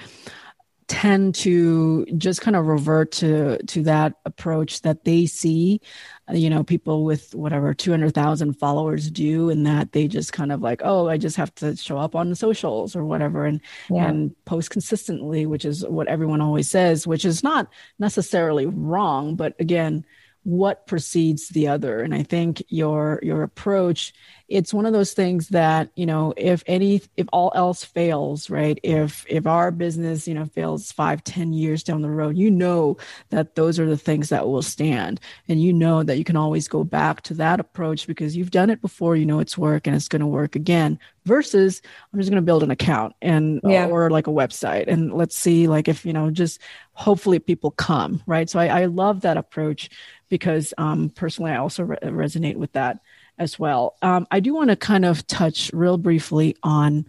tend 0.87 1.33
to 1.33 2.05
just 2.17 2.41
kind 2.41 2.55
of 2.55 2.67
revert 2.67 3.11
to 3.11 3.57
to 3.63 3.81
that 3.83 4.13
approach 4.23 4.81
that 4.83 5.03
they 5.03 5.25
see 5.25 5.81
uh, 6.29 6.33
you 6.33 6.47
know 6.47 6.63
people 6.63 7.03
with 7.03 7.33
whatever 7.33 7.73
200,000 7.73 8.53
followers 8.53 9.09
do 9.09 9.49
and 9.49 9.65
that 9.65 9.93
they 9.93 10.07
just 10.07 10.31
kind 10.31 10.51
of 10.51 10.61
like 10.61 10.81
oh 10.83 11.07
I 11.09 11.17
just 11.17 11.37
have 11.37 11.53
to 11.55 11.75
show 11.75 11.97
up 11.97 12.15
on 12.15 12.29
the 12.29 12.35
socials 12.35 12.95
or 12.95 13.03
whatever 13.03 13.45
and 13.45 13.61
yeah. 13.89 14.07
and 14.07 14.35
post 14.45 14.69
consistently 14.69 15.47
which 15.47 15.65
is 15.65 15.83
what 15.85 16.07
everyone 16.07 16.41
always 16.41 16.69
says 16.69 17.07
which 17.07 17.25
is 17.25 17.43
not 17.43 17.67
necessarily 17.97 18.67
wrong 18.67 19.35
but 19.35 19.55
again 19.59 20.05
what 20.43 20.85
precedes 20.85 21.49
the 21.49 21.67
other 21.67 22.01
and 22.01 22.13
i 22.13 22.21
think 22.21 22.61
your 22.67 23.19
your 23.23 23.41
approach 23.41 24.13
it's 24.47 24.73
one 24.73 24.85
of 24.85 24.93
those 24.93 25.13
things 25.13 25.49
that 25.49 25.89
you 25.95 26.05
know 26.05 26.33
if 26.37 26.63
any 26.67 27.01
if 27.17 27.27
all 27.33 27.51
else 27.55 27.83
fails 27.83 28.49
right 28.49 28.79
if 28.83 29.25
if 29.27 29.47
our 29.47 29.71
business 29.71 30.27
you 30.27 30.33
know 30.33 30.45
fails 30.45 30.91
five 30.91 31.23
ten 31.23 31.53
years 31.53 31.83
down 31.83 32.01
the 32.01 32.09
road 32.09 32.37
you 32.37 32.51
know 32.51 32.97
that 33.29 33.55
those 33.55 33.79
are 33.79 33.85
the 33.85 33.97
things 33.97 34.29
that 34.29 34.47
will 34.47 34.61
stand. 34.61 35.19
And 35.47 35.61
you 35.61 35.73
know 35.73 36.03
that 36.03 36.17
you 36.17 36.23
can 36.23 36.35
always 36.35 36.67
go 36.67 36.83
back 36.83 37.21
to 37.23 37.33
that 37.35 37.59
approach 37.59 38.07
because 38.07 38.35
you've 38.35 38.51
done 38.51 38.69
it 38.69 38.81
before 38.81 39.15
you 39.15 39.25
know 39.25 39.39
it's 39.39 39.57
work 39.57 39.87
and 39.87 39.95
it's 39.95 40.07
going 40.07 40.21
to 40.21 40.27
work 40.27 40.55
again 40.55 40.99
versus 41.25 41.81
i'm 42.13 42.19
just 42.19 42.29
going 42.29 42.41
to 42.41 42.45
build 42.45 42.61
an 42.61 42.69
account 42.69 43.15
and 43.21 43.59
yeah. 43.63 43.87
or 43.87 44.09
like 44.09 44.27
a 44.27 44.31
website. 44.31 44.87
And 44.87 45.13
let's 45.13 45.35
see 45.35 45.67
like 45.67 45.87
if 45.87 46.05
you 46.05 46.13
know 46.13 46.29
just 46.31 46.61
hopefully 46.93 47.39
people 47.39 47.71
come 47.71 48.21
right? 48.25 48.49
So 48.49 48.59
i, 48.59 48.67
I 48.67 48.85
love 48.85 49.21
that 49.21 49.37
approach 49.37 49.89
because 50.29 50.73
um, 50.77 51.09
personally 51.09 51.51
i 51.51 51.57
also 51.57 51.83
re- 51.83 51.97
resonate 52.03 52.55
with 52.55 52.71
that 52.73 52.99
as 53.37 53.59
well. 53.59 53.95
Um, 54.01 54.27
I 54.31 54.39
do 54.39 54.53
want 54.53 54.69
to 54.69 54.75
kind 54.75 55.05
of 55.05 55.25
touch 55.27 55.71
real 55.73 55.97
briefly 55.97 56.55
on, 56.63 57.05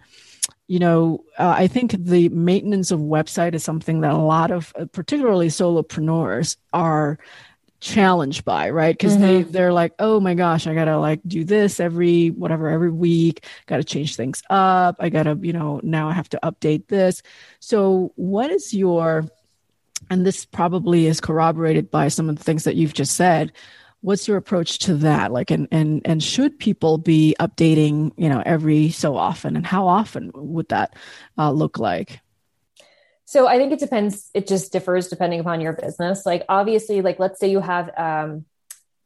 you 0.67 0.79
know, 0.79 1.23
uh, 1.37 1.55
I 1.57 1.67
think 1.67 1.91
the 1.91 2.29
maintenance 2.29 2.91
of 2.91 2.99
website 2.99 3.53
is 3.53 3.63
something 3.63 4.01
that 4.01 4.13
a 4.13 4.17
lot 4.17 4.51
of, 4.51 4.73
uh, 4.79 4.85
particularly 4.85 5.47
solopreneurs, 5.47 6.57
are 6.73 7.19
challenged 7.79 8.43
by 8.43 8.71
right 8.71 8.97
because 8.97 9.13
mm-hmm. 9.13 9.21
they 9.21 9.43
they're 9.43 9.71
like 9.71 9.93
oh 9.99 10.19
my 10.19 10.33
gosh 10.33 10.65
i 10.65 10.73
gotta 10.73 10.97
like 10.97 11.19
do 11.27 11.43
this 11.43 11.79
every 11.79 12.29
whatever 12.29 12.69
every 12.69 12.89
week 12.89 13.45
gotta 13.67 13.83
change 13.83 14.15
things 14.15 14.41
up 14.49 14.95
i 14.99 15.09
gotta 15.09 15.37
you 15.43 15.53
know 15.53 15.79
now 15.83 16.09
i 16.09 16.11
have 16.11 16.27
to 16.27 16.39
update 16.41 16.87
this 16.87 17.21
so 17.59 18.11
what 18.15 18.49
is 18.49 18.73
your 18.73 19.25
and 20.09 20.25
this 20.25 20.43
probably 20.43 21.05
is 21.05 21.21
corroborated 21.21 21.91
by 21.91 22.07
some 22.07 22.29
of 22.29 22.37
the 22.37 22.43
things 22.43 22.63
that 22.63 22.75
you've 22.75 22.95
just 22.95 23.15
said 23.15 23.51
what's 24.01 24.27
your 24.27 24.37
approach 24.37 24.79
to 24.79 24.95
that? 24.95 25.31
Like 25.31 25.51
and 25.51 25.67
and 25.71 26.01
and 26.05 26.23
should 26.23 26.59
people 26.59 26.97
be 26.97 27.35
updating 27.39 28.11
you 28.17 28.29
know 28.29 28.41
every 28.45 28.89
so 28.91 29.15
often? 29.15 29.55
And 29.55 29.65
how 29.65 29.87
often 29.87 30.31
would 30.33 30.69
that 30.69 30.95
uh, 31.37 31.51
look 31.51 31.77
like? 31.77 32.19
So 33.25 33.45
i 33.45 33.57
think 33.57 33.73
it 33.73 33.79
depends 33.79 34.29
it 34.33 34.47
just 34.47 34.71
differs 34.71 35.09
depending 35.09 35.39
upon 35.39 35.61
your 35.61 35.73
business. 35.73 36.25
Like 36.25 36.45
obviously 36.47 37.01
like 37.01 37.19
let's 37.19 37.39
say 37.39 37.49
you 37.49 37.59
have 37.59 37.91
um 37.97 38.45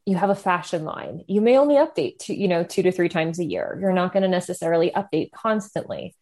you 0.05 0.15
have 0.15 0.29
a 0.29 0.35
fashion 0.35 0.83
line. 0.83 1.23
You 1.27 1.41
may 1.41 1.57
only 1.57 1.75
update 1.75 2.19
two 2.19 2.33
you 2.33 2.47
know 2.47 2.63
two 2.63 2.83
to 2.83 2.91
three 2.91 3.09
times 3.09 3.39
a 3.39 3.45
year. 3.45 3.77
You're 3.81 3.93
not 3.93 4.13
going 4.13 4.23
to 4.23 4.29
necessarily 4.29 4.91
update 4.91 5.31
constantly. 5.31 6.15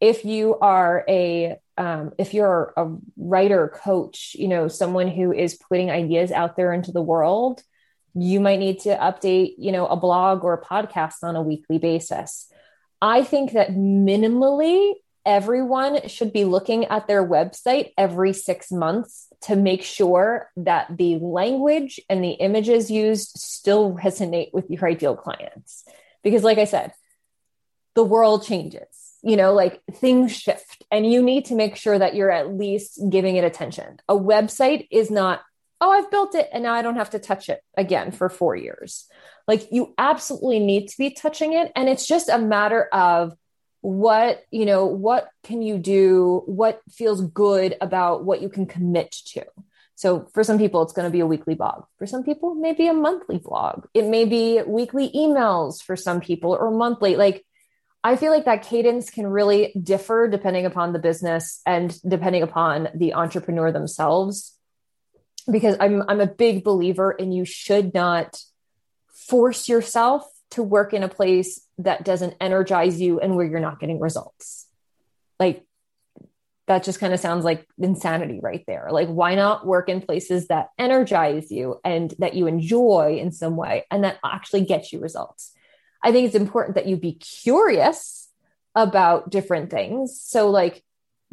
If 0.00 0.24
you 0.24 0.58
are 0.58 1.04
a 1.08 1.56
um, 1.76 2.12
if 2.18 2.34
you're 2.34 2.72
a 2.76 2.90
writer 3.16 3.68
coach 3.68 4.34
you 4.38 4.48
know 4.48 4.68
someone 4.68 5.08
who 5.08 5.32
is 5.32 5.54
putting 5.56 5.90
ideas 5.90 6.32
out 6.32 6.56
there 6.56 6.72
into 6.72 6.92
the 6.92 7.02
world 7.02 7.62
you 8.22 8.40
might 8.40 8.58
need 8.58 8.80
to 8.80 8.90
update 8.96 9.54
you 9.58 9.72
know 9.72 9.86
a 9.86 9.96
blog 9.96 10.44
or 10.44 10.54
a 10.54 10.64
podcast 10.64 11.22
on 11.22 11.36
a 11.36 11.42
weekly 11.42 11.78
basis. 11.78 12.50
I 13.00 13.22
think 13.22 13.52
that 13.52 13.70
minimally 13.70 14.94
everyone 15.24 16.08
should 16.08 16.32
be 16.32 16.44
looking 16.44 16.86
at 16.86 17.06
their 17.06 17.24
website 17.26 17.92
every 17.98 18.32
6 18.32 18.72
months 18.72 19.28
to 19.42 19.56
make 19.56 19.82
sure 19.82 20.50
that 20.56 20.96
the 20.96 21.16
language 21.16 22.00
and 22.08 22.24
the 22.24 22.30
images 22.30 22.90
used 22.90 23.38
still 23.38 23.94
resonate 23.94 24.52
with 24.52 24.68
your 24.70 24.86
ideal 24.86 25.16
clients. 25.16 25.84
Because 26.22 26.42
like 26.42 26.58
i 26.58 26.64
said 26.64 26.92
the 27.94 28.04
world 28.04 28.44
changes 28.44 28.86
you 29.22 29.36
know 29.36 29.52
like 29.52 29.82
things 29.94 30.36
shift 30.36 30.84
and 30.90 31.10
you 31.10 31.22
need 31.22 31.46
to 31.46 31.54
make 31.54 31.76
sure 31.76 31.98
that 31.98 32.14
you're 32.14 32.30
at 32.30 32.56
least 32.56 33.00
giving 33.10 33.36
it 33.36 33.44
attention. 33.44 33.98
A 34.08 34.14
website 34.14 34.88
is 34.90 35.10
not 35.10 35.40
oh, 35.80 35.90
I've 35.90 36.10
built 36.10 36.34
it 36.34 36.48
and 36.52 36.62
now 36.62 36.74
I 36.74 36.82
don't 36.82 36.96
have 36.96 37.10
to 37.10 37.18
touch 37.18 37.48
it 37.48 37.60
again 37.76 38.10
for 38.10 38.28
four 38.28 38.56
years. 38.56 39.06
Like 39.46 39.68
you 39.70 39.94
absolutely 39.96 40.58
need 40.58 40.88
to 40.88 40.98
be 40.98 41.10
touching 41.10 41.52
it. 41.52 41.72
And 41.76 41.88
it's 41.88 42.06
just 42.06 42.28
a 42.28 42.38
matter 42.38 42.84
of 42.92 43.34
what, 43.80 44.42
you 44.50 44.66
know, 44.66 44.86
what 44.86 45.28
can 45.44 45.62
you 45.62 45.78
do? 45.78 46.42
What 46.46 46.80
feels 46.90 47.22
good 47.22 47.76
about 47.80 48.24
what 48.24 48.42
you 48.42 48.48
can 48.48 48.66
commit 48.66 49.12
to? 49.28 49.44
So 49.94 50.28
for 50.32 50.44
some 50.44 50.58
people, 50.58 50.82
it's 50.82 50.92
going 50.92 51.06
to 51.06 51.12
be 51.12 51.20
a 51.20 51.26
weekly 51.26 51.54
blog. 51.54 51.84
For 51.98 52.06
some 52.06 52.22
people, 52.22 52.54
maybe 52.54 52.86
a 52.86 52.92
monthly 52.92 53.38
blog. 53.38 53.86
It 53.94 54.04
may 54.04 54.24
be 54.24 54.62
weekly 54.62 55.10
emails 55.10 55.82
for 55.82 55.96
some 55.96 56.20
people 56.20 56.52
or 56.52 56.70
monthly. 56.70 57.16
Like 57.16 57.44
I 58.04 58.16
feel 58.16 58.32
like 58.32 58.44
that 58.44 58.62
cadence 58.62 59.10
can 59.10 59.26
really 59.26 59.72
differ 59.80 60.28
depending 60.28 60.66
upon 60.66 60.92
the 60.92 60.98
business 60.98 61.60
and 61.66 61.96
depending 62.02 62.42
upon 62.42 62.88
the 62.94 63.14
entrepreneur 63.14 63.72
themselves 63.72 64.57
because 65.50 65.76
I'm 65.80 66.02
I'm 66.08 66.20
a 66.20 66.26
big 66.26 66.64
believer 66.64 67.10
in 67.10 67.32
you 67.32 67.44
should 67.44 67.94
not 67.94 68.40
force 69.08 69.68
yourself 69.68 70.24
to 70.50 70.62
work 70.62 70.94
in 70.94 71.02
a 71.02 71.08
place 71.08 71.60
that 71.78 72.04
doesn't 72.04 72.34
energize 72.40 73.00
you 73.00 73.20
and 73.20 73.36
where 73.36 73.46
you're 73.46 73.60
not 73.60 73.80
getting 73.80 74.00
results. 74.00 74.66
Like 75.38 75.64
that 76.66 76.84
just 76.84 77.00
kind 77.00 77.14
of 77.14 77.20
sounds 77.20 77.44
like 77.44 77.66
insanity 77.78 78.40
right 78.42 78.64
there. 78.66 78.88
Like 78.90 79.08
why 79.08 79.34
not 79.34 79.66
work 79.66 79.88
in 79.88 80.00
places 80.00 80.48
that 80.48 80.68
energize 80.78 81.50
you 81.50 81.80
and 81.84 82.14
that 82.18 82.34
you 82.34 82.46
enjoy 82.46 83.18
in 83.20 83.32
some 83.32 83.56
way 83.56 83.84
and 83.90 84.04
that 84.04 84.18
actually 84.24 84.64
get 84.64 84.92
you 84.92 85.00
results. 85.00 85.52
I 86.02 86.12
think 86.12 86.26
it's 86.26 86.36
important 86.36 86.76
that 86.76 86.86
you 86.86 86.96
be 86.96 87.14
curious 87.14 88.28
about 88.74 89.30
different 89.30 89.70
things. 89.70 90.20
So 90.22 90.50
like 90.50 90.82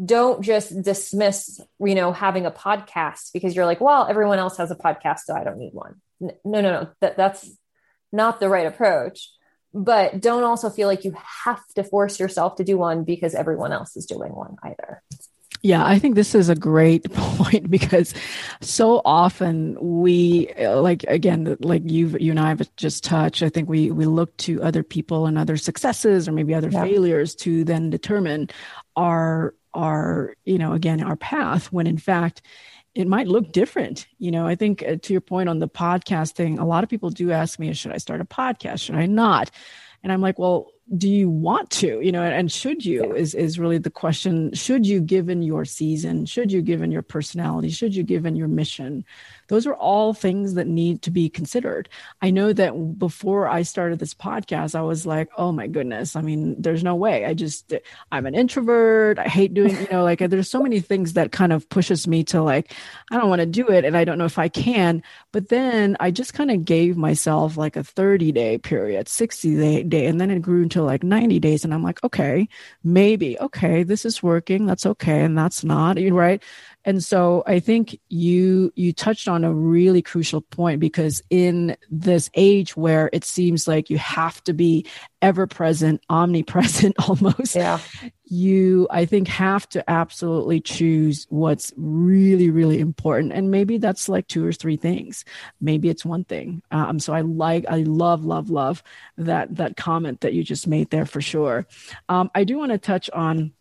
don't 0.04 0.42
just 0.42 0.82
dismiss 0.82 1.62
you 1.80 1.96
know 1.96 2.12
having 2.12 2.46
a 2.46 2.52
podcast 2.52 3.32
because 3.34 3.56
you're 3.56 3.66
like 3.66 3.80
well 3.80 4.08
everyone 4.10 4.40
else 4.40 4.58
has 4.58 4.70
a 4.70 4.76
podcast 4.76 5.20
so 5.20 5.34
i 5.34 5.44
don't 5.44 5.58
need 5.58 5.74
one. 5.74 6.02
No 6.20 6.34
no 6.44 6.62
no. 6.62 6.90
That, 7.02 7.18
that's 7.18 7.50
not 8.12 8.40
the 8.40 8.50
right 8.50 8.68
approach. 8.68 9.32
But 9.74 10.22
don't 10.22 10.44
also 10.44 10.70
feel 10.70 10.88
like 10.88 11.04
you 11.04 11.14
have 11.44 11.62
to 11.76 11.84
force 11.84 12.18
yourself 12.18 12.56
to 12.56 12.64
do 12.64 12.78
one 12.78 13.04
because 13.04 13.36
everyone 13.36 13.74
else 13.74 13.98
is 13.98 14.06
doing 14.06 14.34
one 14.34 14.56
either 14.64 15.04
yeah, 15.66 15.84
I 15.84 15.98
think 15.98 16.14
this 16.14 16.36
is 16.36 16.48
a 16.48 16.56
great 16.56 17.12
point 17.14 17.72
because 17.72 18.14
so 18.62 19.02
often 19.04 19.76
we 19.82 20.54
like 20.60 21.04
again 21.06 21.58
like 21.60 21.82
you 21.90 22.16
you 22.20 22.30
and 22.30 22.40
I 22.40 22.50
have 22.50 22.70
just 22.76 23.04
touched. 23.04 23.42
I 23.42 23.50
think 23.50 23.68
we 23.68 23.90
we 23.90 24.06
look 24.06 24.38
to 24.38 24.62
other 24.62 24.84
people 24.84 25.26
and 25.26 25.40
other 25.40 25.58
successes 25.58 26.28
or 26.28 26.34
maybe 26.34 26.54
other 26.54 26.70
yeah. 26.70 26.84
failures 26.84 27.34
to 27.38 27.64
then 27.64 27.90
determine 27.90 28.50
our 28.96 29.56
our 29.74 30.36
you 30.46 30.60
know 30.60 30.74
again 30.74 31.02
our 31.02 31.16
path 31.16 31.72
when 31.72 31.88
in 31.88 31.98
fact 31.98 32.44
it 32.94 33.08
might 33.08 33.28
look 33.28 33.52
different 33.52 34.08
you 34.20 34.32
know 34.32 34.48
i 34.48 34.56
think 34.56 34.82
uh, 34.88 34.96
to 35.02 35.12
your 35.12 35.20
point 35.20 35.50
on 35.50 35.60
the 35.60 35.68
podcast 35.68 36.32
thing 36.32 36.58
a 36.60 36.66
lot 36.66 36.82
of 36.82 36.90
people 36.90 37.10
do 37.10 37.32
ask 37.34 37.60
me 37.60 37.74
should 37.74 37.92
i 37.92 37.98
start 37.98 38.22
a 38.22 38.26
podcast 38.26 38.80
should 38.80 38.96
i 38.96 39.06
not 39.06 39.52
and 40.02 40.14
i'm 40.14 40.22
like 40.22 40.40
well 40.40 40.72
do 40.98 41.10
you 41.10 41.28
want 41.30 41.68
to 41.72 42.00
you 42.02 42.12
know 42.12 42.22
and 42.22 42.52
should 42.52 42.86
you 42.86 43.14
is 43.16 43.34
is 43.34 43.58
really 43.58 43.80
the 43.80 43.90
question. 43.90 44.54
Should 44.54 44.86
you 44.86 45.02
given 45.02 45.42
your 45.42 45.66
season 45.66 46.26
should 46.26 46.52
you 46.52 46.62
given 46.62 46.92
your 46.92 47.02
personality 47.02 47.70
should 47.70 47.96
you 47.96 48.04
given 48.04 48.36
your 48.36 48.48
mission 48.48 49.04
those 49.48 49.68
are 49.68 49.76
all 49.76 50.14
things 50.14 50.56
that 50.56 50.68
need 50.68 51.02
to 51.04 51.12
be 51.12 51.30
considered. 51.30 51.90
I 52.22 52.32
know 52.32 52.54
that 52.54 52.98
before 52.98 53.48
i 53.48 53.62
started 53.62 54.00
this 54.00 54.14
podcast 54.14 54.76
i 54.76 54.82
was 54.82 55.06
like 55.06 55.30
oh 55.38 55.52
my 55.52 55.68
goodness. 55.68 56.16
I 56.16 56.22
mean 56.22 56.62
there's 56.62 56.84
no 56.84 56.96
way. 56.96 57.26
I 57.26 57.34
just 57.34 57.74
i'm 58.12 58.26
an 58.26 58.36
introvert. 58.36 59.20
I 59.20 59.28
hate 59.28 59.54
doing 59.54 59.76
you 59.76 59.88
know 59.92 60.04
like 60.04 60.20
there's 60.20 60.50
so 60.50 60.62
many 60.62 60.80
things 60.80 61.14
that 61.14 61.32
kind 61.32 61.54
of 61.54 61.68
pushes 61.70 62.08
me 62.08 62.24
to 62.26 62.42
like 62.42 62.74
i 63.12 63.18
don't 63.18 63.30
want 63.30 63.42
to 63.42 63.46
do 63.46 63.68
it 63.70 63.86
and 63.86 63.96
i 63.98 64.04
don't 64.04 64.18
know 64.18 64.26
if 64.26 64.40
i 64.40 64.48
can. 64.48 65.04
But 65.32 65.50
then 65.50 65.98
i 66.00 66.12
just 66.12 66.34
kind 66.34 66.52
of 66.52 66.66
gave 66.66 66.98
myself 66.98 67.58
like 67.58 67.76
a 67.76 67.84
30 67.84 68.32
day 68.32 68.58
period 68.58 69.08
60 69.08 69.56
day, 69.56 69.84
day 69.84 70.06
and 70.06 70.20
then 70.20 70.32
it 70.32 70.42
grew 70.42 70.64
into 70.64 70.82
like 70.82 71.04
90 71.04 71.40
days. 71.40 71.64
And 71.64 71.74
i'm 71.74 71.84
like 71.84 72.04
okay 72.04 72.48
maybe. 72.84 73.38
Okay 73.40 73.84
this 73.84 74.06
is 74.06 74.24
working. 74.24 74.66
That's 74.66 74.86
okay. 74.86 75.22
And 75.22 75.38
that's 75.38 75.64
not 75.64 75.98
right 76.12 76.42
And 76.86 77.04
so 77.04 77.44
I 77.48 77.60
think 77.60 78.00
you 78.10 78.72
you 78.76 78.94
touched 78.94 79.28
on 79.28 79.44
a 79.44 79.54
really 79.54 80.04
crucial 80.04 80.42
point 80.42 80.80
because 80.80 81.22
in 81.32 81.76
this 81.90 82.30
age 82.36 82.78
where 82.78 83.10
it 83.12 83.24
seems 83.24 83.68
like 83.68 83.90
you 83.90 83.98
have 83.98 84.44
to 84.44 84.54
be 84.54 84.86
ever 85.22 85.48
present, 85.48 86.04
omnipresent 86.10 86.96
almost. 87.10 87.56
Yeah. 87.56 87.80
You 88.26 88.88
I 88.92 89.06
think 89.06 89.28
have 89.28 89.68
to 89.70 89.88
absolutely 89.90 90.62
choose 90.62 91.26
what's 91.30 91.74
really 91.76 92.52
really 92.52 92.80
important 92.80 93.34
and 93.34 93.50
maybe 93.50 93.78
that's 93.80 94.08
like 94.08 94.28
two 94.28 94.46
or 94.46 94.54
three 94.54 94.78
things. 94.78 95.26
Maybe 95.60 95.90
it's 95.90 96.06
one 96.06 96.24
thing. 96.24 96.62
Um 96.70 97.00
so 97.00 97.14
I 97.14 97.22
like 97.22 97.66
I 97.68 97.78
love 97.78 98.26
love 98.26 98.52
love 98.52 98.84
that 99.18 99.56
that 99.56 99.76
comment 99.76 100.22
that 100.22 100.34
you 100.34 100.44
just 100.44 100.68
made 100.68 100.92
there 100.92 101.06
for 101.08 101.22
sure. 101.22 101.66
Um 102.10 102.30
I 102.36 102.44
do 102.44 102.60
want 102.60 102.72
to 102.74 102.78
touch 102.78 103.10
on 103.10 103.54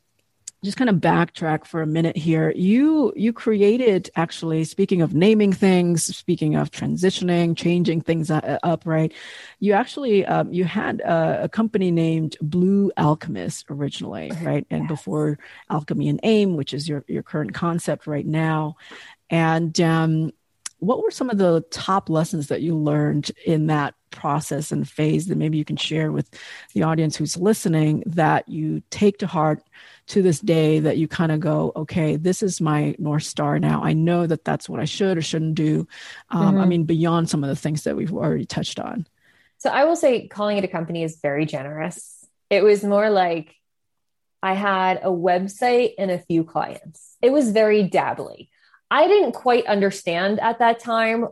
just 0.65 0.77
kind 0.79 0.91
of 0.91 0.97
backtrack 0.97 1.67
for 1.67 1.83
a 1.83 1.87
minute 1.87 2.17
here. 2.17 2.53
You 2.57 3.13
you 3.15 3.33
created 3.33 4.11
actually 4.17 4.65
speaking 4.65 5.03
of 5.03 5.15
naming 5.15 5.53
things 5.53 6.05
speaking 6.17 6.57
of 6.57 6.71
transitioning 6.71 7.57
changing 7.57 8.01
things 8.01 8.31
up 8.31 8.83
right? 8.85 9.13
You 9.61 9.75
actually 9.75 10.25
um, 10.27 10.53
you 10.53 10.65
had 10.65 11.01
a, 11.01 11.45
a, 11.45 11.49
company 11.49 11.91
named 11.91 12.37
blue 12.41 12.91
alchemist 12.97 13.67
originally 13.71 14.33
right? 14.43 14.67
And 14.71 14.85
yes. 14.85 14.89
before 14.89 15.39
alchemy 15.71 16.09
and 16.09 16.19
aim 16.23 16.57
which 16.57 16.73
is 16.73 16.89
your 16.89 17.05
your 17.07 17.23
current 17.23 17.55
concept 17.55 18.07
right 18.07 18.27
now. 18.27 18.77
And 19.31 19.79
um, 19.81 20.33
what 20.79 21.03
were 21.03 21.11
some 21.11 21.31
of 21.31 21.39
the 21.39 21.65
top 21.71 22.11
lessons 22.11 22.49
that 22.49 22.63
you 22.63 22.77
learned 22.77 23.31
in 23.47 23.69
that 23.69 23.95
process 24.11 24.71
and 24.71 24.89
phase 24.89 25.27
that 25.27 25.37
maybe 25.37 25.59
you 25.59 25.65
can 25.65 25.77
share 25.77 26.13
with 26.13 26.29
the 26.73 26.83
audience 26.83 27.17
who's 27.17 27.37
listening 27.37 28.03
that 28.07 28.49
you 28.49 28.83
take 28.91 29.19
to 29.19 29.27
heart 29.27 29.63
to 30.07 30.23
this 30.23 30.41
day 30.41 30.81
that 30.81 30.99
you 30.99 31.09
kind 31.09 31.33
of 31.33 31.41
go, 31.41 31.73
okay, 31.75 32.17
this 32.17 32.43
is 32.43 32.61
my 32.61 32.95
North 32.99 33.23
Star 33.23 33.59
now. 33.59 33.83
I 33.83 33.95
know 33.95 34.27
that 34.27 34.45
that's 34.45 34.69
what 34.69 34.81
I 34.81 34.85
should 34.85 35.17
or 35.17 35.23
shouldn't 35.23 35.55
do. 35.55 35.87
Um, 36.31 36.55
mm-hmm. 36.55 36.61
I 36.61 36.67
mean, 36.67 36.85
beyond 36.85 37.31
some 37.31 37.43
of 37.43 37.49
the 37.49 37.57
things 37.57 37.85
that 37.85 37.97
we've 37.97 38.13
already 38.13 38.45
touched 38.45 38.79
on. 38.79 39.07
So 39.59 39.71
I 39.71 39.85
will 39.85 39.97
say 39.97 40.29
calling 40.29 40.59
it 40.59 40.65
a 40.65 40.69
company 40.69 41.03
is 41.03 41.21
very 41.23 41.47
generous. 41.47 42.27
It 42.51 42.63
was 42.63 42.85
more 42.85 43.09
like 43.09 43.55
I 44.43 44.53
had 44.53 44.99
a 44.99 45.09
website 45.09 45.95
and 45.97 46.11
a 46.11 46.19
few 46.19 46.45
clients. 46.45 47.17
It 47.23 47.33
was 47.33 47.51
very 47.51 47.83
dabbly. 47.83 48.51
I 48.91 49.09
didn't 49.09 49.33
quite 49.33 49.65
understand 49.67 50.39
at 50.39 50.59
that 50.59 50.81
time 50.81 51.29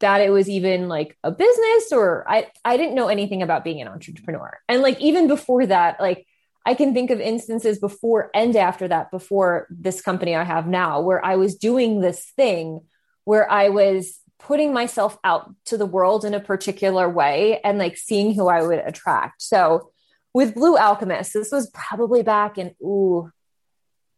that 0.00 0.20
it 0.20 0.30
was 0.30 0.48
even 0.48 0.88
like 0.88 1.16
a 1.24 1.30
business 1.30 1.92
or 1.92 2.24
I 2.28 2.48
I 2.64 2.76
didn't 2.76 2.94
know 2.94 3.08
anything 3.08 3.42
about 3.42 3.64
being 3.64 3.80
an 3.80 3.88
entrepreneur. 3.88 4.58
And 4.68 4.82
like 4.82 5.00
even 5.00 5.26
before 5.28 5.64
that, 5.66 5.98
like 5.98 6.26
I 6.66 6.74
can 6.74 6.92
think 6.92 7.10
of 7.10 7.20
instances 7.20 7.78
before 7.78 8.28
and 8.34 8.54
after 8.56 8.88
that, 8.88 9.12
before 9.12 9.68
this 9.70 10.02
company 10.02 10.34
I 10.34 10.42
have 10.42 10.66
now, 10.66 11.00
where 11.00 11.24
I 11.24 11.36
was 11.36 11.54
doing 11.54 12.00
this 12.00 12.32
thing 12.36 12.80
where 13.24 13.50
I 13.50 13.68
was 13.68 14.20
putting 14.38 14.72
myself 14.72 15.16
out 15.24 15.54
to 15.66 15.76
the 15.76 15.86
world 15.86 16.24
in 16.24 16.34
a 16.34 16.40
particular 16.40 17.08
way 17.08 17.60
and 17.62 17.78
like 17.78 17.96
seeing 17.96 18.34
who 18.34 18.48
I 18.48 18.62
would 18.62 18.80
attract. 18.80 19.42
So 19.42 19.92
with 20.34 20.54
Blue 20.54 20.76
Alchemist, 20.76 21.32
this 21.32 21.50
was 21.52 21.70
probably 21.70 22.22
back 22.22 22.58
in, 22.58 22.74
ooh, 22.82 23.30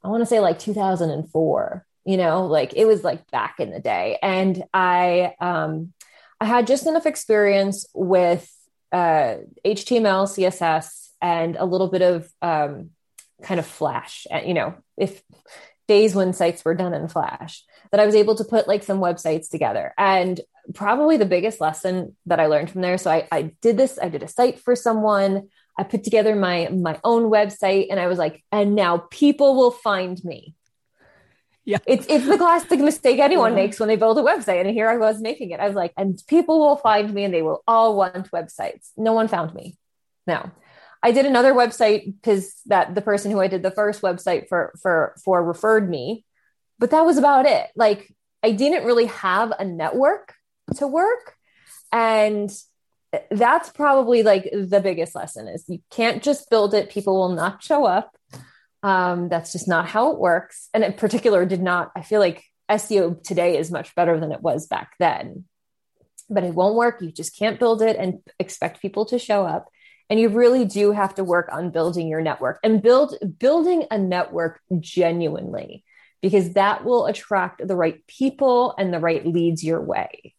I 0.03 0.09
want 0.09 0.23
to 0.23 0.27
say 0.27 0.41
like 0.41 0.59
2004, 0.59 1.87
you 2.05 2.17
know, 2.17 2.47
like 2.47 2.75
it 2.75 2.87
was 2.87 3.05
like 3.05 3.31
back 3.31 3.61
in 3.61 3.71
the 3.71 3.81
day. 3.81 4.19
And 4.23 4.65
I, 4.75 5.35
um, 5.41 5.93
I 6.41 6.47
had 6.47 6.67
just 6.67 6.87
enough 6.87 7.07
experience 7.07 7.87
with 7.95 8.51
uh, 8.91 9.37
HTML, 9.65 10.27
CSS, 10.27 11.08
and 11.21 11.57
a 11.57 11.65
little 11.65 11.89
bit 11.89 12.03
of 12.03 12.31
um, 12.43 12.91
kind 13.43 13.61
of 13.61 13.67
flash 13.67 14.27
you 14.45 14.55
know 14.55 14.75
if 14.97 15.23
days 15.87 16.15
when 16.15 16.33
sites 16.33 16.65
were 16.65 16.75
done 16.75 16.93
in 16.93 17.09
flash 17.09 17.63
that 17.91 18.01
i 18.01 18.07
was 18.07 18.15
able 18.15 18.35
to 18.35 18.45
put 18.45 18.69
like 18.69 18.83
some 18.83 18.99
websites 18.99 19.49
together 19.49 19.95
and 19.97 20.41
probably 20.75 21.17
the 21.17 21.25
biggest 21.25 21.61
lesson 21.61 22.17
that 22.27 22.41
i 22.41 22.47
learned 22.47 22.71
from 22.71 22.83
there 22.83 22.99
so 22.99 23.11
I, 23.11 23.29
I 23.31 23.53
did 23.63 23.77
this 23.77 23.99
i 24.03 24.09
did 24.09 24.23
a 24.23 24.29
site 24.29 24.59
for 24.59 24.75
someone 24.75 25.49
i 25.79 25.85
put 25.85 26.05
together 26.05 26.35
my 26.35 26.69
my 26.69 27.01
own 27.05 27.31
website 27.31 27.87
and 27.91 28.01
i 28.01 28.09
was 28.09 28.19
like 28.19 28.43
and 28.51 28.75
now 28.75 28.99
people 29.11 29.57
will 29.57 29.71
find 29.71 30.23
me 30.25 30.55
yeah. 31.69 31.77
It's 31.87 32.07
it's 32.09 32.27
the 32.27 32.39
classic 32.39 32.81
mistake 32.81 33.19
anyone 33.19 33.55
makes 33.55 33.79
when 33.79 33.91
they 33.91 33.97
build 33.97 34.17
a 34.19 34.23
website. 34.23 34.63
And 34.63 34.71
here 34.71 34.89
I 34.89 34.97
was 34.97 35.21
making 35.21 35.51
it. 35.51 35.61
I 35.61 35.67
was 35.67 35.77
like, 35.77 35.93
and 35.99 36.19
people 36.27 36.61
will 36.61 36.77
find 36.77 37.13
me 37.13 37.25
and 37.25 37.35
they 37.35 37.43
will 37.43 37.63
all 37.69 37.95
want 37.95 38.31
websites. 38.31 38.89
No 38.97 39.13
one 39.13 39.29
found 39.29 39.53
me. 39.53 39.77
No. 40.27 40.51
I 41.03 41.13
did 41.13 41.27
another 41.27 41.55
website 41.55 42.05
because 42.07 42.55
that 42.67 42.95
the 42.95 43.03
person 43.03 43.31
who 43.31 43.41
I 43.41 43.49
did 43.49 43.63
the 43.63 43.71
first 43.71 44.03
website 44.03 44.49
for 44.49 44.75
for 44.83 45.15
for 45.25 45.43
referred 45.43 45.89
me, 45.89 46.25
but 46.79 46.91
that 46.91 47.07
was 47.07 47.19
about 47.19 47.47
it. 47.47 47.69
Like 47.77 48.13
I 48.43 48.53
didn't 48.53 48.85
really 48.85 49.07
have 49.07 49.53
a 49.59 49.65
network 49.65 50.35
to 50.77 50.87
work, 50.87 51.35
and 51.93 52.51
that's 53.31 53.71
probably 53.71 54.23
like 54.23 54.51
the 54.53 54.81
biggest 54.81 55.15
lesson 55.15 55.49
is 55.49 55.65
you 55.69 55.81
can't 55.91 56.23
just 56.23 56.51
build 56.51 56.75
it. 56.75 56.91
People 56.91 57.17
will 57.17 57.35
not 57.35 57.63
show 57.63 57.85
up. 57.85 58.17
Um, 58.83 59.29
that's 59.29 59.53
just 59.53 59.67
not 59.67 59.89
how 59.89 60.13
it 60.13 60.19
works. 60.19 60.69
And 60.75 60.85
in 60.85 60.93
particular, 60.93 61.47
did 61.47 61.63
not. 61.63 61.91
I 61.97 62.03
feel 62.03 62.21
like 62.21 62.45
SEO 62.71 63.23
today 63.23 63.57
is 63.57 63.71
much 63.71 63.95
better 63.95 64.19
than 64.21 64.33
it 64.33 64.43
was 64.43 64.67
back 64.67 64.93
then, 64.99 65.45
but 66.29 66.45
it 66.45 66.55
won't 66.55 66.75
work. 66.77 67.01
You 67.01 67.13
just 67.13 67.37
can't 67.37 67.59
build 67.59 67.83
it 67.83 67.97
and 67.97 68.19
expect 68.39 68.83
people 68.83 69.07
to 69.07 69.19
show 69.19 69.47
up 69.47 69.69
and 70.11 70.19
you 70.19 70.29
really 70.29 70.65
do 70.65 70.93
have 70.93 71.15
to 71.15 71.25
work 71.25 71.49
on 71.53 71.71
building 71.71 72.09
your 72.09 72.21
network 72.21 72.59
and 72.63 72.83
build 72.83 73.15
building 73.39 73.85
a 73.91 73.99
network 73.99 74.61
genuinely 74.79 75.85
because 76.21 76.55
that 76.55 76.85
will 76.85 77.07
attract 77.07 77.67
the 77.67 77.77
right 77.77 78.07
people 78.07 78.75
and 78.79 78.93
the 78.93 78.99
right 78.99 79.27
leads 79.27 79.63
your 79.63 79.81
way 79.81 80.35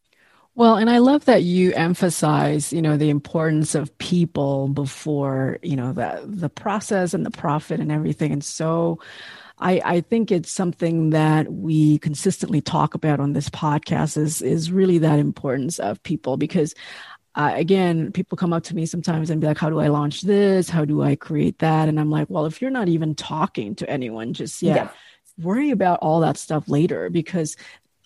well, 0.55 0.75
and 0.75 0.89
I 0.89 0.97
love 0.97 1.23
that 1.23 1.43
you 1.43 1.71
emphasize, 1.71 2.73
you 2.73 2.81
know, 2.81 2.97
the 2.97 3.09
importance 3.09 3.75
of 3.75 3.97
people 3.97 4.67
before, 4.67 5.57
you 5.61 5.77
know, 5.77 5.93
the 5.93 6.21
the 6.25 6.49
process 6.49 7.13
and 7.13 7.25
the 7.25 7.31
profit 7.31 7.79
and 7.79 7.89
everything. 7.89 8.33
And 8.33 8.43
so 8.43 8.99
I, 9.57 9.81
I 9.85 10.01
think 10.01 10.31
it's 10.31 10.51
something 10.51 11.11
that 11.11 11.51
we 11.51 11.99
consistently 11.99 12.59
talk 12.59 12.93
about 12.93 13.19
on 13.21 13.31
this 13.31 13.49
podcast 13.49 14.17
is 14.17 14.41
is 14.41 14.69
really 14.69 14.97
that 14.97 15.19
importance 15.19 15.79
of 15.79 16.03
people 16.03 16.35
because 16.35 16.75
uh, 17.35 17.51
again, 17.55 18.11
people 18.11 18.37
come 18.37 18.53
up 18.53 18.63
to 18.63 18.75
me 18.75 18.85
sometimes 18.85 19.29
and 19.29 19.39
be 19.39 19.47
like, 19.47 19.57
How 19.57 19.69
do 19.69 19.79
I 19.79 19.87
launch 19.87 20.21
this? 20.21 20.69
How 20.69 20.85
do 20.85 21.01
I 21.01 21.15
create 21.15 21.59
that? 21.59 21.87
And 21.87 21.99
I'm 21.99 22.09
like, 22.09 22.29
Well, 22.29 22.45
if 22.45 22.61
you're 22.61 22.71
not 22.71 22.89
even 22.89 23.15
talking 23.15 23.75
to 23.75 23.89
anyone 23.89 24.33
just 24.33 24.61
yet, 24.61 24.75
yeah. 24.75 24.89
worry 25.43 25.71
about 25.71 25.99
all 26.01 26.19
that 26.21 26.37
stuff 26.37 26.67
later 26.67 27.09
because 27.09 27.55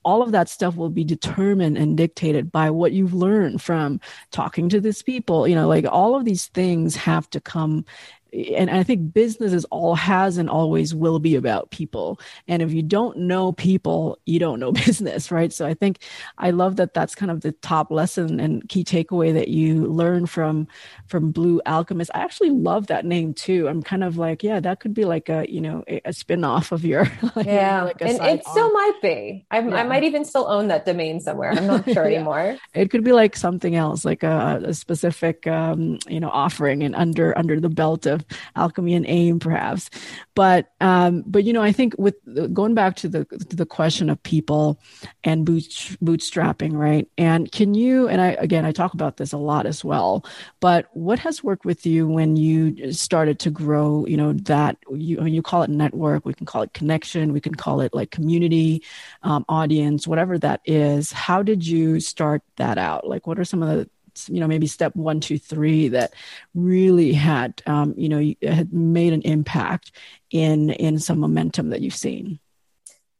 all 0.03 0.21
of 0.21 0.33
that 0.33 0.49
stuff 0.49 0.75
will 0.75 0.89
be 0.89 1.05
determined 1.05 1.77
and 1.77 1.95
dictated 1.95 2.51
by 2.51 2.69
what 2.69 2.91
you've 2.91 3.13
learned 3.13 3.61
from 3.61 4.01
talking 4.31 4.67
to 4.67 4.81
these 4.81 5.01
people 5.01 5.47
you 5.47 5.55
know 5.55 5.67
like 5.67 5.85
all 5.89 6.15
of 6.15 6.25
these 6.25 6.47
things 6.47 6.95
have 6.95 7.29
to 7.29 7.39
come 7.39 7.85
and 8.33 8.69
I 8.69 8.83
think 8.83 9.13
business 9.13 9.53
is 9.53 9.65
all 9.65 9.95
has 9.95 10.37
and 10.37 10.49
always 10.49 10.95
will 10.95 11.19
be 11.19 11.35
about 11.35 11.71
people. 11.71 12.19
And 12.47 12.61
if 12.61 12.73
you 12.73 12.81
don't 12.81 13.17
know 13.17 13.51
people, 13.51 14.17
you 14.25 14.39
don't 14.39 14.59
know 14.59 14.71
business, 14.85 15.31
right? 15.31 15.53
So 15.53 15.65
I 15.65 15.73
think 15.73 15.99
I 16.37 16.51
love 16.51 16.77
that 16.77 16.93
that's 16.93 17.15
kind 17.15 17.31
of 17.31 17.41
the 17.41 17.51
top 17.51 17.91
lesson 17.91 18.39
and 18.39 18.67
key 18.69 18.83
takeaway 18.83 19.33
that 19.33 19.49
you 19.49 19.85
learn 19.85 20.25
from 20.25 20.67
from 21.07 21.31
Blue 21.31 21.61
Alchemist. 21.65 22.11
I 22.13 22.23
actually 22.23 22.49
love 22.49 22.87
that 22.87 23.05
name 23.05 23.33
too. 23.33 23.67
I'm 23.67 23.83
kind 23.83 24.03
of 24.03 24.17
like, 24.17 24.43
yeah, 24.43 24.59
that 24.59 24.79
could 24.79 24.93
be 24.93 25.05
like 25.05 25.29
a 25.29 25.45
you 25.49 25.61
know 25.61 25.83
a, 25.87 26.01
a 26.05 26.13
spin 26.13 26.43
off 26.43 26.71
of 26.71 26.83
your 26.83 27.03
like, 27.35 27.45
yeah, 27.45 27.83
like 27.83 28.01
and 28.01 28.19
it 28.21 28.45
still 28.47 28.71
might 28.71 28.99
be. 29.01 29.45
Yeah. 29.51 29.59
i 29.59 29.83
might 29.83 30.03
even 30.03 30.25
still 30.25 30.47
own 30.49 30.67
that 30.69 30.85
domain 30.85 31.19
somewhere. 31.19 31.51
I'm 31.51 31.67
not 31.67 31.85
sure 31.93 32.09
yeah. 32.09 32.15
anymore. 32.15 32.57
It 32.73 32.89
could 32.89 33.03
be 33.03 33.13
like 33.13 33.35
something 33.35 33.75
else, 33.75 34.05
like 34.05 34.23
a, 34.23 34.61
a 34.65 34.73
specific 34.73 35.45
um, 35.45 35.99
you 36.07 36.19
know 36.19 36.29
offering 36.29 36.83
and 36.83 36.95
under 36.95 37.37
under 37.37 37.59
the 37.59 37.69
belt 37.69 38.05
of 38.05 38.22
alchemy 38.55 38.93
and 38.93 39.05
aim 39.07 39.39
perhaps. 39.39 39.89
But 40.35 40.71
um 40.81 41.23
but 41.25 41.43
you 41.43 41.53
know 41.53 41.61
i 41.61 41.71
think 41.71 41.95
with 41.97 42.15
going 42.53 42.73
back 42.73 42.95
to 42.97 43.07
the 43.07 43.25
to 43.25 43.55
the 43.55 43.65
question 43.65 44.09
of 44.09 44.21
people 44.23 44.79
and 45.23 45.45
boot, 45.45 45.63
bootstrapping 46.03 46.73
right? 46.73 47.07
And 47.17 47.51
can 47.51 47.73
you 47.73 48.07
and 48.07 48.21
i 48.21 48.29
again 48.39 48.65
i 48.65 48.71
talk 48.71 48.93
about 48.93 49.17
this 49.17 49.33
a 49.33 49.37
lot 49.37 49.65
as 49.65 49.83
well 49.83 50.25
but 50.59 50.87
what 50.93 51.19
has 51.19 51.43
worked 51.43 51.65
with 51.65 51.85
you 51.85 52.07
when 52.07 52.35
you 52.35 52.91
started 52.91 53.39
to 53.39 53.49
grow 53.49 54.05
you 54.05 54.17
know 54.17 54.33
that 54.33 54.77
you 54.91 55.19
I 55.19 55.23
mean, 55.23 55.33
you 55.33 55.41
call 55.41 55.63
it 55.63 55.69
network 55.69 56.25
we 56.25 56.33
can 56.33 56.45
call 56.45 56.63
it 56.63 56.73
connection 56.73 57.33
we 57.33 57.41
can 57.41 57.55
call 57.55 57.81
it 57.81 57.93
like 57.93 58.11
community 58.11 58.83
um, 59.21 59.45
audience 59.47 60.07
whatever 60.07 60.37
that 60.39 60.61
is 60.65 61.11
how 61.11 61.43
did 61.43 61.65
you 61.65 61.99
start 61.99 62.41
that 62.57 62.77
out? 62.77 63.07
Like 63.07 63.27
what 63.27 63.39
are 63.39 63.45
some 63.45 63.63
of 63.63 63.69
the 63.69 63.89
you 64.27 64.39
know 64.39 64.47
maybe 64.47 64.67
step 64.67 64.95
one 64.95 65.19
two 65.19 65.37
three 65.37 65.89
that 65.89 66.13
really 66.53 67.13
had 67.13 67.61
um, 67.65 67.93
you 67.97 68.09
know 68.09 68.33
had 68.41 68.73
made 68.73 69.13
an 69.13 69.21
impact 69.21 69.91
in 70.31 70.69
in 70.69 70.99
some 70.99 71.19
momentum 71.19 71.69
that 71.69 71.81
you've 71.81 71.95
seen. 71.95 72.39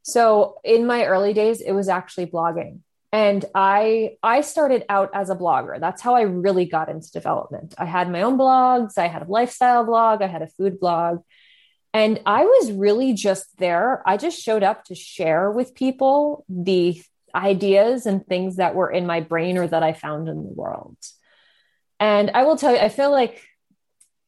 So 0.04 0.58
in 0.64 0.86
my 0.86 1.06
early 1.06 1.34
days 1.34 1.62
it 1.62 1.72
was 1.72 1.90
actually 1.90 2.28
blogging. 2.28 2.80
And 3.12 3.46
i 3.54 4.18
i 4.24 4.42
started 4.42 4.86
out 4.90 5.12
as 5.14 5.30
a 5.30 5.36
blogger. 5.36 5.80
That's 5.80 6.02
how 6.02 6.16
i 6.16 6.22
really 6.22 6.66
got 6.66 6.90
into 6.90 7.12
development. 7.12 7.76
I 7.78 7.86
had 7.86 8.12
my 8.12 8.22
own 8.24 8.38
blogs 8.38 8.98
i 8.98 9.08
had 9.08 9.24
a 9.24 9.32
lifestyle 9.32 9.86
blog 9.86 10.22
i 10.22 10.28
had 10.28 10.42
a 10.42 10.48
food 10.48 10.80
blog. 10.80 11.22
And 11.96 12.20
I 12.26 12.44
was 12.44 12.72
really 12.72 13.14
just 13.14 13.56
there. 13.60 14.02
I 14.08 14.18
just 14.18 14.42
showed 14.42 14.64
up 14.64 14.86
to 14.86 14.96
share 14.96 15.52
with 15.52 15.76
people 15.76 16.44
the 16.50 17.04
ideas 17.36 18.06
and 18.06 18.26
things 18.26 18.58
that 18.58 18.76
were 18.76 18.92
in 18.92 19.06
my 19.06 19.22
brain 19.22 19.58
or 19.58 19.68
that 19.68 19.84
I 19.84 19.94
found 19.94 20.28
in 20.30 20.38
the 20.38 20.54
world. 20.54 20.98
And 22.00 22.32
I 22.34 22.44
will 22.44 22.58
tell 22.58 22.74
you, 22.74 22.80
I 22.80 22.90
feel 22.90 23.12
like, 23.12 23.42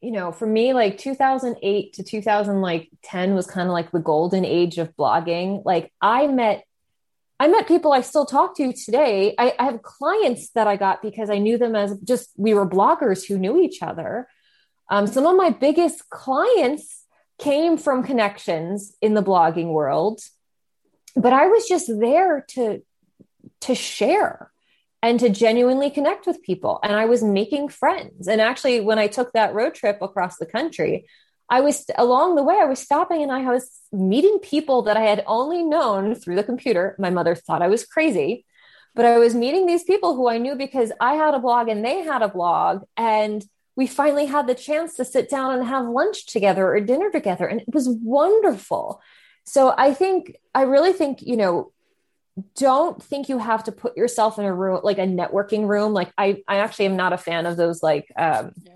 you 0.01 0.11
know, 0.11 0.31
for 0.31 0.47
me, 0.47 0.73
like 0.73 0.97
2008 0.97 1.93
to 1.93 2.03
2010 2.03 3.35
was 3.35 3.47
kind 3.47 3.67
of 3.67 3.73
like 3.73 3.91
the 3.91 3.99
golden 3.99 4.45
age 4.45 4.77
of 4.77 4.95
blogging. 4.95 5.63
Like 5.65 5.91
I 6.01 6.27
met 6.27 6.63
I 7.37 7.49
met 7.49 7.67
people 7.67 7.91
I 7.91 8.01
still 8.01 8.25
talk 8.25 8.55
to 8.57 8.71
today. 8.71 9.35
I, 9.37 9.53
I, 9.59 9.65
have 9.65 9.81
clients 9.81 10.51
that 10.51 10.67
I 10.67 10.77
got 10.77 11.01
because 11.01 11.29
I 11.29 11.37
knew 11.37 11.57
them 11.57 11.75
as 11.75 11.99
just 11.99 12.29
we 12.37 12.53
were 12.53 12.65
bloggers 12.65 13.27
who 13.27 13.37
knew 13.37 13.59
each 13.59 13.81
other. 13.81 14.29
Um, 14.89 15.05
some 15.05 15.25
of 15.25 15.35
my 15.35 15.49
biggest 15.49 16.09
clients 16.09 17.03
came 17.37 17.77
from 17.77 18.03
connections 18.03 18.95
in 19.01 19.15
the 19.15 19.23
blogging 19.23 19.73
world, 19.73 20.21
but 21.15 21.33
I 21.33 21.47
was 21.47 21.67
just 21.67 21.87
there 21.99 22.45
to 22.51 22.81
to 23.61 23.75
share 23.75 24.51
and 25.01 25.19
to 25.19 25.29
genuinely 25.29 25.89
connect 25.89 26.25
with 26.25 26.41
people. 26.41 26.79
And 26.83 26.93
I 26.93 27.05
was 27.05 27.23
making 27.23 27.69
friends. 27.69 28.27
And 28.27 28.41
actually, 28.41 28.81
when 28.81 28.97
I 28.97 29.07
took 29.07 29.33
that 29.33 29.53
road 29.53 29.75
trip 29.75 30.01
across 30.01 30.37
the 30.37 30.45
country, 30.45 31.05
I 31.49 31.61
was 31.61 31.85
along 31.95 32.35
the 32.35 32.43
way, 32.43 32.57
I 32.59 32.65
was 32.65 32.79
stopping 32.79 33.21
and 33.21 33.31
I 33.31 33.43
was 33.51 33.69
meeting 33.91 34.39
people 34.41 34.83
that 34.83 34.97
I 34.97 35.01
had 35.01 35.23
only 35.27 35.63
known 35.63 36.15
through 36.15 36.35
the 36.35 36.43
computer. 36.43 36.95
My 36.97 37.11
mother 37.11 37.35
thought 37.35 37.61
I 37.61 37.67
was 37.67 37.85
crazy, 37.85 38.45
but 38.95 39.05
I 39.05 39.19
was 39.19 39.35
meeting 39.35 39.67
these 39.67 39.83
people 39.83 40.15
who 40.15 40.27
I 40.27 40.39
knew 40.39 40.55
because 40.55 40.91
I 40.99 41.13
had 41.13 41.35
a 41.35 41.39
blog 41.39 41.67
and 41.67 41.85
they 41.85 41.99
had 41.99 42.23
a 42.23 42.29
blog. 42.29 42.83
And 42.97 43.45
we 43.75 43.85
finally 43.85 44.25
had 44.25 44.47
the 44.47 44.55
chance 44.55 44.95
to 44.95 45.05
sit 45.05 45.29
down 45.29 45.53
and 45.53 45.67
have 45.67 45.85
lunch 45.85 46.25
together 46.25 46.67
or 46.67 46.79
dinner 46.79 47.11
together. 47.11 47.45
And 47.45 47.61
it 47.61 47.73
was 47.73 47.87
wonderful. 47.89 49.01
So 49.45 49.71
I 49.77 49.93
think, 49.93 50.35
I 50.55 50.63
really 50.63 50.93
think, 50.93 51.21
you 51.21 51.37
know, 51.37 51.71
don't 52.55 53.01
think 53.01 53.29
you 53.29 53.37
have 53.37 53.63
to 53.63 53.71
put 53.71 53.95
yourself 53.95 54.37
in 54.37 54.45
a 54.45 54.53
room 54.53 54.81
like 54.83 54.97
a 54.97 55.07
networking 55.07 55.67
room. 55.67 55.93
Like 55.93 56.11
I, 56.17 56.43
I 56.47 56.57
actually 56.57 56.85
am 56.85 56.97
not 56.97 57.13
a 57.13 57.17
fan 57.17 57.45
of 57.45 57.55
those 57.55 57.81
like 57.81 58.11
um, 58.17 58.51
yeah, 58.61 58.73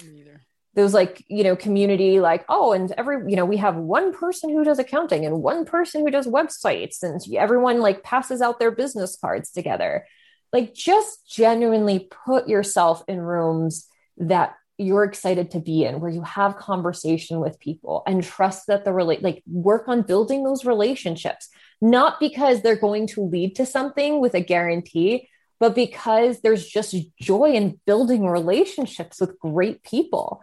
those 0.76 0.94
like 0.94 1.24
you 1.28 1.44
know 1.44 1.56
community 1.56 2.20
like 2.20 2.46
oh 2.48 2.72
and 2.72 2.92
every 2.94 3.30
you 3.30 3.36
know 3.36 3.46
we 3.46 3.58
have 3.58 3.76
one 3.76 4.14
person 4.14 4.50
who 4.50 4.64
does 4.64 4.80
accounting 4.80 5.26
and 5.26 5.42
one 5.42 5.66
person 5.66 6.02
who 6.02 6.12
does 6.12 6.26
websites 6.26 7.04
and 7.04 7.22
everyone 7.36 7.82
like 7.82 8.04
passes 8.04 8.42
out 8.42 8.60
their 8.60 8.72
business 8.72 9.18
cards 9.20 9.52
together. 9.52 10.06
Like 10.54 10.74
just 10.74 11.30
genuinely 11.30 12.10
put 12.26 12.48
yourself 12.48 13.04
in 13.08 13.20
rooms 13.20 13.88
that 14.18 14.56
you're 14.78 15.04
excited 15.04 15.52
to 15.52 15.60
be 15.60 15.84
in 15.84 16.00
where 16.00 16.10
you 16.10 16.22
have 16.22 16.56
conversation 16.56 17.42
with 17.42 17.60
people 17.60 18.02
and 18.08 18.24
trust 18.24 18.68
that 18.68 18.86
the 18.86 18.94
relate 18.94 19.22
like 19.22 19.44
work 19.46 19.90
on 19.90 20.02
building 20.02 20.44
those 20.44 20.64
relationships 20.64 21.50
not 21.82 22.20
because 22.20 22.62
they're 22.62 22.76
going 22.76 23.08
to 23.08 23.22
lead 23.22 23.56
to 23.56 23.66
something 23.66 24.20
with 24.20 24.34
a 24.34 24.42
guarantee 24.42 25.28
but 25.60 25.76
because 25.76 26.40
there's 26.40 26.66
just 26.66 26.96
joy 27.20 27.52
in 27.52 27.80
building 27.86 28.26
relationships 28.26 29.20
with 29.20 29.38
great 29.40 29.84
people 29.84 30.42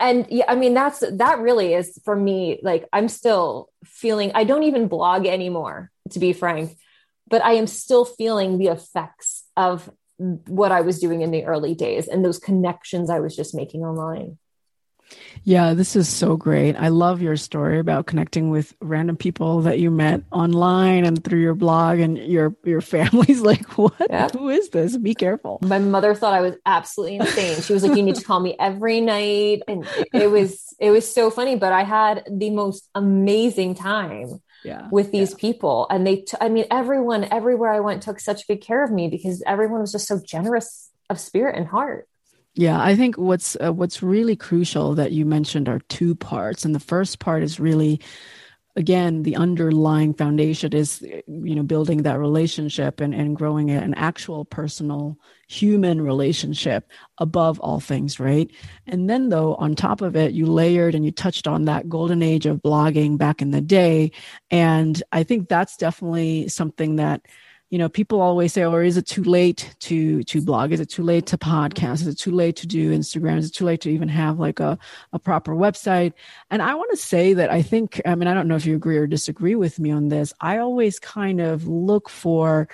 and 0.00 0.26
yeah, 0.28 0.44
I 0.48 0.56
mean, 0.56 0.74
that's 0.74 1.00
that 1.00 1.38
really 1.38 1.74
is 1.74 1.98
for 2.04 2.16
me. 2.16 2.58
Like, 2.62 2.88
I'm 2.92 3.08
still 3.08 3.70
feeling, 3.84 4.32
I 4.34 4.44
don't 4.44 4.64
even 4.64 4.88
blog 4.88 5.26
anymore, 5.26 5.90
to 6.10 6.18
be 6.18 6.32
frank, 6.32 6.76
but 7.28 7.44
I 7.44 7.52
am 7.52 7.66
still 7.66 8.04
feeling 8.04 8.58
the 8.58 8.68
effects 8.68 9.44
of 9.56 9.90
what 10.18 10.72
I 10.72 10.82
was 10.82 10.98
doing 10.98 11.22
in 11.22 11.30
the 11.30 11.44
early 11.44 11.74
days 11.74 12.08
and 12.08 12.24
those 12.24 12.38
connections 12.38 13.10
I 13.10 13.20
was 13.20 13.34
just 13.34 13.54
making 13.54 13.82
online. 13.82 14.38
Yeah, 15.46 15.74
this 15.74 15.94
is 15.94 16.08
so 16.08 16.36
great. 16.36 16.74
I 16.74 16.88
love 16.88 17.20
your 17.20 17.36
story 17.36 17.78
about 17.78 18.06
connecting 18.06 18.48
with 18.48 18.74
random 18.80 19.16
people 19.16 19.60
that 19.62 19.78
you 19.78 19.90
met 19.90 20.22
online 20.32 21.04
and 21.04 21.22
through 21.22 21.40
your 21.40 21.54
blog 21.54 21.98
and 21.98 22.16
your 22.16 22.56
your 22.64 22.80
family's 22.80 23.40
like, 23.42 23.76
"What? 23.76 23.94
Yeah. 24.08 24.28
Who 24.30 24.48
is 24.48 24.70
this? 24.70 24.96
Be 24.96 25.14
careful." 25.14 25.58
My 25.62 25.78
mother 25.78 26.14
thought 26.14 26.32
I 26.32 26.40
was 26.40 26.54
absolutely 26.64 27.16
insane. 27.16 27.60
She 27.60 27.74
was 27.74 27.82
like, 27.82 27.96
"You 27.96 28.02
need 28.02 28.14
to 28.16 28.24
call 28.24 28.40
me 28.40 28.56
every 28.58 29.02
night." 29.02 29.62
And 29.68 29.86
it 30.14 30.30
was 30.30 30.74
it 30.78 30.90
was 30.90 31.12
so 31.12 31.30
funny, 31.30 31.56
but 31.56 31.72
I 31.72 31.84
had 31.84 32.24
the 32.30 32.50
most 32.50 32.88
amazing 32.94 33.74
time. 33.74 34.40
Yeah, 34.64 34.88
with 34.90 35.12
these 35.12 35.32
yeah. 35.32 35.36
people 35.40 35.86
and 35.90 36.06
they 36.06 36.16
t- 36.22 36.38
i 36.40 36.48
mean 36.48 36.64
everyone 36.70 37.28
everywhere 37.30 37.70
i 37.70 37.80
went 37.80 38.02
took 38.02 38.18
such 38.18 38.46
good 38.46 38.62
care 38.62 38.82
of 38.82 38.90
me 38.90 39.08
because 39.08 39.42
everyone 39.46 39.82
was 39.82 39.92
just 39.92 40.08
so 40.08 40.18
generous 40.24 40.90
of 41.10 41.20
spirit 41.20 41.54
and 41.54 41.66
heart 41.66 42.08
yeah, 42.54 42.80
I 42.80 42.94
think 42.94 43.16
what's 43.16 43.56
uh, 43.62 43.72
what's 43.72 44.02
really 44.02 44.36
crucial 44.36 44.94
that 44.94 45.12
you 45.12 45.26
mentioned 45.26 45.68
are 45.68 45.80
two 45.88 46.14
parts, 46.14 46.64
and 46.64 46.74
the 46.74 46.80
first 46.80 47.18
part 47.18 47.42
is 47.42 47.58
really 47.58 48.00
again 48.76 49.22
the 49.22 49.36
underlying 49.36 50.12
foundation 50.14 50.72
is 50.72 51.00
you 51.02 51.54
know 51.54 51.62
building 51.62 52.02
that 52.02 52.18
relationship 52.18 53.00
and, 53.00 53.14
and 53.14 53.36
growing 53.36 53.70
an 53.70 53.94
actual 53.94 54.44
personal 54.44 55.16
human 55.48 56.00
relationship 56.00 56.90
above 57.18 57.60
all 57.60 57.78
things 57.80 58.18
right? 58.18 58.50
And 58.86 59.08
then 59.08 59.28
though 59.28 59.54
on 59.56 59.74
top 59.74 60.00
of 60.00 60.16
it 60.16 60.32
you 60.32 60.46
layered 60.46 60.94
and 60.94 61.04
you 61.04 61.12
touched 61.12 61.46
on 61.46 61.66
that 61.66 61.88
golden 61.88 62.22
age 62.22 62.46
of 62.46 62.62
blogging 62.62 63.16
back 63.16 63.42
in 63.42 63.50
the 63.50 63.60
day 63.60 64.10
and 64.50 65.00
i 65.12 65.22
think 65.22 65.48
that's 65.48 65.76
definitely 65.76 66.48
something 66.48 66.96
that 66.96 67.22
you 67.74 67.78
know 67.78 67.88
people 67.88 68.20
always 68.20 68.52
say 68.52 68.64
or 68.64 68.82
oh, 68.82 68.86
is 68.86 68.96
it 68.96 69.04
too 69.04 69.24
late 69.24 69.74
to 69.80 70.22
to 70.22 70.40
blog? 70.40 70.70
Is 70.70 70.78
it 70.78 70.88
too 70.88 71.02
late 71.02 71.26
to 71.26 71.36
podcast? 71.36 72.02
Is 72.02 72.06
it 72.06 72.16
too 72.16 72.30
late 72.30 72.54
to 72.58 72.68
do 72.68 72.96
instagram? 72.96 73.36
Is 73.36 73.48
it 73.48 73.52
too 73.52 73.64
late 73.64 73.80
to 73.80 73.90
even 73.90 74.08
have 74.08 74.38
like 74.38 74.60
a, 74.60 74.78
a 75.12 75.18
proper 75.18 75.56
website? 75.56 76.12
And 76.52 76.62
i 76.62 76.72
want 76.76 76.92
to 76.92 76.96
say 76.96 77.34
that 77.34 77.50
i 77.50 77.62
think 77.62 78.00
i 78.06 78.14
mean 78.14 78.28
i 78.28 78.34
don't 78.34 78.46
know 78.46 78.54
if 78.54 78.64
you 78.64 78.76
agree 78.76 78.96
or 78.96 79.08
disagree 79.08 79.56
with 79.56 79.80
me 79.80 79.90
on 79.90 80.08
this. 80.08 80.32
I 80.40 80.58
always 80.58 81.00
kind 81.00 81.40
of 81.40 81.66
look 81.66 82.08
for 82.08 82.68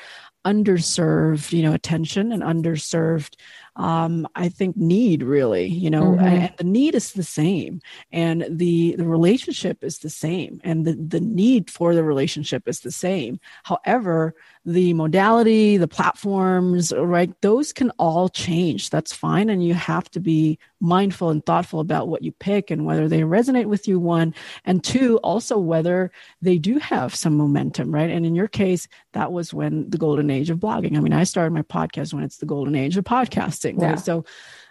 underserved 0.45 1.51
you 1.51 1.63
know 1.63 1.73
attention 1.73 2.31
and 2.31 2.43
underserved 2.43 3.37
um, 3.77 4.27
I 4.35 4.49
think 4.49 4.77
need 4.77 5.23
really, 5.23 5.67
you 5.67 5.91
know, 5.91 6.13
mm-hmm. 6.13 6.25
and 6.25 6.55
the 6.57 6.65
need 6.65 6.95
is 6.95 7.13
the 7.13 7.23
same, 7.23 7.81
and 8.13 8.47
the 8.49 8.97
the 8.97 9.07
relationship 9.07 9.83
is 9.83 9.99
the 9.99 10.11
same, 10.11 10.61
and 10.65 10.85
the 10.85 10.95
the 10.95 11.21
need 11.21 11.71
for 11.71 11.95
the 11.95 12.05
relationship 12.05 12.69
is 12.69 12.81
the 12.81 12.93
same. 12.93 13.41
However, 13.65 14.35
the 14.67 14.93
modality, 14.93 15.79
the 15.79 15.89
platforms, 15.89 16.93
right? 16.93 17.33
Those 17.41 17.73
can 17.73 17.91
all 17.93 18.29
change. 18.29 18.91
That's 18.91 19.13
fine. 19.13 19.49
And 19.49 19.65
you 19.65 19.73
have 19.73 20.11
to 20.11 20.21
be 20.21 20.59
mindful 20.81 21.31
and 21.31 21.45
thoughtful 21.45 21.81
about 21.81 22.09
what 22.09 22.23
you 22.23 22.33
pick 22.33 22.71
and 22.71 22.85
whether 22.85 23.09
they 23.09 23.21
resonate 23.21 23.67
with 23.67 23.89
you, 23.89 23.99
one. 23.99 24.35
And 24.67 24.85
two, 24.85 25.19
also 25.19 25.59
whether 25.59 26.11
they 26.43 26.59
do 26.59 26.79
have 26.79 27.15
some 27.15 27.37
momentum, 27.37 27.93
right? 27.93 28.11
And 28.11 28.27
in 28.27 28.35
your 28.35 28.49
case, 28.49 28.87
that 29.13 29.33
was 29.33 29.55
when 29.55 29.89
the 29.89 29.99
golden 29.99 30.31
age 30.31 30.51
of 30.51 30.59
blogging. 30.59 30.97
I 30.97 31.01
mean, 31.01 31.15
I 31.15 31.25
started 31.25 31.53
my 31.53 31.63
podcast 31.63 32.13
when 32.13 32.25
it's 32.25 32.37
the 32.37 32.47
golden 32.47 32.75
age 32.75 32.99
of 32.99 33.05
podcasting, 33.05 33.60
right? 33.65 33.79
Yeah. 33.79 33.95
So, 33.97 34.25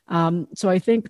um, 0.08 0.48
so 0.56 0.70
I 0.70 0.80
think 0.80 1.10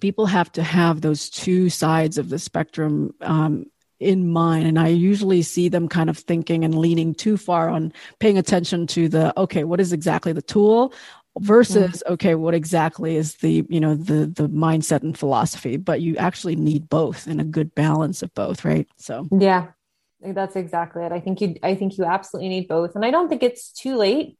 people 0.00 0.26
have 0.26 0.52
to 0.52 0.62
have 0.62 1.00
those 1.00 1.30
two 1.30 1.70
sides 1.70 2.18
of 2.18 2.28
the 2.28 2.38
spectrum 2.38 3.14
um, 3.20 3.66
in 3.98 4.28
mind. 4.28 4.66
And 4.66 4.78
i 4.78 4.88
usually 4.88 5.42
see 5.42 5.68
them 5.68 5.88
kind 5.88 6.10
of 6.10 6.18
thinking 6.18 6.64
and 6.64 6.76
leaning 6.76 7.14
too 7.14 7.36
far 7.36 7.68
on 7.68 7.92
paying 8.18 8.38
attention 8.38 8.86
to 8.88 9.08
the 9.08 9.38
okay 9.38 9.64
what 9.64 9.80
is 9.80 9.92
exactly 9.92 10.32
the 10.32 10.42
tool 10.42 10.92
versus 11.38 12.02
mm. 12.06 12.12
okay 12.12 12.34
what 12.34 12.54
exactly 12.54 13.16
is 13.16 13.36
the 13.36 13.64
you 13.68 13.80
know 13.80 13.94
the 13.94 14.26
the 14.26 14.48
mindset 14.48 15.02
and 15.02 15.18
philosophy. 15.18 15.76
But 15.76 16.00
you 16.00 16.16
actually 16.16 16.56
need 16.56 16.88
both 16.88 17.26
and 17.26 17.40
a 17.40 17.44
good 17.44 17.74
balance 17.74 18.22
of 18.22 18.32
both 18.34 18.64
right? 18.64 18.88
So. 18.96 19.28
Yeah. 19.36 19.68
That's 20.22 20.56
exactly 20.56 21.04
it. 21.04 21.12
I 21.12 21.20
think 21.20 21.40
you 21.40 21.56
i 21.62 21.74
think 21.74 21.98
you 21.98 22.04
absolutely 22.04 22.48
need 22.48 22.68
both. 22.68 22.96
And 22.96 23.04
i 23.04 23.10
don't 23.10 23.28
think 23.28 23.42
it's 23.42 23.70
too 23.70 23.96
late 23.96 24.38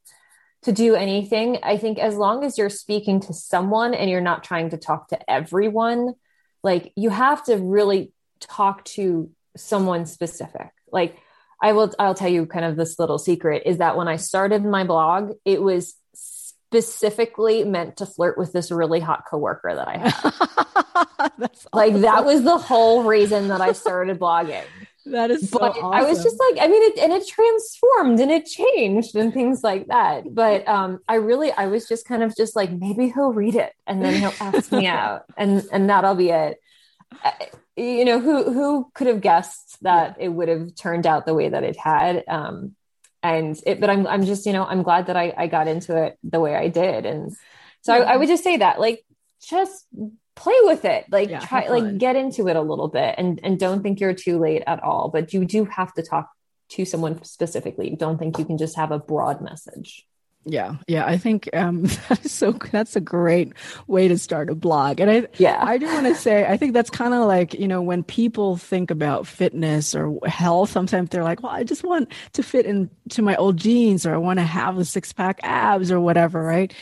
to 0.66 0.72
do 0.72 0.94
anything 0.94 1.58
i 1.62 1.76
think 1.78 1.98
as 1.98 2.14
long 2.14 2.44
as 2.44 2.58
you're 2.58 2.68
speaking 2.68 3.20
to 3.20 3.32
someone 3.32 3.94
and 3.94 4.10
you're 4.10 4.20
not 4.20 4.44
trying 4.44 4.70
to 4.70 4.76
talk 4.76 5.08
to 5.08 5.30
everyone 5.30 6.14
like 6.62 6.92
you 6.96 7.10
have 7.10 7.44
to 7.44 7.56
really 7.56 8.12
talk 8.40 8.84
to 8.84 9.30
someone 9.56 10.06
specific. 10.06 10.70
Like 10.90 11.16
I 11.62 11.72
will 11.72 11.92
I'll 11.98 12.14
tell 12.14 12.28
you 12.28 12.46
kind 12.46 12.64
of 12.64 12.76
this 12.76 12.98
little 12.98 13.18
secret 13.18 13.62
is 13.66 13.78
that 13.78 13.96
when 13.96 14.08
I 14.08 14.16
started 14.16 14.64
my 14.64 14.84
blog, 14.84 15.32
it 15.44 15.62
was 15.62 15.94
specifically 16.14 17.64
meant 17.64 17.98
to 17.98 18.06
flirt 18.06 18.36
with 18.36 18.52
this 18.52 18.70
really 18.70 19.00
hot 19.00 19.24
coworker 19.30 19.74
that 19.74 19.88
I 19.88 19.98
had. 19.98 20.32
Like 21.72 21.90
awesome. 21.90 22.02
that 22.02 22.24
was 22.24 22.42
the 22.42 22.56
whole 22.56 23.02
reason 23.02 23.48
that 23.48 23.60
I 23.60 23.72
started 23.72 24.18
blogging. 24.18 24.64
That 25.06 25.30
is 25.30 25.50
so 25.50 25.58
but 25.58 25.72
awesome. 25.72 25.92
I 25.92 26.02
was 26.02 26.22
just 26.22 26.36
like, 26.38 26.62
I 26.62 26.68
mean, 26.68 26.82
it, 26.82 26.98
and 26.98 27.12
it 27.12 27.26
transformed 27.26 28.20
and 28.20 28.30
it 28.30 28.46
changed 28.46 29.14
and 29.14 29.32
things 29.32 29.62
like 29.62 29.86
that. 29.86 30.24
But 30.34 30.66
um, 30.68 30.98
I 31.08 31.14
really, 31.14 31.52
I 31.52 31.66
was 31.66 31.88
just 31.88 32.06
kind 32.06 32.22
of 32.22 32.36
just 32.36 32.56
like, 32.56 32.70
maybe 32.72 33.08
he'll 33.08 33.32
read 33.32 33.54
it 33.54 33.72
and 33.86 34.04
then 34.04 34.20
he'll 34.20 34.34
ask 34.40 34.70
me 34.72 34.86
out, 34.86 35.24
and 35.36 35.64
and 35.72 35.88
that'll 35.88 36.14
be 36.14 36.30
it. 36.30 36.58
You 37.76 38.04
know 38.04 38.20
who 38.20 38.52
who 38.52 38.90
could 38.94 39.06
have 39.06 39.20
guessed 39.20 39.78
that 39.82 40.16
it 40.18 40.28
would 40.28 40.48
have 40.48 40.74
turned 40.74 41.06
out 41.06 41.24
the 41.24 41.34
way 41.34 41.48
that 41.48 41.62
it 41.62 41.76
had? 41.76 42.24
Um 42.28 42.74
and 43.22 43.58
it 43.66 43.80
but 43.80 43.90
i'm 43.90 44.06
i'm 44.06 44.24
just 44.24 44.46
you 44.46 44.52
know 44.52 44.64
i'm 44.64 44.82
glad 44.82 45.06
that 45.06 45.16
i 45.16 45.32
i 45.36 45.46
got 45.46 45.68
into 45.68 45.96
it 45.96 46.18
the 46.22 46.40
way 46.40 46.54
i 46.54 46.68
did. 46.68 47.06
And 47.06 47.34
so 47.80 47.94
I, 47.94 48.12
I 48.12 48.16
would 48.16 48.28
just 48.28 48.44
say 48.44 48.58
that 48.58 48.80
like 48.80 49.04
just 49.42 49.86
play 50.36 50.54
with 50.62 50.84
it. 50.84 51.06
Like 51.10 51.30
yeah, 51.30 51.40
try 51.40 51.66
like 51.68 51.98
get 51.98 52.14
into 52.14 52.46
it 52.48 52.56
a 52.56 52.62
little 52.62 52.88
bit 52.88 53.16
and 53.18 53.40
and 53.42 53.58
don't 53.58 53.82
think 53.82 53.98
you're 53.98 54.14
too 54.14 54.38
late 54.38 54.62
at 54.66 54.82
all 54.82 55.08
but 55.08 55.32
you 55.32 55.44
do 55.44 55.64
have 55.64 55.92
to 55.94 56.02
talk 56.02 56.30
to 56.68 56.84
someone 56.84 57.22
specifically. 57.24 57.90
Don't 57.90 58.18
think 58.18 58.38
you 58.38 58.44
can 58.44 58.58
just 58.58 58.76
have 58.76 58.90
a 58.90 58.98
broad 58.98 59.40
message. 59.40 60.06
Yeah, 60.48 60.76
yeah, 60.86 61.04
I 61.04 61.18
think 61.18 61.50
um, 61.54 61.82
that 62.08 62.24
is 62.24 62.30
so. 62.30 62.52
That's 62.52 62.94
a 62.94 63.00
great 63.00 63.52
way 63.88 64.06
to 64.06 64.16
start 64.16 64.48
a 64.48 64.54
blog, 64.54 65.00
and 65.00 65.10
I 65.10 65.26
yeah, 65.38 65.58
I 65.60 65.76
do 65.76 65.86
want 65.86 66.06
to 66.06 66.14
say 66.14 66.46
I 66.46 66.56
think 66.56 66.72
that's 66.72 66.88
kind 66.88 67.14
of 67.14 67.26
like 67.26 67.54
you 67.54 67.66
know 67.66 67.82
when 67.82 68.04
people 68.04 68.56
think 68.56 68.92
about 68.92 69.26
fitness 69.26 69.96
or 69.96 70.20
health, 70.24 70.70
sometimes 70.70 71.10
they're 71.10 71.24
like, 71.24 71.42
well, 71.42 71.50
I 71.50 71.64
just 71.64 71.82
want 71.82 72.12
to 72.34 72.44
fit 72.44 72.64
into 72.64 73.22
my 73.22 73.34
old 73.34 73.56
jeans, 73.56 74.06
or 74.06 74.14
I 74.14 74.18
want 74.18 74.38
to 74.38 74.44
have 74.44 74.76
the 74.76 74.84
six 74.84 75.12
pack 75.12 75.40
abs, 75.42 75.90
or 75.90 75.98
whatever, 75.98 76.40
right? 76.40 76.72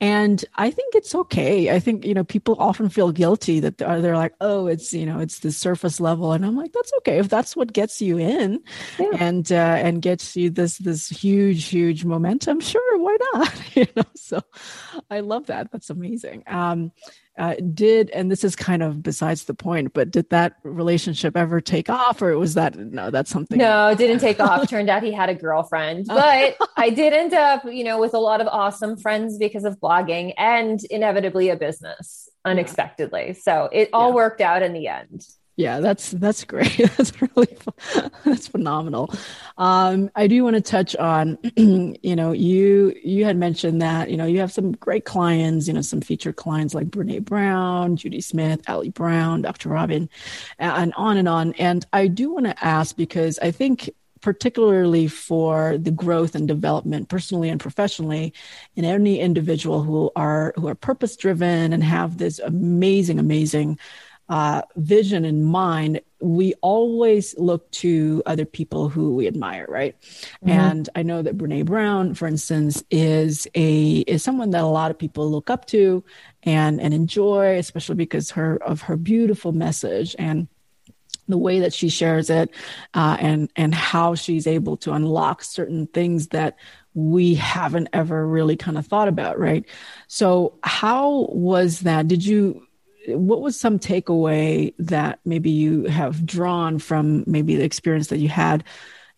And 0.00 0.44
I 0.56 0.70
think 0.70 0.94
it's 0.94 1.14
okay. 1.14 1.70
I 1.74 1.78
think, 1.78 2.04
you 2.04 2.14
know, 2.14 2.24
people 2.24 2.56
often 2.58 2.88
feel 2.88 3.12
guilty 3.12 3.60
that 3.60 3.78
they're, 3.78 4.16
like, 4.16 4.34
oh, 4.40 4.66
it's, 4.66 4.92
you 4.92 5.06
know, 5.06 5.20
it's 5.20 5.38
the 5.38 5.52
surface 5.52 6.00
level. 6.00 6.32
And 6.32 6.44
I'm 6.44 6.56
like, 6.56 6.72
that's 6.72 6.92
okay. 6.98 7.18
If 7.18 7.28
that's 7.28 7.56
what 7.56 7.72
gets 7.72 8.02
you 8.02 8.18
in 8.18 8.60
yeah. 8.98 9.10
and, 9.18 9.50
uh, 9.50 9.54
and 9.54 10.02
gets 10.02 10.36
you 10.36 10.50
this, 10.50 10.78
this 10.78 11.08
huge, 11.08 11.66
huge 11.66 12.04
momentum, 12.04 12.60
sure, 12.60 12.98
why 12.98 13.16
not? 13.32 13.54
you 13.76 13.86
know, 13.96 14.04
so 14.16 14.40
I 15.10 15.20
love 15.20 15.46
that. 15.46 15.70
That's 15.70 15.90
amazing. 15.90 16.42
Um, 16.48 16.92
uh, 17.38 17.54
did 17.72 18.10
and 18.10 18.30
this 18.30 18.44
is 18.44 18.54
kind 18.54 18.82
of 18.82 19.02
besides 19.02 19.44
the 19.44 19.54
point 19.54 19.92
but 19.92 20.10
did 20.10 20.28
that 20.30 20.56
relationship 20.62 21.36
ever 21.36 21.60
take 21.60 21.90
off 21.90 22.22
or 22.22 22.38
was 22.38 22.54
that 22.54 22.76
no 22.76 23.10
that's 23.10 23.30
something 23.30 23.58
no 23.58 23.88
it 23.88 23.98
didn't 23.98 24.20
take 24.20 24.40
off. 24.40 24.68
Turned 24.68 24.88
out 24.88 25.02
he 25.02 25.12
had 25.12 25.28
a 25.28 25.34
girlfriend 25.34 26.06
but 26.08 26.56
i 26.76 26.90
did 26.90 27.12
end 27.12 27.34
up 27.34 27.64
you 27.64 27.84
know 27.84 27.98
with 27.98 28.14
a 28.14 28.18
lot 28.18 28.40
of 28.40 28.46
awesome 28.46 28.96
friends 28.96 29.38
because 29.38 29.64
of 29.64 29.80
blogging 29.80 30.32
and 30.38 30.82
inevitably 30.90 31.48
a 31.48 31.56
business 31.56 32.28
unexpectedly. 32.44 33.34
So 33.34 33.68
it 33.72 33.90
all 33.92 34.10
yeah. 34.10 34.14
worked 34.14 34.40
out 34.40 34.62
in 34.62 34.72
the 34.72 34.88
end 34.88 35.26
yeah 35.56 35.80
that's 35.80 36.10
that's 36.12 36.44
great. 36.44 36.76
That's 36.96 37.20
really 37.20 37.56
that's 38.24 38.48
phenomenal. 38.48 39.12
Um, 39.56 40.10
i 40.14 40.26
do 40.26 40.42
want 40.42 40.54
to 40.56 40.60
touch 40.60 40.96
on 40.96 41.38
you 41.56 42.16
know 42.16 42.32
you 42.32 42.94
you 43.04 43.24
had 43.24 43.36
mentioned 43.36 43.80
that 43.82 44.10
you 44.10 44.16
know 44.16 44.26
you 44.26 44.40
have 44.40 44.52
some 44.52 44.72
great 44.72 45.04
clients 45.04 45.68
you 45.68 45.74
know 45.74 45.80
some 45.80 46.00
featured 46.00 46.36
clients 46.36 46.74
like 46.74 46.88
brene 46.88 47.24
brown 47.24 47.96
judy 47.96 48.20
smith 48.20 48.68
ali 48.68 48.90
brown 48.90 49.42
dr 49.42 49.68
robin 49.68 50.08
and 50.58 50.92
on 50.96 51.16
and 51.16 51.28
on. 51.28 51.52
And 51.54 51.86
i 51.92 52.06
do 52.06 52.32
want 52.32 52.46
to 52.46 52.64
ask 52.64 52.96
because 52.96 53.38
i 53.40 53.50
think 53.50 53.90
particularly 54.20 55.06
for 55.06 55.76
the 55.76 55.90
growth 55.90 56.34
and 56.34 56.48
development 56.48 57.10
personally 57.10 57.50
and 57.50 57.60
professionally 57.60 58.32
in 58.74 58.84
any 58.84 59.20
individual 59.20 59.82
who 59.82 60.10
are 60.16 60.54
who 60.56 60.66
are 60.66 60.74
purpose 60.74 61.14
driven 61.14 61.72
and 61.74 61.84
have 61.84 62.16
this 62.16 62.38
amazing 62.38 63.18
amazing 63.18 63.78
uh, 64.28 64.62
vision 64.76 65.24
in 65.24 65.44
mind, 65.44 66.00
we 66.20 66.54
always 66.62 67.36
look 67.36 67.70
to 67.70 68.22
other 68.24 68.46
people 68.46 68.88
who 68.88 69.14
we 69.14 69.26
admire, 69.26 69.66
right? 69.68 70.00
Mm-hmm. 70.00 70.50
And 70.50 70.88
I 70.94 71.02
know 71.02 71.20
that 71.20 71.36
Brene 71.36 71.66
Brown, 71.66 72.14
for 72.14 72.26
instance, 72.26 72.82
is 72.90 73.46
a 73.54 73.98
is 74.06 74.22
someone 74.22 74.50
that 74.50 74.62
a 74.62 74.66
lot 74.66 74.90
of 74.90 74.98
people 74.98 75.30
look 75.30 75.50
up 75.50 75.66
to 75.66 76.02
and 76.42 76.80
and 76.80 76.94
enjoy, 76.94 77.58
especially 77.58 77.96
because 77.96 78.30
her 78.30 78.56
of 78.62 78.82
her 78.82 78.96
beautiful 78.96 79.52
message 79.52 80.16
and 80.18 80.48
the 81.28 81.38
way 81.38 81.60
that 81.60 81.72
she 81.72 81.88
shares 81.88 82.30
it, 82.30 82.50
uh, 82.94 83.16
and 83.20 83.50
and 83.56 83.74
how 83.74 84.14
she's 84.14 84.46
able 84.46 84.76
to 84.78 84.92
unlock 84.92 85.42
certain 85.42 85.86
things 85.88 86.28
that 86.28 86.56
we 86.94 87.34
haven't 87.34 87.88
ever 87.92 88.26
really 88.26 88.56
kind 88.56 88.78
of 88.78 88.86
thought 88.86 89.08
about, 89.08 89.38
right? 89.38 89.66
So, 90.06 90.58
how 90.62 91.28
was 91.32 91.80
that? 91.80 92.08
Did 92.08 92.24
you 92.24 92.66
what 93.08 93.40
was 93.40 93.58
some 93.58 93.78
takeaway 93.78 94.74
that 94.78 95.20
maybe 95.24 95.50
you 95.50 95.84
have 95.84 96.24
drawn 96.24 96.78
from 96.78 97.24
maybe 97.26 97.56
the 97.56 97.64
experience 97.64 98.08
that 98.08 98.18
you 98.18 98.28
had? 98.28 98.64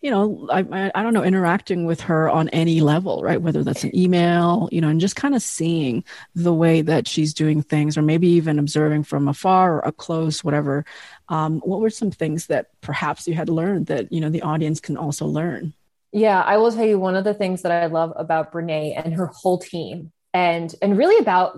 You 0.01 0.11
know 0.11 0.47
I, 0.51 0.91
I 0.93 1.01
don't 1.01 1.15
know 1.15 1.23
interacting 1.23 1.85
with 1.85 2.01
her 2.01 2.29
on 2.29 2.49
any 2.49 2.81
level 2.81 3.23
right? 3.23 3.41
Whether 3.41 3.63
that's 3.63 3.83
an 3.83 3.95
email 3.97 4.69
you 4.71 4.79
know 4.79 4.89
and 4.89 5.01
just 5.01 5.15
kind 5.15 5.33
of 5.33 5.41
seeing 5.41 6.03
the 6.35 6.53
way 6.53 6.81
that 6.83 7.07
she's 7.07 7.33
doing 7.33 7.63
things 7.63 7.97
or 7.97 8.03
maybe 8.03 8.27
even 8.27 8.59
observing 8.59 9.03
from 9.03 9.27
afar 9.27 9.77
or 9.77 9.87
up 9.87 9.97
close 9.97 10.43
whatever. 10.43 10.85
Um, 11.29 11.59
what 11.61 11.79
were 11.79 11.89
some 11.89 12.11
things 12.11 12.45
that 12.47 12.67
perhaps 12.81 13.27
you 13.27 13.33
had 13.33 13.49
learned 13.49 13.87
that 13.87 14.11
you 14.11 14.21
know 14.21 14.29
the 14.29 14.43
audience 14.43 14.79
can 14.79 14.97
also 14.97 15.25
learn? 15.25 15.73
Yeah 16.11 16.41
i 16.41 16.57
will 16.57 16.71
tell 16.71 16.85
you 16.85 16.99
one 16.99 17.15
of 17.15 17.23
the 17.23 17.33
things 17.33 17.63
that 17.63 17.71
i 17.71 17.87
love 17.87 18.13
about 18.15 18.51
brene 18.51 18.93
and 19.03 19.15
her 19.15 19.27
whole 19.27 19.57
team 19.57 20.11
and 20.33 20.73
and 20.81 20.97
really 20.97 21.17
about 21.17 21.57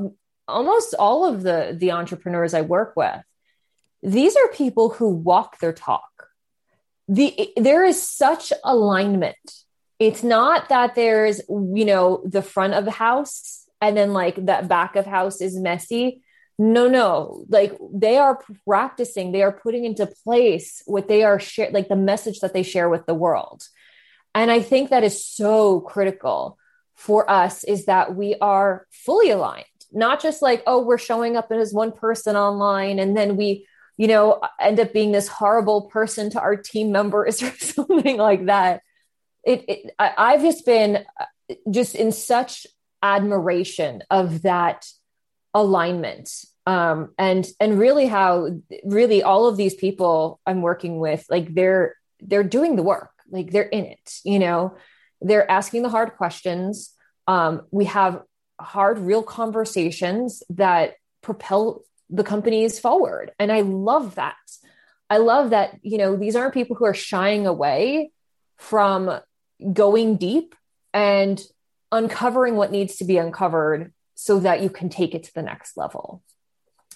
almost 0.50 0.96
all 0.98 1.26
of 1.26 1.44
the 1.44 1.76
the 1.78 1.92
entrepreneurs 1.92 2.54
I 2.54 2.62
work 2.62 2.94
with, 2.96 3.22
these 4.04 4.36
are 4.36 4.48
people 4.50 4.90
who 4.90 5.10
walk 5.10 5.60
their 5.60 5.74
talk. 5.74 6.28
The 7.08 7.52
there 7.58 7.86
is 7.86 8.02
such 8.02 8.54
alignment. 8.64 9.38
It's 10.00 10.24
not 10.24 10.70
that 10.70 10.96
there's, 10.96 11.42
you 11.50 11.86
know, 11.86 12.22
the 12.26 12.42
front 12.42 12.74
of 12.74 12.86
the 12.86 12.92
house 12.92 13.68
and 13.82 13.98
then 13.98 14.14
like 14.14 14.46
that 14.46 14.68
back 14.68 14.96
of 14.96 15.06
house 15.06 15.42
is 15.42 15.58
messy. 15.58 16.22
No, 16.58 16.88
no. 16.88 17.46
Like 17.50 17.78
they 17.94 18.18
are 18.18 18.40
practicing, 18.68 19.32
they 19.32 19.44
are 19.44 19.52
putting 19.52 19.86
into 19.86 20.08
place 20.24 20.84
what 20.86 21.08
they 21.08 21.24
are 21.24 21.40
share 21.40 21.72
like 21.72 21.88
the 21.88 21.96
message 21.96 22.40
that 22.40 22.54
they 22.54 22.64
share 22.64 22.90
with 22.90 23.06
the 23.06 23.14
world. 23.14 23.64
And 24.36 24.52
I 24.52 24.62
think 24.62 24.90
that 24.90 25.04
is 25.04 25.26
so 25.26 25.82
critical 25.82 26.58
for 26.96 27.30
us 27.30 27.64
is 27.64 27.86
that 27.86 28.16
we 28.16 28.36
are 28.42 28.86
fully 28.92 29.32
aligned 29.32 29.66
not 29.92 30.22
just 30.22 30.42
like, 30.42 30.64
oh, 30.68 30.82
we're 30.84 30.98
showing 30.98 31.36
up 31.36 31.52
as 31.52 31.74
one 31.74 31.92
person 31.92 32.36
online 32.36 33.00
and 33.00 33.16
then 33.16 33.36
we, 33.38 33.68
you 33.98 34.08
know, 34.08 34.42
end 34.60 34.80
up 34.80 34.94
being 34.94 35.12
this 35.12 35.28
horrible 35.28 35.84
person 35.84 36.30
to 36.32 36.40
our 36.40 36.56
team 36.56 36.92
members 36.92 37.42
or 37.44 37.52
something 37.58 38.18
like 38.18 38.46
that. 38.46 38.82
It, 39.44 39.66
it 39.68 39.96
I, 39.98 40.14
I've 40.18 40.42
just 40.42 40.66
been 40.66 41.06
uh, 41.20 41.56
just 41.72 41.96
in 41.96 42.12
such 42.12 42.68
admiration 43.02 44.04
of 44.10 44.44
that 44.44 44.86
alignment. 45.54 46.30
Um, 46.66 47.14
and 47.18 47.48
and 47.60 47.80
really 47.80 48.06
how 48.06 48.50
really 48.84 49.24
all 49.24 49.48
of 49.48 49.58
these 49.58 49.74
people 49.74 50.40
i'm 50.46 50.62
working 50.62 51.00
with 51.00 51.26
like 51.28 51.56
they're 51.56 51.96
they're 52.22 52.44
doing 52.44 52.76
the 52.76 52.84
work. 52.84 53.10
Like 53.32 53.52
they're 53.52 53.64
in 53.64 53.86
it 53.86 54.20
you 54.24 54.40
know? 54.40 54.76
They're 55.22 55.50
asking 55.50 55.84
the 55.84 55.90
hard 55.90 56.16
questions. 56.16 56.94
Um, 57.28 57.64
we 57.72 57.86
have 57.86 58.22
hard, 58.60 59.00
real 59.00 59.24
conversations 59.24 60.44
that 60.50 60.96
propel 61.22 61.84
the 62.10 62.24
companies 62.24 62.80
forward. 62.80 63.32
And 63.40 63.52
I 63.52 63.62
love 63.62 64.16
that. 64.16 64.36
I 65.10 65.18
love 65.18 65.52
that, 65.52 65.80
you 65.82 65.98
know, 65.98 66.16
these 66.16 66.36
aren't 66.36 66.54
people 66.54 66.76
who 66.76 66.86
are 66.86 66.94
shying 66.94 67.48
away 67.48 68.12
from 68.58 69.20
going 69.74 70.18
deep 70.18 70.56
and 70.94 71.42
uncovering 71.92 72.56
what 72.56 72.72
needs 72.72 72.98
to 72.98 73.06
be 73.06 73.18
uncovered 73.18 73.94
so 74.16 74.40
that 74.40 74.62
you 74.62 74.70
can 74.70 74.90
take 74.90 75.16
it 75.16 75.24
to 75.24 75.34
the 75.34 75.42
next 75.42 75.78
level. 75.78 76.22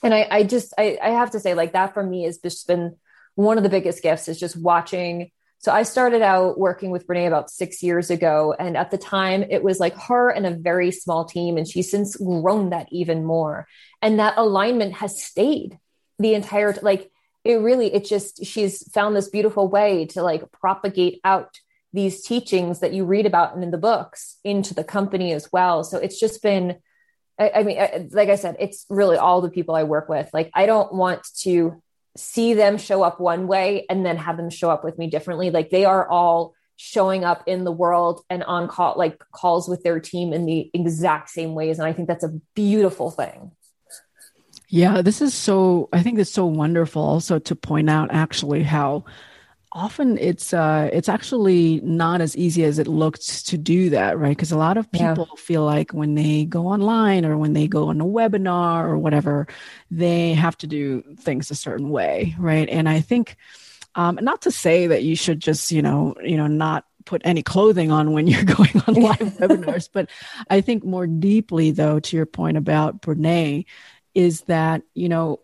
And 0.03 0.13
I, 0.13 0.27
I 0.29 0.43
just, 0.43 0.73
I, 0.77 0.97
I 1.01 1.11
have 1.11 1.31
to 1.31 1.39
say, 1.39 1.53
like, 1.53 1.73
that 1.73 1.93
for 1.93 2.03
me 2.03 2.23
has 2.23 2.37
just 2.37 2.67
been 2.67 2.97
one 3.35 3.57
of 3.57 3.63
the 3.63 3.69
biggest 3.69 4.03
gifts 4.03 4.27
is 4.27 4.39
just 4.39 4.55
watching 4.55 5.31
so 5.63 5.71
I 5.71 5.83
started 5.83 6.21
out 6.21 6.59
working 6.59 6.91
with 6.91 7.07
Brene 7.07 7.25
about 7.25 7.49
six 7.49 7.81
years 7.81 8.09
ago. 8.09 8.53
And 8.59 8.75
at 8.75 8.91
the 8.91 8.97
time, 8.97 9.45
it 9.49 9.63
was 9.63 9.79
like 9.79 9.95
her 9.95 10.29
and 10.29 10.45
a 10.45 10.51
very 10.51 10.91
small 10.91 11.23
team. 11.23 11.55
And 11.55 11.65
she's 11.65 11.89
since 11.89 12.17
grown 12.17 12.71
that 12.71 12.89
even 12.91 13.23
more. 13.23 13.65
And 14.01 14.19
that 14.19 14.33
alignment 14.35 14.95
has 14.95 15.23
stayed 15.23 15.79
the 16.19 16.33
entire, 16.33 16.75
like, 16.81 17.09
it 17.45 17.61
really, 17.61 17.93
it 17.93 18.03
just, 18.03 18.45
she's 18.45 18.85
found 18.91 19.15
this 19.15 19.29
beautiful 19.29 19.69
way 19.69 20.05
to 20.07 20.21
like 20.21 20.51
propagate 20.51 21.21
out 21.23 21.57
these 21.93 22.23
teachings 22.23 22.81
that 22.81 22.91
you 22.91 23.05
read 23.05 23.25
about 23.25 23.55
and 23.55 23.63
in 23.63 23.71
the 23.71 23.77
books 23.77 24.39
into 24.43 24.73
the 24.73 24.83
company 24.83 25.31
as 25.31 25.49
well. 25.53 25.85
So 25.85 25.97
it's 25.97 26.19
just 26.19 26.43
been, 26.43 26.75
I, 27.39 27.51
I 27.55 27.63
mean, 27.63 28.09
like 28.11 28.27
I 28.27 28.35
said, 28.35 28.57
it's 28.59 28.85
really 28.89 29.15
all 29.15 29.39
the 29.39 29.49
people 29.49 29.75
I 29.75 29.83
work 29.83 30.09
with. 30.09 30.29
Like, 30.33 30.51
I 30.53 30.65
don't 30.65 30.93
want 30.93 31.25
to 31.43 31.81
see 32.15 32.53
them 32.53 32.77
show 32.77 33.03
up 33.03 33.19
one 33.19 33.47
way 33.47 33.85
and 33.89 34.05
then 34.05 34.17
have 34.17 34.37
them 34.37 34.49
show 34.49 34.69
up 34.69 34.83
with 34.83 34.97
me 34.97 35.07
differently. 35.07 35.49
Like 35.51 35.69
they 35.69 35.85
are 35.85 36.07
all 36.07 36.53
showing 36.75 37.23
up 37.23 37.43
in 37.47 37.63
the 37.63 37.71
world 37.71 38.23
and 38.29 38.43
on 38.43 38.67
call 38.67 38.95
like 38.97 39.23
calls 39.31 39.69
with 39.69 39.83
their 39.83 39.99
team 39.99 40.33
in 40.33 40.45
the 40.45 40.69
exact 40.73 41.29
same 41.29 41.53
ways 41.53 41.77
and 41.77 41.87
i 41.87 41.93
think 41.93 42.07
that's 42.07 42.23
a 42.23 42.33
beautiful 42.55 43.11
thing 43.11 43.51
yeah 44.69 45.01
this 45.01 45.21
is 45.21 45.33
so 45.35 45.87
i 45.93 46.01
think 46.01 46.17
it's 46.17 46.31
so 46.31 46.45
wonderful 46.45 47.01
also 47.01 47.37
to 47.37 47.55
point 47.55 47.89
out 47.89 48.09
actually 48.11 48.63
how 48.63 49.05
often 49.73 50.17
it's 50.19 50.53
uh 50.53 50.89
it's 50.93 51.09
actually 51.09 51.81
not 51.81 52.21
as 52.21 52.37
easy 52.37 52.63
as 52.63 52.79
it 52.79 52.87
looks 52.87 53.41
to 53.43 53.57
do 53.57 53.89
that 53.89 54.17
right? 54.17 54.35
Because 54.35 54.51
a 54.51 54.57
lot 54.57 54.77
of 54.77 54.91
people 54.91 55.27
yeah. 55.29 55.41
feel 55.41 55.65
like 55.65 55.91
when 55.91 56.15
they 56.15 56.45
go 56.45 56.67
online 56.67 57.25
or 57.25 57.37
when 57.37 57.53
they 57.53 57.67
go 57.67 57.89
on 57.89 57.99
a 57.99 58.05
webinar 58.05 58.85
or 58.85 58.97
whatever 58.97 59.47
they 59.89 60.33
have 60.33 60.57
to 60.57 60.67
do 60.67 61.03
things 61.19 61.51
a 61.51 61.55
certain 61.55 61.89
way 61.89 62.35
right? 62.37 62.69
And 62.69 62.87
i 62.87 63.01
think 63.01 63.35
um 63.95 64.19
not 64.21 64.41
to 64.43 64.51
say 64.51 64.87
that 64.87 65.03
you 65.03 65.15
should 65.15 65.39
just 65.39 65.71
you 65.71 65.81
know 65.81 66.15
you 66.23 66.37
know 66.37 66.47
not 66.47 66.85
put 67.05 67.21
any 67.25 67.43
clothing 67.43 67.91
on 67.91 68.13
when 68.13 68.27
you're 68.27 68.43
going 68.57 68.81
on 68.87 68.93
live 68.93 69.17
webinars 69.37 69.89
but 69.91 70.09
i 70.49 70.61
think 70.61 70.85
more 70.85 71.05
deeply 71.05 71.71
though 71.71 71.99
to 71.99 72.15
your 72.15 72.25
point 72.25 72.55
about 72.57 73.01
brene 73.01 73.65
is 74.13 74.41
that, 74.41 74.83
you 74.93 75.09
know, 75.09 75.39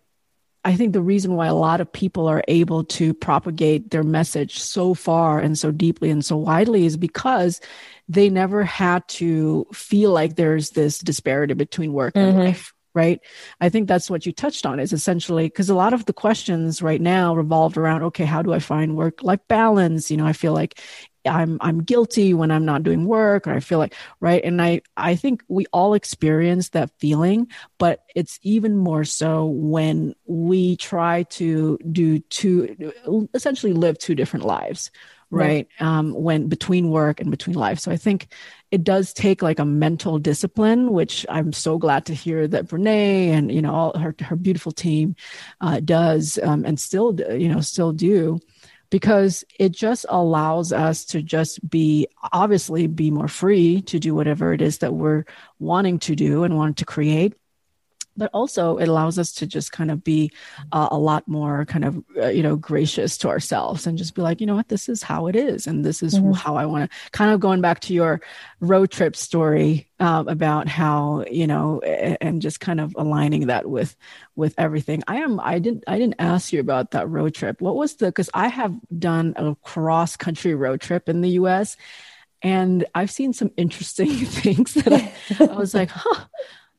I 0.66 0.76
think 0.76 0.94
the 0.94 1.02
reason 1.02 1.36
why 1.36 1.48
a 1.48 1.56
lot 1.56 1.80
of 1.80 1.92
people 1.92 2.28
are 2.28 2.44
able 2.48 2.84
to 2.84 3.14
propagate 3.14 3.92
their 3.92 4.04
message 4.04 4.60
so 4.60 4.94
far 4.94 5.40
and 5.40 5.58
so 5.58 5.72
deeply 5.72 6.10
and 6.10 6.24
so 6.24 6.36
widely 6.36 6.86
is 6.86 6.98
because 6.98 7.62
they 8.10 8.30
never 8.30 8.64
had 8.64 9.08
to 9.08 9.66
feel 9.72 10.12
like 10.12 10.36
there's 10.36 10.72
this 10.72 11.00
disparity 11.00 11.54
between 11.54 11.94
work 11.94 12.16
and 12.16 12.34
mm-hmm. 12.34 12.40
life 12.48 12.74
right 12.96 13.22
i 13.62 13.70
think 13.70 13.88
that's 13.88 14.10
what 14.10 14.26
you 14.26 14.32
touched 14.32 14.66
on 14.66 14.80
is 14.80 14.92
essentially 14.92 15.46
because 15.46 15.70
a 15.70 15.76
lot 15.76 15.94
of 15.94 16.06
the 16.06 16.14
questions 16.14 16.82
right 16.82 17.02
now 17.02 17.36
revolved 17.36 17.78
around 17.78 18.02
okay 18.02 18.26
how 18.26 18.42
do 18.42 18.52
i 18.52 18.58
find 18.58 18.98
work 18.98 19.22
life 19.22 19.40
balance 19.48 20.10
you 20.10 20.18
know 20.18 20.26
i 20.26 20.34
feel 20.34 20.54
like 20.54 20.80
I'm 21.26 21.58
I'm 21.62 21.84
guilty 21.84 22.34
when 22.34 22.52
I'm 22.52 22.66
not 22.66 22.84
doing 22.84 23.06
work 23.06 23.48
or 23.48 23.52
I 23.54 23.60
feel 23.60 23.80
like 23.80 23.96
right? 24.20 24.44
And 24.44 24.62
I 24.62 24.82
I 24.98 25.16
think 25.16 25.44
we 25.48 25.66
all 25.74 25.94
experience 25.94 26.70
that 26.70 26.92
feeling 27.00 27.48
but 27.78 28.04
it's 28.16 28.40
even 28.44 28.78
more 28.78 29.04
so 29.04 29.46
when 29.46 30.16
we 30.26 30.76
try 30.78 31.24
to 31.24 31.78
do 31.92 32.20
two 32.20 32.94
essentially 33.34 33.74
live 33.74 33.98
two 33.98 34.16
different 34.16 34.46
lives 34.46 34.92
right? 35.32 35.68
Um 35.80 36.14
when 36.14 36.48
between 36.48 36.90
work 36.90 37.20
and 37.22 37.30
between 37.30 37.56
life. 37.56 37.80
So 37.80 37.92
I 37.92 37.98
think 37.98 38.30
it 38.72 38.84
does 38.84 39.14
take 39.14 39.42
like 39.42 39.60
a 39.60 39.66
mental 39.66 40.18
discipline 40.18 40.92
which 40.92 41.26
I'm 41.30 41.54
so 41.54 41.78
glad 41.78 42.06
to 42.08 42.14
hear 42.16 42.48
that 42.48 42.68
Brene 42.68 43.30
and 43.30 43.52
you 43.52 43.62
know 43.62 43.74
all 43.74 43.98
her 44.00 44.16
her 44.22 44.36
beautiful 44.36 44.72
team 44.72 45.16
uh, 45.62 45.80
does 45.82 46.40
um, 46.42 46.66
and 46.66 46.80
still 46.80 47.16
you 47.32 47.50
know 47.50 47.62
still 47.62 47.92
do 47.92 48.40
because 48.90 49.44
it 49.60 49.72
just 49.72 50.06
allows 50.10 50.74
us 50.74 51.06
to 51.06 51.22
just 51.22 51.68
be 51.68 52.08
obviously 52.32 52.88
be 52.88 53.12
more 53.12 53.28
free 53.28 53.82
to 53.84 54.00
do 54.00 54.16
whatever 54.16 54.54
it 54.54 54.62
is 54.62 54.80
that 54.80 54.94
we're 54.94 55.26
wanting 55.60 56.00
to 56.00 56.16
do 56.16 56.44
and 56.44 56.58
want 56.58 56.78
to 56.78 56.86
create 56.86 57.34
but 58.20 58.30
also 58.34 58.78
it 58.78 58.88
allows 58.88 59.18
us 59.18 59.32
to 59.32 59.48
just 59.48 59.72
kind 59.72 59.90
of 59.90 60.04
be 60.04 60.32
uh, 60.72 60.90
a 60.92 60.98
lot 60.98 61.28
more 61.28 61.66
kind 61.66 61.86
of 61.86 62.04
uh, 62.18 62.28
you 62.28 62.44
know 62.44 62.56
gracious 62.56 63.18
to 63.18 63.30
ourselves 63.30 63.88
and 63.88 63.98
just 63.98 64.14
be 64.14 64.22
like 64.22 64.42
you 64.42 64.48
know 64.48 64.56
what? 64.56 64.68
This 64.68 64.90
is 64.90 65.02
how 65.02 65.28
it 65.28 65.36
is 65.36 65.66
and 65.66 65.84
this 65.84 66.04
is 66.04 66.16
mm-hmm. 66.16 66.32
how 66.34 66.56
i 66.56 66.66
want 66.66 66.90
to 66.90 67.10
kind 67.12 67.32
of 67.32 67.40
going 67.40 67.62
back 67.62 67.80
to 67.80 67.94
your 67.94 68.22
road 68.60 68.92
trip 68.92 69.16
story 69.16 69.88
um, 70.00 70.28
about 70.28 70.68
how 70.68 71.24
you 71.32 71.48
know 71.48 71.80
and 71.82 72.42
just 72.42 72.60
kind 72.60 72.80
of 72.80 72.94
aligning 72.98 73.48
that 73.48 73.70
with 73.70 73.96
with 74.36 74.54
everything. 74.58 75.04
I 75.08 75.18
am 75.18 75.40
i 75.40 75.60
didn't 75.60 75.84
i 75.88 75.98
didn't 75.98 76.16
ask 76.20 76.54
you 76.54 76.60
about 76.60 76.92
that 76.92 77.10
road 77.10 77.34
trip. 77.34 77.62
What 77.62 77.76
was 77.76 77.96
the 77.96 78.08
because 78.08 78.30
i 78.34 78.48
have 78.48 78.76
done 78.98 79.34
a 79.38 79.56
cross 79.64 80.18
country 80.18 80.54
road 80.54 80.82
trip 80.82 81.10
in 81.10 81.22
the 81.22 81.32
us 81.32 81.78
and 82.42 82.86
I've 82.96 83.12
seen 83.12 83.34
some 83.34 83.52
interesting 83.58 84.10
things 84.26 84.74
that 84.76 84.94
I, 84.94 85.14
I 85.44 85.56
was 85.56 85.74
like, 85.74 85.90
huh, 85.90 86.26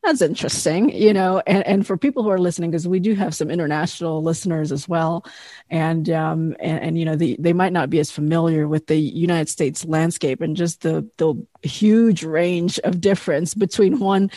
that's 0.03 0.23
interesting 0.23 0.89
you 0.91 1.13
know 1.13 1.43
and, 1.47 1.67
and 1.67 1.87
for 1.87 1.97
people 1.97 2.23
who 2.23 2.31
are 2.31 2.39
listening 2.39 2.71
because 2.71 2.89
we 2.89 3.01
do 3.01 3.15
have 3.15 3.35
some 3.35 3.51
international 3.51 4.23
listeners 4.23 4.73
as 4.73 4.89
well. 4.89 5.25
And 5.69 6.09
um 6.11 6.57
and, 6.61 6.83
and 6.83 6.99
you 6.99 7.05
know 7.05 7.17
the, 7.17 7.37
they 7.39 7.53
might 7.53 7.73
not 7.73 7.91
be 7.91 7.99
as 7.99 8.11
familiar 8.11 8.67
with 8.67 8.87
the 8.87 8.97
united 8.97 9.49
states 9.49 9.85
landscape 9.85 10.41
and 10.41 10.57
just 10.57 10.83
the 10.83 11.09
the 11.19 11.35
huge 11.63 12.23
range 12.25 12.79
of 12.81 13.01
difference 13.01 13.55
between 13.55 13.99
one 13.99 14.31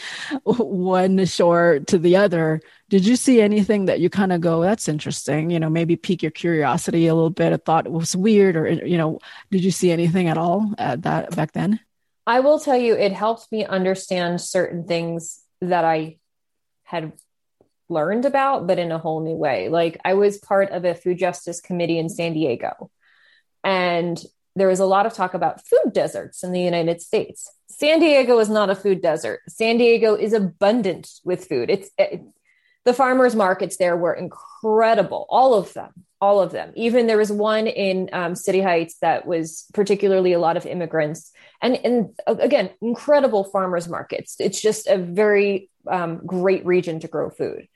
one 0.43 1.25
shore 1.25 1.79
to 1.87 1.97
the 1.97 2.15
other. 2.17 2.61
Did 2.89 3.07
you 3.07 3.15
see 3.15 3.41
anything 3.41 3.85
that 3.85 3.99
you 3.99 4.09
kind 4.09 4.33
of 4.33 4.41
go 4.41 4.61
that's 4.61 4.87
interesting 4.87 5.49
you 5.49 5.59
know 5.59 5.69
maybe 5.69 5.95
pique 5.95 6.23
your 6.23 6.31
curiosity 6.31 7.07
a 7.07 7.15
little 7.15 7.29
bit 7.29 7.53
a 7.53 7.57
thought 7.57 7.85
it 7.85 7.91
was 7.91 8.15
weird 8.15 8.55
or 8.55 8.69
you 8.69 8.97
know 8.97 9.19
did 9.51 9.63
you 9.63 9.71
see 9.71 9.91
anything 9.91 10.27
at 10.27 10.37
all 10.37 10.73
at 10.77 11.03
that 11.03 11.35
back 11.35 11.53
then? 11.53 11.79
I 12.25 12.39
will 12.39 12.57
tell 12.57 12.77
you, 12.77 12.95
it 12.95 13.11
helped 13.11 13.51
me 13.51 13.65
understand 13.65 14.39
certain 14.39 14.85
things 14.85 15.42
that 15.69 15.85
I 15.85 16.17
had 16.83 17.13
learned 17.89 18.25
about, 18.25 18.67
but 18.67 18.79
in 18.79 18.91
a 18.91 18.97
whole 18.97 19.21
new 19.21 19.35
way. 19.35 19.69
Like 19.69 19.99
I 20.03 20.13
was 20.13 20.37
part 20.37 20.71
of 20.71 20.85
a 20.85 20.95
food 20.95 21.17
justice 21.17 21.61
committee 21.61 21.99
in 21.99 22.09
San 22.09 22.33
Diego, 22.33 22.89
and 23.63 24.21
there 24.55 24.67
was 24.67 24.79
a 24.79 24.85
lot 24.85 25.05
of 25.05 25.13
talk 25.13 25.33
about 25.33 25.65
food 25.65 25.93
deserts 25.93 26.43
in 26.43 26.51
the 26.51 26.61
United 26.61 27.01
States. 27.01 27.51
San 27.69 27.99
Diego 27.99 28.37
is 28.39 28.49
not 28.49 28.69
a 28.69 28.75
food 28.75 29.01
desert. 29.01 29.41
San 29.47 29.77
Diego 29.77 30.15
is 30.15 30.33
abundant 30.33 31.09
with 31.23 31.47
food. 31.47 31.69
It's 31.69 31.89
it, 31.97 32.21
the 32.85 32.93
farmers 32.93 33.35
markets 33.35 33.77
there 33.77 33.97
were 33.97 34.13
incredible, 34.13 35.25
all 35.29 35.53
of 35.53 35.73
them, 35.73 35.91
all 36.23 36.39
of 36.39 36.53
them. 36.53 36.71
Even 36.75 37.05
there 37.05 37.17
was 37.17 37.33
one 37.33 37.67
in 37.67 38.09
um, 38.13 38.33
City 38.33 38.61
Heights 38.61 38.95
that 39.01 39.27
was 39.27 39.65
particularly 39.73 40.31
a 40.31 40.39
lot 40.39 40.55
of 40.55 40.65
immigrants 40.65 41.33
and 41.61 41.75
and 41.83 42.09
again 42.25 42.69
incredible 42.81 43.43
farmers 43.43 43.89
markets. 43.89 44.37
It's 44.39 44.61
just 44.61 44.87
a 44.87 44.97
very 44.97 45.69
um, 45.85 46.21
great 46.25 46.65
region 46.65 47.01
to 47.01 47.09
grow 47.09 47.29
food. 47.29 47.67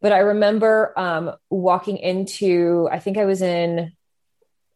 But 0.00 0.12
i 0.12 0.18
remember 0.18 0.92
um, 0.98 1.30
walking 1.48 1.96
into 1.98 2.88
i 2.90 2.98
think 2.98 3.18
i 3.18 3.24
was 3.24 3.40
in 3.40 3.92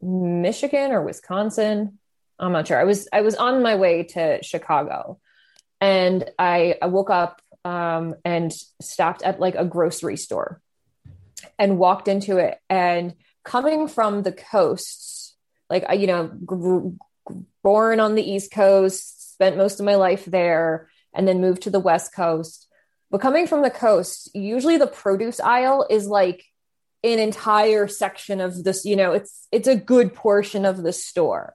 michigan 0.00 0.92
or 0.92 1.02
wisconsin. 1.02 1.98
I'm 2.38 2.52
not 2.52 2.68
sure. 2.68 2.78
I 2.78 2.84
was 2.84 3.08
i 3.12 3.22
was 3.22 3.34
on 3.34 3.60
my 3.60 3.74
way 3.74 4.04
to 4.14 4.40
chicago 4.44 5.18
and 5.80 6.30
i, 6.38 6.76
I 6.80 6.86
woke 6.86 7.10
up 7.10 7.42
um, 7.64 8.14
and 8.24 8.52
stopped 8.80 9.22
at 9.22 9.40
like 9.40 9.56
a 9.56 9.64
grocery 9.64 10.16
store 10.16 10.60
and 11.58 11.78
walked 11.78 12.08
into 12.08 12.38
it 12.38 12.58
and 12.68 13.14
coming 13.44 13.88
from 13.88 14.22
the 14.22 14.32
coasts 14.32 15.34
like 15.68 15.84
I, 15.88 15.94
you 15.94 16.06
know 16.06 16.96
born 17.62 18.00
on 18.00 18.14
the 18.14 18.22
East 18.22 18.52
Coast, 18.52 19.32
spent 19.32 19.56
most 19.56 19.80
of 19.80 19.86
my 19.86 19.96
life 19.96 20.24
there, 20.24 20.88
and 21.12 21.26
then 21.26 21.40
moved 21.40 21.62
to 21.62 21.70
the 21.70 21.80
West 21.80 22.14
Coast. 22.14 22.68
But 23.10 23.20
coming 23.20 23.46
from 23.46 23.62
the 23.62 23.70
coast, 23.70 24.30
usually 24.34 24.76
the 24.76 24.86
produce 24.86 25.40
aisle 25.40 25.86
is 25.88 26.06
like 26.06 26.44
an 27.02 27.18
entire 27.18 27.86
section 27.88 28.40
of 28.40 28.64
this, 28.64 28.84
you 28.84 28.96
know, 28.96 29.12
it's 29.12 29.46
it's 29.52 29.68
a 29.68 29.76
good 29.76 30.14
portion 30.14 30.64
of 30.64 30.82
the 30.82 30.92
store. 30.92 31.54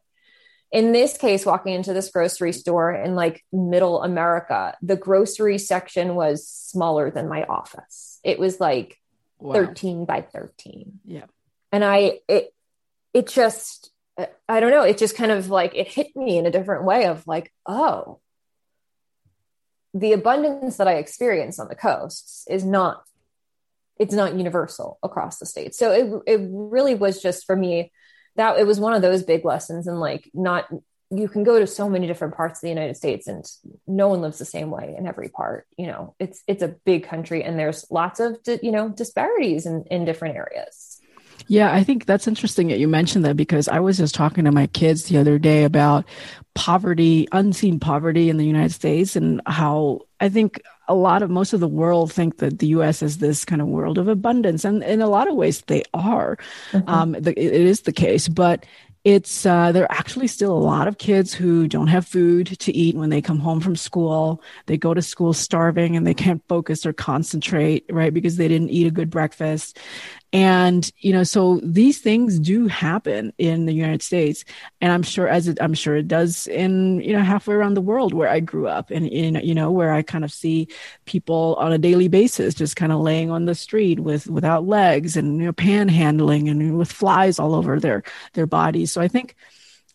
In 0.72 0.93
this 0.93 1.18
case, 1.18 1.45
walking 1.45 1.74
into 1.74 1.93
this 1.93 2.10
grocery 2.10 2.54
store 2.54 2.93
in 2.93 3.16
like 3.16 3.43
middle 3.52 4.02
America, 4.02 4.76
the 4.82 4.95
grocery 4.95 5.58
section 5.58 6.16
was 6.16 6.47
smaller 6.47 7.12
than 7.12 7.28
my 7.28 7.43
office. 7.43 8.20
It 8.24 8.39
was 8.39 8.62
like 8.62 8.97
wow. 9.42 9.54
13 9.54 10.06
by 10.06 10.22
13. 10.22 11.00
Yeah. 11.06 11.26
And 11.72 11.84
I 11.84 12.20
it 12.28 12.54
it 13.14 13.28
just 13.28 13.92
I 14.48 14.60
don't 14.60 14.72
know, 14.72 14.84
it 14.84 14.98
just 14.98 15.16
kind 15.16 15.32
of 15.32 15.50
like 15.50 15.76
it 15.76 15.88
hit 15.88 16.16
me 16.16 16.38
in 16.38 16.46
a 16.46 16.52
different 16.52 16.84
way 16.84 17.06
of 17.06 17.26
like, 17.28 17.52
oh, 17.66 18.20
the 19.94 20.14
abundance 20.14 20.78
that 20.78 20.88
I 20.88 20.96
experience 20.96 21.60
on 21.60 21.68
the 21.68 21.76
coasts 21.76 22.46
is 22.50 22.64
not 22.64 23.04
it's 23.98 24.14
not 24.14 24.36
universal 24.36 24.98
across 25.04 25.38
the 25.38 25.46
state. 25.46 25.76
So 25.76 25.92
it 25.92 26.39
it 26.39 26.48
really 26.52 26.96
was 26.96 27.22
just 27.22 27.46
for 27.46 27.56
me 27.56 27.92
that 28.36 28.58
it 28.60 28.66
was 28.66 28.80
one 28.80 28.94
of 28.94 29.02
those 29.02 29.24
big 29.24 29.46
lessons 29.46 29.88
and 29.88 30.00
like 30.00 30.30
not 30.34 30.68
you 31.12 31.28
can 31.28 31.43
go 31.43 31.59
to 31.59 31.68
so 31.68 31.89
many 31.89 32.07
different 32.07 32.36
parts 32.36 32.59
of 32.59 32.62
the 32.62 32.70
United 32.70 32.95
States 32.95 33.28
and 33.28 33.45
no 33.86 34.07
one 34.07 34.22
lives 34.22 34.38
the 34.38 34.45
same 34.45 34.72
way 34.72 34.95
in 34.97 35.05
every 35.05 35.30
part. 35.30 35.68
You 35.78 35.88
know, 35.88 36.16
it's 36.20 36.41
it's 36.47 36.64
a 36.64 36.70
big 36.70 37.03
country 37.03 37.43
and 37.43 37.59
there's 37.59 37.86
lots 37.91 38.20
of 38.20 38.38
you 38.62 38.72
know 38.72 38.89
disparities 38.89 39.66
in 39.66 39.84
in 39.91 40.05
different 40.05 40.38
areas. 40.38 41.01
Yeah, 41.47 41.74
I 41.74 41.84
think 41.84 42.05
that's 42.05 42.28
interesting 42.28 42.68
that 42.68 42.80
you 42.80 42.88
mentioned 42.88 43.26
that 43.26 43.36
because 43.36 43.68
I 43.68 43.80
was 43.80 43.97
just 43.97 44.16
talking 44.16 44.45
to 44.45 44.51
my 44.51 44.68
kids 44.68 45.05
the 45.05 45.18
other 45.18 45.39
day 45.39 45.64
about 45.64 46.05
poverty, 46.53 47.28
unseen 47.32 47.80
poverty 47.80 48.30
in 48.30 48.38
the 48.38 48.45
United 48.45 48.72
States, 48.72 49.16
and 49.16 49.41
how 49.45 50.01
I 50.20 50.30
think 50.30 50.62
a 50.88 50.95
lot 50.95 51.24
of 51.24 51.30
most 51.30 51.53
of 51.53 51.59
the 51.59 51.68
world 51.68 52.12
think 52.12 52.38
that 52.38 52.59
the 52.59 52.68
U.S. 52.68 53.01
is 53.01 53.18
this 53.18 53.43
kind 53.43 53.62
of 53.62 53.68
world 53.68 53.97
of 53.97 54.07
abundance, 54.07 54.64
and 54.64 54.84
in 54.84 55.01
a 55.01 55.09
lot 55.09 55.28
of 55.28 55.36
ways 55.36 55.62
they 55.62 55.84
are. 55.93 56.38
Mm-hmm. 56.72 56.89
Um, 56.89 57.12
the, 57.14 57.32
it 57.32 57.53
is 57.53 57.82
the 57.82 57.93
case, 57.93 58.28
but 58.28 58.66
it's 59.04 59.45
uh, 59.47 59.72
there 59.72 59.84
are 59.84 59.91
actually 59.91 60.28
still 60.28 60.52
a 60.52 60.60
lot 60.60 60.88
of 60.88 60.99
kids 60.99 61.34
who 61.34 61.68
don't 61.68 61.88
have 61.88 62.06
food 62.06 62.60
to 62.60 62.72
eat 62.72 62.95
when 62.95 63.10
they 63.10 63.22
come 63.22 63.39
home 63.39 63.60
from 63.60 63.76
school. 63.76 64.43
They 64.68 64.78
go 64.78 64.93
to 64.93 65.02
school 65.02 65.34
starving 65.34 65.95
and 65.95 66.06
they 66.06 66.14
can't 66.14 66.43
focus 66.47 66.86
or 66.86 66.93
concentrate 66.93 67.86
right 67.89 68.14
because 68.14 68.38
they 68.38 68.47
didn't 68.47 68.70
eat 68.70 68.86
a 68.86 68.91
good 68.91 69.10
breakfast 69.10 69.80
and 70.34 70.92
you 71.00 71.12
know 71.12 71.24
so 71.24 71.60
these 71.62 72.00
things 72.00 72.40
do 72.40 72.68
happen 72.68 73.34
in 73.38 73.66
the 73.66 73.74
united 73.74 74.02
states. 74.02 74.46
And 74.80 74.92
i'm 74.92 75.04
sure 75.04 75.28
as 75.28 75.48
it 75.48 75.58
i'm 75.62 75.74
sure 75.74 75.96
it 75.96 76.08
does 76.08 76.48
in 76.48 77.02
you 77.02 77.14
know 77.14 77.22
halfway 77.22 77.56
around 77.56 77.74
the 77.74 77.82
world 77.82 78.14
where 78.14 78.30
i 78.30 78.40
grew 78.40 78.68
up 78.68 78.92
and 78.92 79.08
in 79.08 79.36
you 79.36 79.54
know 79.54 79.72
where 79.72 79.92
i 79.92 80.02
kind 80.02 80.24
of 80.24 80.32
see 80.32 80.68
people 81.06 81.56
on 81.60 81.74
a 81.74 81.78
daily 81.78 82.08
basis 82.08 82.54
just 82.54 82.76
kind 82.76 82.92
of 82.92 83.00
laying 83.00 83.30
on 83.30 83.46
the 83.46 83.56
street 83.56 84.00
with 84.00 84.28
without 84.28 84.66
legs 84.66 85.18
and 85.18 85.40
you 85.40 85.46
know 85.46 85.54
panhandling 85.54 86.50
and 86.50 86.78
with 86.78 86.92
flies 86.92 87.40
all 87.40 87.54
over 87.54 87.80
their 87.80 88.04
their 88.34 88.48
bodies. 88.48 88.92
So 88.92 89.02
i 89.02 89.08
think 89.08 89.36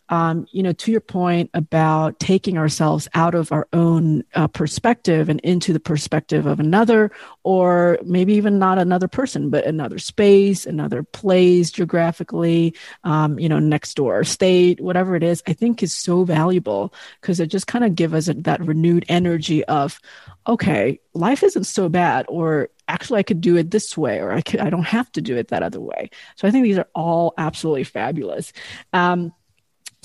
um, 0.09 0.47
you 0.51 0.63
know, 0.63 0.73
to 0.73 0.91
your 0.91 1.01
point 1.01 1.49
about 1.53 2.19
taking 2.19 2.57
ourselves 2.57 3.07
out 3.13 3.35
of 3.35 3.51
our 3.51 3.67
own 3.73 4.23
uh, 4.35 4.47
perspective 4.47 5.29
and 5.29 5.39
into 5.41 5.73
the 5.73 5.79
perspective 5.79 6.45
of 6.45 6.59
another, 6.59 7.11
or 7.43 7.99
maybe 8.03 8.33
even 8.33 8.59
not 8.59 8.77
another 8.77 9.07
person, 9.07 9.49
but 9.49 9.65
another 9.65 9.99
space, 9.99 10.65
another 10.65 11.03
place 11.03 11.71
geographically, 11.71 12.73
um, 13.03 13.37
you 13.39 13.49
know, 13.49 13.59
next 13.59 13.95
door, 13.95 14.23
state, 14.23 14.79
whatever 14.79 15.15
it 15.15 15.23
is, 15.23 15.43
I 15.47 15.53
think 15.53 15.83
is 15.83 15.93
so 15.93 16.23
valuable 16.23 16.93
because 17.21 17.39
it 17.39 17.47
just 17.47 17.67
kind 17.67 17.83
of 17.83 17.95
gives 17.95 18.13
us 18.13 18.35
that 18.35 18.61
renewed 18.61 19.05
energy 19.09 19.63
of, 19.65 19.99
okay, 20.47 20.99
life 21.13 21.43
isn't 21.43 21.65
so 21.65 21.89
bad, 21.89 22.25
or 22.29 22.69
actually 22.87 23.19
I 23.19 23.23
could 23.23 23.41
do 23.41 23.57
it 23.57 23.71
this 23.71 23.97
way, 23.97 24.19
or 24.19 24.31
I 24.31 24.41
could, 24.41 24.59
I 24.61 24.69
don't 24.69 24.83
have 24.83 25.11
to 25.13 25.21
do 25.21 25.35
it 25.35 25.49
that 25.49 25.63
other 25.63 25.81
way. 25.81 26.09
So 26.35 26.47
I 26.47 26.51
think 26.51 26.63
these 26.63 26.77
are 26.77 26.87
all 26.95 27.33
absolutely 27.37 27.83
fabulous. 27.83 28.53
Um, 28.93 29.33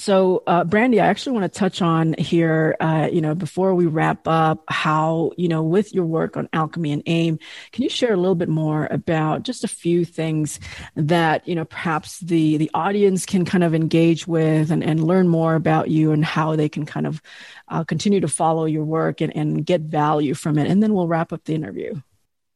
so, 0.02 0.42
uh, 0.48 0.64
Brandi, 0.64 1.00
I 1.00 1.06
actually 1.06 1.38
want 1.38 1.52
to 1.52 1.58
touch 1.60 1.80
on 1.80 2.16
here, 2.18 2.74
uh, 2.80 3.08
you 3.12 3.20
know, 3.20 3.36
before 3.36 3.72
we 3.72 3.86
wrap 3.86 4.26
up, 4.26 4.64
how, 4.66 5.30
you 5.36 5.46
know, 5.46 5.62
with 5.62 5.94
your 5.94 6.04
work 6.06 6.36
on 6.36 6.48
alchemy 6.52 6.90
and 6.90 7.04
aim, 7.06 7.38
can 7.70 7.84
you 7.84 7.88
share 7.88 8.12
a 8.12 8.16
little 8.16 8.34
bit 8.34 8.48
more 8.48 8.88
about 8.90 9.44
just 9.44 9.62
a 9.62 9.68
few 9.68 10.04
things 10.04 10.58
that, 10.96 11.46
you 11.46 11.54
know, 11.54 11.64
perhaps 11.64 12.18
the, 12.18 12.56
the 12.56 12.68
audience 12.74 13.24
can 13.24 13.44
kind 13.44 13.62
of 13.62 13.76
engage 13.76 14.26
with 14.26 14.72
and, 14.72 14.82
and 14.82 15.04
learn 15.04 15.28
more 15.28 15.54
about 15.54 15.88
you 15.88 16.10
and 16.10 16.24
how 16.24 16.56
they 16.56 16.68
can 16.68 16.84
kind 16.84 17.06
of 17.06 17.22
uh, 17.68 17.84
continue 17.84 18.18
to 18.18 18.26
follow 18.26 18.64
your 18.64 18.84
work 18.84 19.20
and, 19.20 19.36
and 19.36 19.64
get 19.64 19.82
value 19.82 20.34
from 20.34 20.58
it? 20.58 20.66
And 20.66 20.82
then 20.82 20.94
we'll 20.94 21.06
wrap 21.06 21.32
up 21.32 21.44
the 21.44 21.54
interview. 21.54 21.94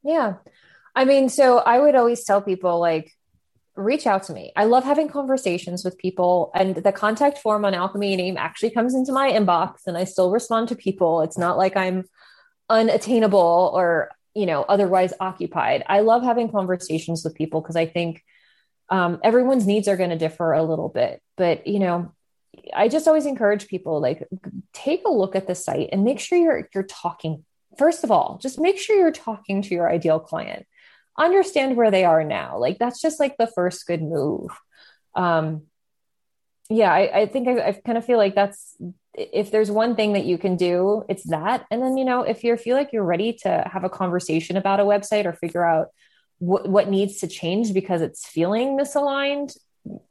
Yeah. 0.03 0.33
I 0.93 1.05
mean, 1.05 1.29
so 1.29 1.59
I 1.59 1.79
would 1.79 1.95
always 1.95 2.25
tell 2.25 2.41
people 2.41 2.77
like, 2.81 3.16
reach 3.77 4.07
out 4.07 4.23
to 4.23 4.33
me. 4.33 4.51
I 4.55 4.65
love 4.65 4.83
having 4.83 5.07
conversations 5.07 5.83
with 5.83 5.97
people, 5.97 6.51
and 6.53 6.75
the 6.75 6.91
contact 6.91 7.37
form 7.37 7.65
on 7.65 7.73
Alchemy 7.73 8.19
Aim 8.19 8.37
actually 8.37 8.71
comes 8.71 8.95
into 8.95 9.11
my 9.11 9.31
inbox, 9.31 9.85
and 9.85 9.97
I 9.97 10.03
still 10.03 10.31
respond 10.31 10.69
to 10.69 10.75
people. 10.75 11.21
It's 11.21 11.37
not 11.37 11.57
like 11.57 11.77
I'm 11.77 12.05
unattainable 12.69 13.71
or 13.73 14.11
you 14.33 14.45
know 14.45 14.63
otherwise 14.63 15.13
occupied. 15.19 15.83
I 15.87 16.01
love 16.01 16.23
having 16.23 16.51
conversations 16.51 17.23
with 17.23 17.35
people 17.35 17.61
because 17.61 17.75
I 17.75 17.85
think 17.85 18.23
um, 18.89 19.19
everyone's 19.23 19.67
needs 19.67 19.87
are 19.87 19.97
going 19.97 20.09
to 20.09 20.17
differ 20.17 20.53
a 20.53 20.63
little 20.63 20.89
bit, 20.89 21.21
but 21.37 21.67
you 21.67 21.79
know. 21.79 22.13
I 22.73 22.87
just 22.87 23.07
always 23.07 23.27
encourage 23.27 23.67
people 23.67 24.01
like 24.01 24.27
take 24.73 25.05
a 25.05 25.11
look 25.11 25.35
at 25.35 25.47
the 25.47 25.53
site 25.53 25.89
and 25.91 26.03
make 26.03 26.19
sure 26.19 26.37
you're 26.37 26.67
you're 26.73 26.83
talking 26.83 27.45
first 27.77 28.03
of 28.03 28.11
all, 28.11 28.39
just 28.41 28.59
make 28.59 28.77
sure 28.77 28.97
you're 28.97 29.11
talking 29.11 29.61
to 29.61 29.75
your 29.75 29.89
ideal 29.89 30.19
client. 30.19 30.65
Understand 31.17 31.75
where 31.75 31.91
they 31.91 32.05
are 32.05 32.23
now. 32.23 32.57
Like 32.57 32.77
that's 32.79 33.01
just 33.01 33.19
like 33.19 33.35
the 33.37 33.47
first 33.47 33.85
good 33.87 34.01
move. 34.01 34.51
Um, 35.15 35.63
yeah, 36.69 36.91
I, 36.91 37.21
I 37.21 37.25
think 37.25 37.47
I, 37.47 37.69
I 37.69 37.71
kind 37.73 37.97
of 37.97 38.05
feel 38.05 38.17
like 38.17 38.35
that's 38.35 38.75
if 39.17 39.49
there's 39.49 39.71
one 39.71 39.95
thing 39.95 40.13
that 40.13 40.25
you 40.25 40.37
can 40.37 40.55
do, 40.55 41.03
it's 41.09 41.23
that. 41.29 41.65
And 41.71 41.81
then, 41.81 41.97
you 41.97 42.05
know, 42.05 42.21
if 42.21 42.43
you 42.43 42.55
feel 42.55 42.77
like 42.77 42.93
you're 42.93 43.03
ready 43.03 43.33
to 43.41 43.67
have 43.71 43.83
a 43.83 43.89
conversation 43.89 44.57
about 44.57 44.79
a 44.79 44.83
website 44.83 45.25
or 45.25 45.33
figure 45.33 45.65
out 45.65 45.87
what, 46.37 46.69
what 46.69 46.87
needs 46.87 47.17
to 47.21 47.27
change 47.27 47.73
because 47.73 48.01
it's 48.01 48.27
feeling 48.27 48.77
misaligned, 48.77 49.57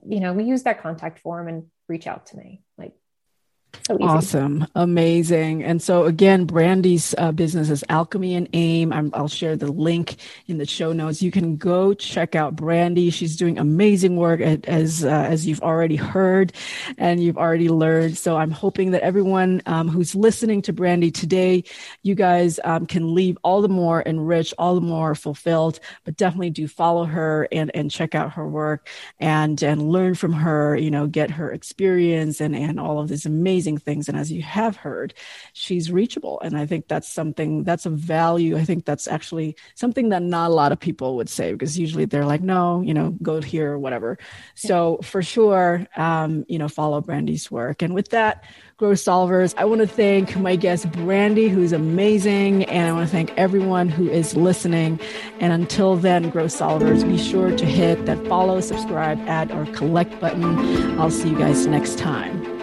you 0.09 0.21
know, 0.21 0.33
we 0.33 0.45
use 0.45 0.65
that 0.65 0.83
contact 0.83 1.21
form 1.21 1.47
and 1.47 1.67
reach 1.89 2.09
out 2.09 2.27
to 2.27 2.37
me. 2.37 2.63
Like 2.77 2.95
so 3.87 3.97
awesome. 4.01 4.67
Amazing. 4.75 5.63
And 5.63 5.81
so 5.83 6.05
again, 6.05 6.47
Brandi's 6.47 7.15
uh, 7.19 7.33
business 7.33 7.71
is 7.71 7.85
Alchemy 7.89 8.35
and 8.35 8.49
Aim. 8.53 8.93
i 8.93 9.01
will 9.01 9.29
share 9.29 9.57
the 9.57 9.71
link 9.71 10.17
in 10.47 10.59
the 10.59 10.67
show 10.67 10.93
notes. 10.93 11.23
You 11.23 11.31
can 11.31 11.57
go 11.57 11.95
check 11.95 12.35
out 12.35 12.57
Brandi. 12.57 13.13
She's 13.13 13.37
doing 13.37 13.59
amazing 13.59 14.17
work 14.17 14.41
at, 14.41 14.67
as, 14.67 15.05
uh, 15.05 15.09
as 15.09 15.47
you've 15.47 15.61
already 15.61 15.97
heard 15.97 16.53
and 16.99 17.23
you've 17.23 17.39
already 17.39 17.69
learned. 17.69 18.19
So 18.19 18.37
I'm 18.37 18.51
hoping 18.51 18.91
that 18.93 19.03
everyone 19.03 19.63
um, 19.67 19.89
who's 19.89 20.15
listening 20.15 20.63
to 20.63 20.73
Brandi 20.73 21.13
today, 21.13 21.65
you 22.03 22.15
guys 22.15 22.59
um, 22.65 22.87
can 22.87 23.15
leave 23.15 23.39
all 23.43 23.63
the 23.63 23.69
more 23.69 24.03
enriched, 24.07 24.55
all 24.59 24.75
the 24.75 24.81
more 24.81 25.15
fulfilled, 25.15 25.81
but 26.05 26.17
definitely 26.17 26.51
do 26.51 26.69
follow 26.69 27.05
her 27.05 27.49
and, 27.53 27.71
and 27.75 27.91
check 27.91 28.15
out 28.15 28.33
her 28.33 28.49
work 28.49 28.89
and, 29.21 29.63
and 29.63 29.91
learn 29.91 30.15
from 30.15 30.33
her, 30.33 30.77
you 30.77 30.91
know, 30.91 31.07
get 31.07 31.31
her 31.31 31.53
experience 31.53 32.41
and, 32.41 32.57
and 32.57 32.81
all 32.81 32.99
of 32.99 33.09
this 33.09 33.27
amazing 33.67 33.79
things. 33.79 34.09
And 34.09 34.17
as 34.17 34.31
you 34.31 34.43
have 34.43 34.77
heard, 34.77 35.15
she's 35.53 35.91
reachable. 35.91 36.41
And 36.41 36.57
I 36.57 36.67
think 36.67 36.89
that's 36.89 37.09
something 37.09 37.65
that's 37.65 37.87
a 37.87 37.91
value. 37.91 38.57
I 38.57 38.65
think 38.65 38.85
that's 38.85 39.09
actually 39.09 39.57
something 39.75 40.11
that 40.11 40.23
not 40.23 40.51
a 40.51 40.55
lot 40.55 40.73
of 40.73 40.79
people 40.79 41.17
would 41.17 41.29
say 41.29 41.53
because 41.53 41.79
usually 41.79 42.05
they're 42.05 42.25
like, 42.25 42.43
no, 42.43 42.81
you 42.83 42.95
know, 42.95 43.11
go 43.23 43.41
here 43.41 43.73
or 43.73 43.79
whatever. 43.79 44.19
So 44.55 45.01
for 45.03 45.23
sure, 45.23 45.87
um, 45.97 46.45
you 46.49 46.59
know, 46.59 46.69
follow 46.69 47.01
Brandi's 47.01 47.51
work. 47.51 47.83
And 47.83 47.95
with 47.95 48.11
that, 48.11 48.45
Grow 48.79 48.93
Solvers. 48.93 49.55
I 49.57 49.65
want 49.65 49.81
to 49.81 49.87
thank 49.87 50.37
my 50.37 50.55
guest, 50.55 50.91
Brandi, 50.91 51.49
who's 51.49 51.73
amazing. 51.73 52.65
And 52.65 52.87
I 52.87 52.93
want 52.93 53.09
to 53.09 53.11
thank 53.11 53.33
everyone 53.39 53.89
who 53.89 54.07
is 54.11 54.37
listening. 54.37 55.01
And 55.41 55.51
until 55.53 55.97
then, 55.97 56.29
Grow 56.29 56.45
Solvers, 56.45 57.03
be 57.03 57.17
sure 57.17 57.57
to 57.57 57.65
hit 57.65 58.05
that 58.05 58.19
follow, 58.27 58.61
subscribe, 58.61 59.19
add, 59.27 59.51
or 59.51 59.65
collect 59.73 60.21
button. 60.21 61.01
I'll 61.01 61.11
see 61.11 61.31
you 61.31 61.39
guys 61.39 61.67
next 61.67 61.99
time. 61.99 62.56